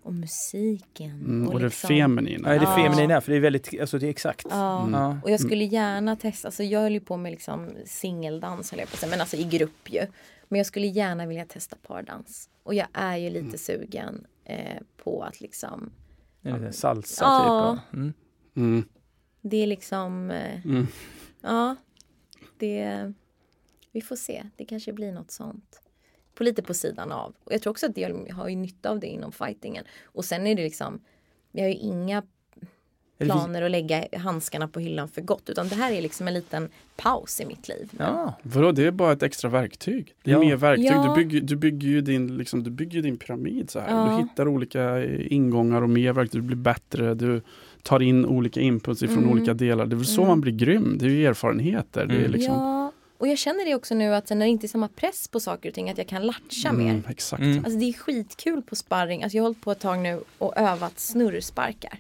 [0.05, 0.07] Mm.
[0.07, 1.11] Och musiken.
[1.11, 2.53] Mm, och, det liksom- feminina.
[2.53, 2.75] Ja, det Ja.
[2.75, 4.45] feminina, för det är väldigt, alltså det är exakt.
[4.49, 4.81] Ja.
[4.81, 4.93] Mm.
[5.01, 5.17] Ja.
[5.23, 8.89] Och jag skulle gärna testa, alltså jag höll ju på med liksom singeldans höll jag
[8.91, 10.01] på säga, men alltså i grupp ju.
[10.49, 12.49] Men jag skulle gärna vilja testa pardans.
[12.63, 15.91] Och jag är ju lite sugen eh, på att liksom,
[16.41, 17.39] Det är lite salsa Ja.
[17.39, 17.84] typ.
[17.89, 18.13] och- Mm.
[18.55, 18.85] Mm.
[19.41, 20.88] det är liksom, eh, Mm.
[21.41, 21.75] ja,
[22.57, 23.13] det,
[23.91, 25.81] vi får se, det kanske blir något sånt.
[26.35, 27.34] På lite på sidan av.
[27.43, 29.84] Och jag tror också att jag har ju nytta av det inom fightingen.
[30.05, 30.99] Och sen är det liksom,
[31.51, 32.23] vi har ju inga
[33.19, 35.49] planer att lägga handskarna på hyllan för gott.
[35.49, 37.89] Utan det här är liksom en liten paus i mitt liv.
[37.99, 38.34] Ja.
[38.43, 40.14] Vadå, det är bara ett extra verktyg.
[40.23, 40.39] Det är Ja.
[40.39, 40.85] mer verktyg.
[40.85, 41.15] Ja.
[41.18, 43.89] Du, bygger, du bygger ju din, liksom, du bygger din pyramid så här.
[43.89, 44.15] Ja.
[44.18, 46.41] Du hittar olika eh, ingångar och mer verktyg.
[46.41, 47.14] Du blir bättre.
[47.14, 47.41] Du
[47.84, 49.30] tar in olika inputs ifrån Mm.
[49.30, 49.85] olika delar.
[49.85, 50.27] Det är väl så Mm.
[50.30, 50.97] man blir grym.
[50.99, 52.05] Det är ju erfarenheter.
[52.05, 52.31] Det är Mm.
[52.31, 52.82] liksom, Ja,
[53.24, 55.40] och jag känner det också nu att sen när det inte är samma press på
[55.40, 57.04] saker och ting att jag kan latcha Mm, mer.
[57.10, 57.41] Exakt.
[57.44, 57.58] Mm.
[57.66, 59.24] Alltså det är skitkul på sparring.
[59.24, 61.98] Alltså jag har hållit på ett tag nu och övat snurrsparkar.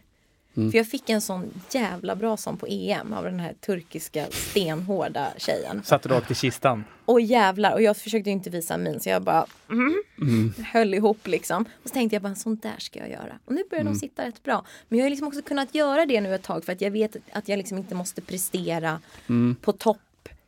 [0.57, 0.71] Mm.
[0.71, 5.27] För jag fick en sån jävla bra sån på EM av den här turkiska stenhårda
[5.37, 5.81] tjejen.
[5.85, 6.83] Satt rakt i kistan.
[7.05, 10.53] Och jävlar, och jag försökte ju inte visa min så jag bara mm, Mm.
[10.71, 11.61] höll ihop liksom.
[11.83, 13.39] Och så tänkte jag bara sånt där ska jag göra.
[13.45, 13.93] Och nu börjar Mm.
[13.93, 14.65] de sitta rätt bra.
[14.89, 17.15] Men jag har liksom också kunnat göra det nu ett tag för att jag vet
[17.31, 19.55] att jag liksom inte måste prestera Mm.
[19.61, 19.97] på topp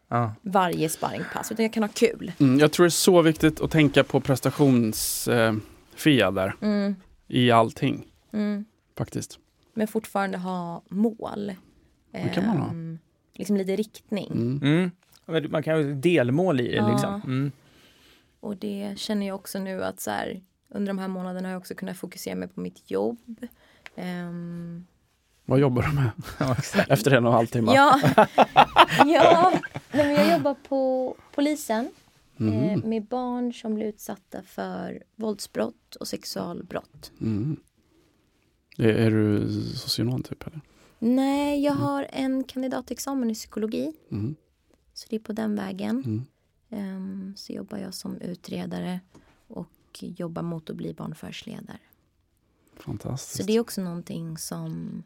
[0.07, 0.33] Ja.
[0.41, 2.31] varje sparringpass utan jag kan ha kul.
[2.39, 2.59] Mm.
[2.59, 6.55] Jag tror det är så viktigt att tänka på prestationsfia eh, där.
[6.61, 6.95] Mm,
[7.27, 8.65] I allting mm.
[8.97, 9.39] faktiskt.
[9.73, 11.53] Men fortfarande ha mål.
[12.11, 12.69] Det kan man ha.
[12.69, 12.99] Ehm,
[13.33, 14.31] Liksom lite riktning.
[14.31, 14.91] Mm.
[15.27, 15.51] Mm.
[15.51, 16.91] Man kan ju ha delmål i det Ja.
[16.91, 17.21] liksom.
[17.23, 17.51] Mm.
[18.39, 21.59] Och det känner jag också nu att så här, under de här månaderna har jag
[21.59, 23.45] också kunnat fokusera mig på mitt jobb.
[23.95, 24.85] Ehm,
[25.45, 26.09] Vad jobbar du med?
[26.89, 27.71] Efter en och en halv timme?
[27.73, 27.99] ja,
[29.05, 29.53] ja
[29.95, 31.85] nej, men jag jobbar på polisen
[32.37, 32.79] eh, Mm.
[32.79, 37.11] med barn som blir utsatta för våldsbrott och sexualbrott.
[37.21, 37.59] Mm.
[38.77, 40.47] Är, är du socionom typ?
[40.47, 40.61] Eller?
[40.99, 43.93] Nej, jag har en kandidatexamen i psykologi.
[44.11, 44.35] Mm.
[44.93, 46.03] Så det är på den vägen.
[46.05, 46.25] Mm.
[46.69, 48.99] Ehm, så jobbar jag som utredare
[49.47, 49.69] och
[49.99, 51.79] jobbar mot att bli barnförhörsledare.
[52.79, 53.37] Fantastiskt.
[53.37, 55.03] Så det är också någonting som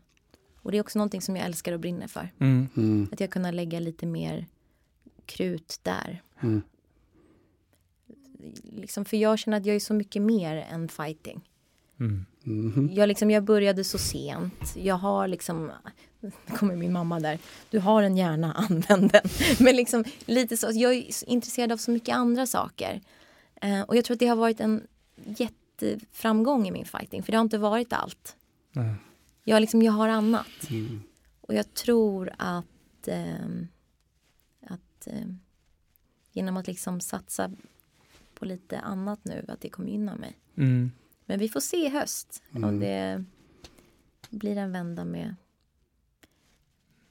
[0.62, 2.32] och det är också någonting som jag älskar och brinner för.
[2.40, 2.68] Mm.
[2.78, 3.10] Mm.
[3.12, 4.48] Att jag kunna lägga lite mer
[5.30, 6.22] krut där.
[6.42, 6.62] Mm.
[8.64, 11.50] Liksom, för jag känner att jag är så mycket mer än fighting.
[12.00, 12.26] Mm.
[12.44, 12.90] Mhm.
[12.94, 14.76] Jag, liksom, jag började så sent.
[14.76, 15.72] Jag har liksom,
[16.20, 17.40] nu kommer min mamma där,
[17.70, 19.22] du har en hjärna, använd den.
[19.60, 23.02] Men liksom lite så, jag är intresserad av så mycket andra saker.
[23.62, 24.88] Eh, och jag tror att det har varit en
[25.26, 28.36] jätteframgång i min fighting, för det har inte varit allt.
[28.76, 28.96] Mm.
[29.44, 30.70] Jag, liksom, jag har annat.
[30.70, 31.02] Mm.
[31.42, 33.68] Och jag tror att, ehm,
[35.10, 35.40] ehm,
[36.32, 37.52] genom att liksom satsa
[38.34, 40.38] på lite annat nu, att det kommer gynna mig.
[40.56, 40.92] Mm.
[41.26, 42.70] Men vi får se i höst Mm.
[42.70, 43.24] om det
[44.30, 45.36] blir en vända med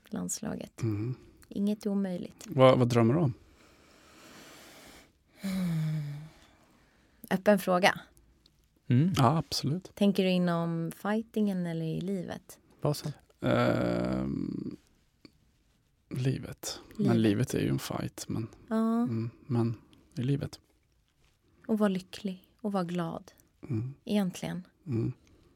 [0.09, 0.83] landslaget.
[0.83, 1.15] Mm.
[1.49, 2.45] Inget är omöjligt.
[2.47, 3.35] Vad, vad drömmer du om?
[7.31, 8.01] Öppen fråga.
[8.87, 9.13] Mm.
[9.17, 9.95] Ja, absolut.
[9.95, 12.59] Tänker du inom fightingen eller i livet?
[12.81, 13.13] Vad så?
[13.41, 14.68] Ehm,
[16.11, 16.81] livet.
[16.97, 17.55] Men Livet.
[17.55, 18.25] är ju en fight.
[18.29, 19.75] Men, Ja, mm, men
[20.17, 20.61] i livet.
[21.67, 23.33] och vara lycklig och vara glad.
[23.69, 23.95] Mm.
[24.05, 24.67] Egentligen.
[24.87, 25.13] Mm.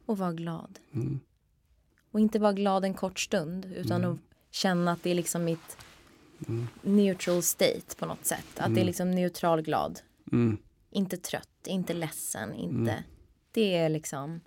[0.06, 0.78] Och vara glad.
[0.92, 1.20] Mm.
[2.10, 4.12] Och inte vara glad en kort stund utan Mm.
[4.12, 4.20] att
[4.50, 5.76] känna att det är liksom mitt
[6.48, 6.66] Mm.
[6.82, 8.46] neutral state på något sätt.
[8.56, 8.86] Att det är Mm.
[8.86, 10.00] liksom neutral glad.
[10.90, 13.04] Inte trött, inte ledsen, inte.
[13.52, 14.40] Det är liksom,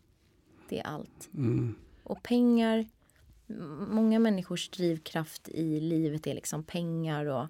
[0.70, 1.30] det är allt.
[2.04, 2.86] Och pengar,
[3.90, 7.48] många människors drivkraft i livet är liksom pengar och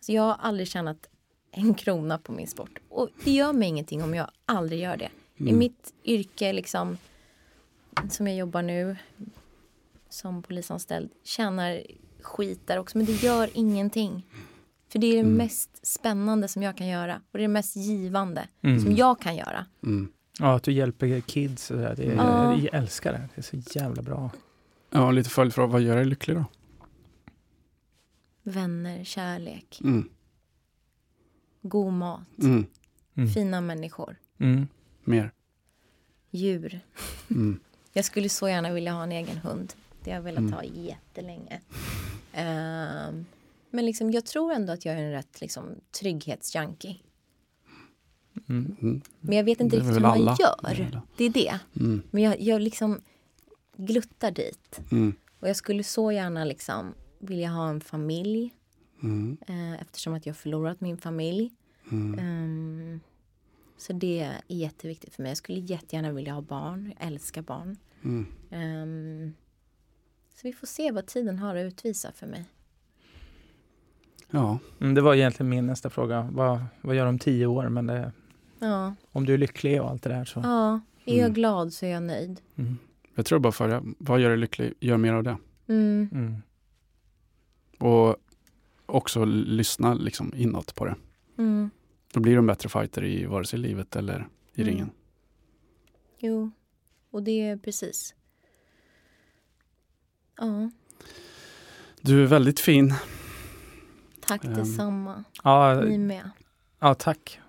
[0.00, 1.08] så jag har aldrig tjänat
[1.50, 2.78] en krona på min sport.
[2.88, 5.08] Och det gör mig ingenting om jag aldrig gör det.
[5.36, 5.58] I Mm.
[5.58, 6.98] mitt yrke liksom,
[8.10, 8.96] som jag jobbar nu
[10.08, 11.82] som polisanställd, tjänar
[12.22, 14.26] skit där också, men det gör ingenting.
[14.88, 15.32] För det är det Mm.
[15.36, 18.80] mest spännande som jag kan göra och det är det mest givande Mm.
[18.80, 19.66] som jag kan göra.
[19.82, 20.12] Mm.
[20.38, 21.68] Ja, att du hjälper kids.
[21.68, 22.56] Det är, Ja.
[22.58, 23.28] Jag älskar det.
[23.34, 24.30] Det är så jävla bra.
[24.90, 25.72] Ja, lite följdfråga.
[25.72, 26.44] Vad gör dig lycklig då?
[28.42, 29.80] Vänner, kärlek.
[29.84, 30.08] Mm.
[31.62, 32.66] god mat, Mm.
[33.16, 33.28] Mm.
[33.28, 34.66] fina människor, Mm.
[35.04, 35.32] Mer.
[36.30, 36.80] djur.
[37.30, 37.60] Mm.
[37.92, 39.72] Jag skulle så gärna vilja ha en egen hund.
[40.04, 40.52] Det har jag velat Mm.
[40.52, 41.60] ha jättelänge.
[42.32, 43.24] Ehm,
[43.70, 45.64] men liksom, jag tror ändå att jag är en rätt liksom,
[46.00, 46.96] trygghetsjunkie.
[48.48, 49.00] Mm.
[49.20, 50.36] Men jag vet inte riktigt hur man alla.
[50.40, 51.00] gör.
[51.16, 51.58] Det är det.
[51.80, 52.02] Mm.
[52.10, 53.00] Men jag, jag liksom
[53.78, 54.80] gluttar dit.
[54.92, 55.14] Mm.
[55.40, 58.54] Och jag skulle så gärna liksom vilja ha en familj.
[59.02, 59.36] Mm.
[59.46, 61.50] Eh, eftersom att jag har förlorat min familj.
[61.90, 62.18] Mm.
[62.18, 63.00] Ehm,
[63.76, 65.30] så det är jätteviktigt för mig.
[65.30, 66.92] Jag skulle jättegärna vilja ha barn.
[66.98, 67.76] Jag älskar barn.
[68.04, 68.26] Mm.
[68.50, 69.34] Ehm,
[70.34, 72.44] så vi får se vad tiden har att utvisa för mig.
[74.30, 76.28] Ja, Mm, det var egentligen min nästa fråga.
[76.32, 77.68] Vad, vad gör du om tio år?
[77.68, 78.12] Men det,
[78.58, 80.40] Ja, om du är lycklig och allt det där så...
[80.40, 81.32] ja är jag Mm.
[81.34, 82.40] glad så är jag nöjd.
[82.56, 82.78] Mm.
[83.18, 84.74] Jag tror bara för vad gör dig lycklig?
[84.80, 85.36] Gör mer av det.
[85.68, 86.34] Mm, Mm.
[87.78, 88.16] Och
[88.86, 90.94] också lyssna liksom inåt på det.
[91.38, 91.70] mm,
[92.12, 94.72] Då blir du en bättre fighter i vare sig livet eller i Mm.
[94.74, 94.90] ringen.
[96.18, 96.50] jo,
[97.10, 98.14] och det är precis.
[100.36, 100.70] Ja,
[102.00, 102.94] Du är väldigt fin.
[104.20, 104.54] tack Ehm.
[104.54, 105.24] detsamma.
[105.44, 106.30] Ja, Ni med.
[106.78, 107.40] ja, tack.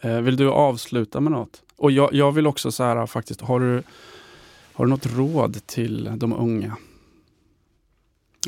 [0.00, 1.62] Eh, vill du avsluta med något?
[1.76, 3.82] Och jag, jag vill också så här faktiskt, har du,
[4.76, 6.76] har du något råd till de unga?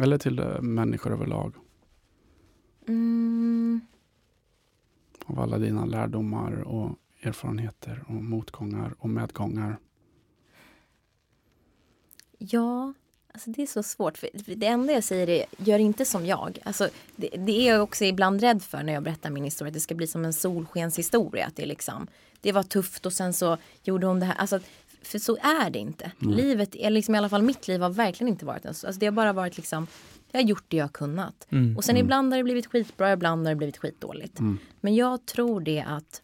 [0.03, 1.55] Eller till eh, människor överlag?
[2.89, 3.81] Mm,
[5.27, 9.79] Av alla dina lärdomar och erfarenheter och motgångar och medgångar.
[12.39, 12.95] ja,
[13.33, 14.19] alltså det är så svårt.
[14.19, 16.59] För det enda jag säger är, gör inte som jag.
[16.65, 19.69] Alltså, det, det är jag också ibland rädd för när jag berättar min historia.
[19.69, 21.47] Att det ska bli som en solskenshistoria.
[21.47, 22.07] Att det, liksom,
[22.41, 24.35] det var tufft och sen så gjorde hon det här.
[24.35, 24.61] Alltså,
[25.09, 26.13] för så är det inte.
[26.23, 26.35] Mm.
[26.35, 28.87] Livet, liksom i alla fall mitt liv har verkligen inte varit en så.
[28.87, 29.87] Alltså, det har bara varit liksom,
[30.31, 31.47] jag har gjort det jag har kunnat.
[31.51, 31.77] Mm.
[31.77, 34.39] Och sen ibland har det blivit skitbra, ibland har det blivit skitdåligt.
[34.39, 34.59] Mm.
[34.81, 36.23] Men jag tror det att,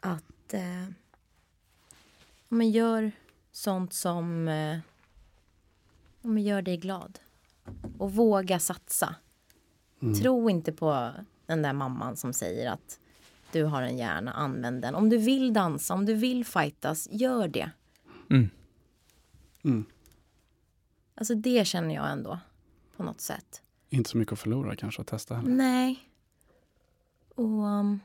[0.00, 0.84] att eh,
[2.48, 3.12] men gör
[3.52, 4.78] sånt som eh,
[6.22, 7.18] men gör dig glad.
[7.98, 9.14] Och våga satsa.
[10.02, 10.14] Mm.
[10.14, 11.10] Tro inte på
[11.46, 12.98] den där mamman som säger att
[13.52, 14.94] du har en hjärna, använd den.
[14.94, 17.70] Om du vill dansa, om du vill fightas, gör det.
[18.30, 18.50] Mm.
[19.64, 19.84] Mm.
[21.14, 22.38] Alltså det känner jag ändå
[22.96, 23.62] på något sätt.
[23.88, 25.50] Inte så mycket att förlora kanske att testa heller.
[25.50, 26.10] Nej.
[27.34, 27.62] Och...
[27.62, 28.00] Um,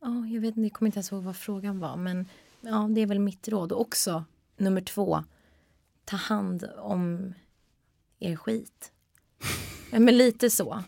[0.00, 1.96] ja, jag vet inte, jag kommer inte ens ihåg vad frågan var.
[1.96, 2.28] Men
[2.60, 3.72] ja, det är väl mitt råd.
[3.72, 4.24] Och också,
[4.56, 5.24] nummer två,
[6.04, 7.34] ta hand om
[8.18, 8.92] er skit.
[9.94, 10.82] Ja, men lite så.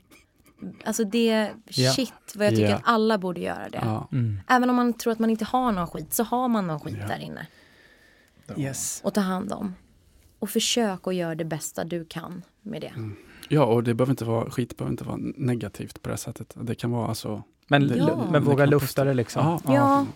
[0.84, 1.90] Alltså det, Ja.
[1.92, 2.76] shit vad jag tycker Ja.
[2.76, 3.80] att alla borde göra det.
[3.82, 4.08] Ja.
[4.12, 4.38] Mm.
[4.48, 6.96] Även om man tror att man inte har någon skit, så har man någon skit
[7.00, 7.06] Ja.
[7.08, 7.46] där inne.
[8.56, 9.00] Yes.
[9.04, 9.74] Och ta hand om.
[10.38, 12.92] Och försök att göra det bästa du kan med det.
[13.48, 16.54] ja, och det behöver inte vara, skit behöver inte vara negativt på det sättet.
[16.60, 18.26] Det kan vara alltså, Men, Det- Ja.
[18.30, 19.46] men våga lufta det liksom.
[19.64, 19.74] Ja.
[19.74, 20.06] Ja,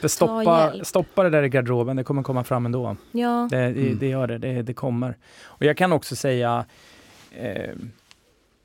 [0.00, 2.96] Det stoppa, stoppa det där i garderoben, det kommer komma fram ändå.
[3.12, 3.48] ja.
[3.50, 3.98] Det, det, Mm.
[3.98, 5.16] det gör det, det, det kommer.
[5.42, 6.64] Och jag kan också säga,
[7.30, 7.74] eh,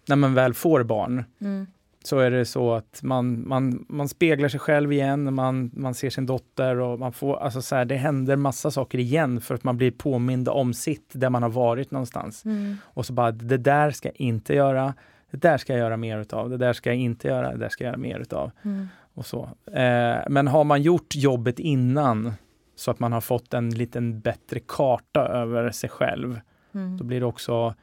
[0.09, 1.67] när man väl får barn, Mm.
[2.03, 6.09] så är det så att man, man, man speglar sig själv igen, man, man ser
[6.09, 9.63] sin dotter och man får, alltså så här, det händer massa saker igen för att
[9.63, 12.45] man blir påmind om sitt, där man har varit någonstans.
[12.45, 12.75] Mm.
[12.83, 14.93] Och så bara, det där ska jag inte göra,
[15.31, 17.69] det där ska jag göra mer utav, det där ska jag inte göra, det där
[17.69, 18.51] ska jag göra mer utav.
[18.63, 18.87] Mm.
[19.13, 19.49] Och så.
[19.71, 22.33] Eh, men har man gjort jobbet innan,
[22.75, 26.39] så att man har fått en liten bättre karta över sig själv,
[26.73, 26.97] Mm.
[26.97, 27.73] då blir det också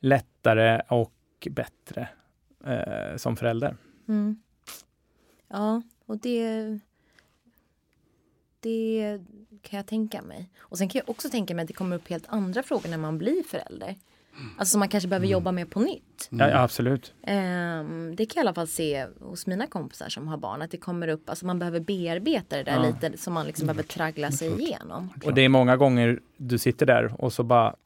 [0.00, 1.12] lättare och
[1.46, 2.08] bättre
[2.64, 3.76] eh, som förälder.
[4.08, 4.36] Mm.
[5.48, 6.78] Ja, och det...
[8.60, 9.20] Det
[9.62, 10.50] kan jag tänka mig.
[10.58, 12.98] Och sen kan jag också tänka mig att det kommer upp helt andra frågor när
[12.98, 13.94] man blir förälder.
[14.58, 16.28] Alltså som man kanske behöver jobba med på nytt.
[16.30, 17.14] Ja, ja, absolut.
[17.22, 20.62] Ehm, det kan jag i alla fall se hos mina kompisar som har barn.
[20.62, 22.86] Att det kommer upp, alltså man behöver bearbeta det där Ja.
[22.86, 25.08] lite som man liksom behöver traggla sig igenom.
[25.24, 27.76] Och det är många gånger du sitter där och så bara,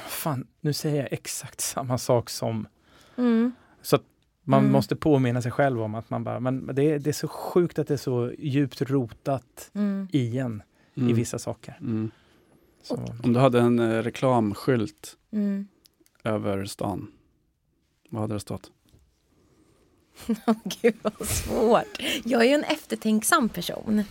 [0.00, 2.66] fan, nu säger jag exakt samma sak som
[3.16, 3.52] Mm.
[3.82, 4.02] Så att
[4.44, 4.72] man Mm.
[4.72, 7.78] måste påminna sig själv om att man bara, men det är, det är så sjukt
[7.78, 10.08] att det är så djupt rotat Mm.
[10.12, 10.62] i en
[10.94, 11.14] i Mm.
[11.16, 11.76] vissa saker.
[11.80, 12.10] Mm.
[12.82, 12.94] Så,
[13.24, 15.66] Om du hade en eh, reklamskylt Mm.
[16.24, 17.10] över stan,
[18.10, 18.70] vad hade det stått?
[20.46, 21.98] Åh, Gud vad svårt.
[22.24, 24.02] Jag är ju en eftertänksam person.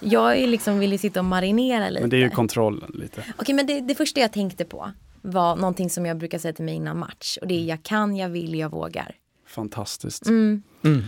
[0.00, 2.00] Jag är liksom vill ju sitta och marinera lite.
[2.00, 3.24] Men det är ju kontrollen lite.
[3.38, 4.92] Okej, men det, det första jag tänkte på
[5.22, 7.38] var någonting som jag brukar säga till mig innan match.
[7.40, 9.16] Och det är jag kan, jag vill, jag vågar.
[9.46, 10.26] Fantastiskt.
[10.26, 10.62] Mm.
[10.84, 11.02] mm,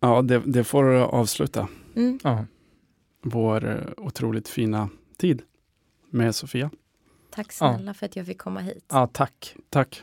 [0.00, 2.18] Ja, det, det får avsluta Mm.
[2.24, 2.44] ja.
[3.22, 5.42] vår eh, otroligt fina tid
[6.10, 6.70] med Sofia.
[7.30, 8.84] Tack snälla för att jag fick komma hit.
[8.88, 9.56] ja, tack.
[9.70, 10.02] Tack.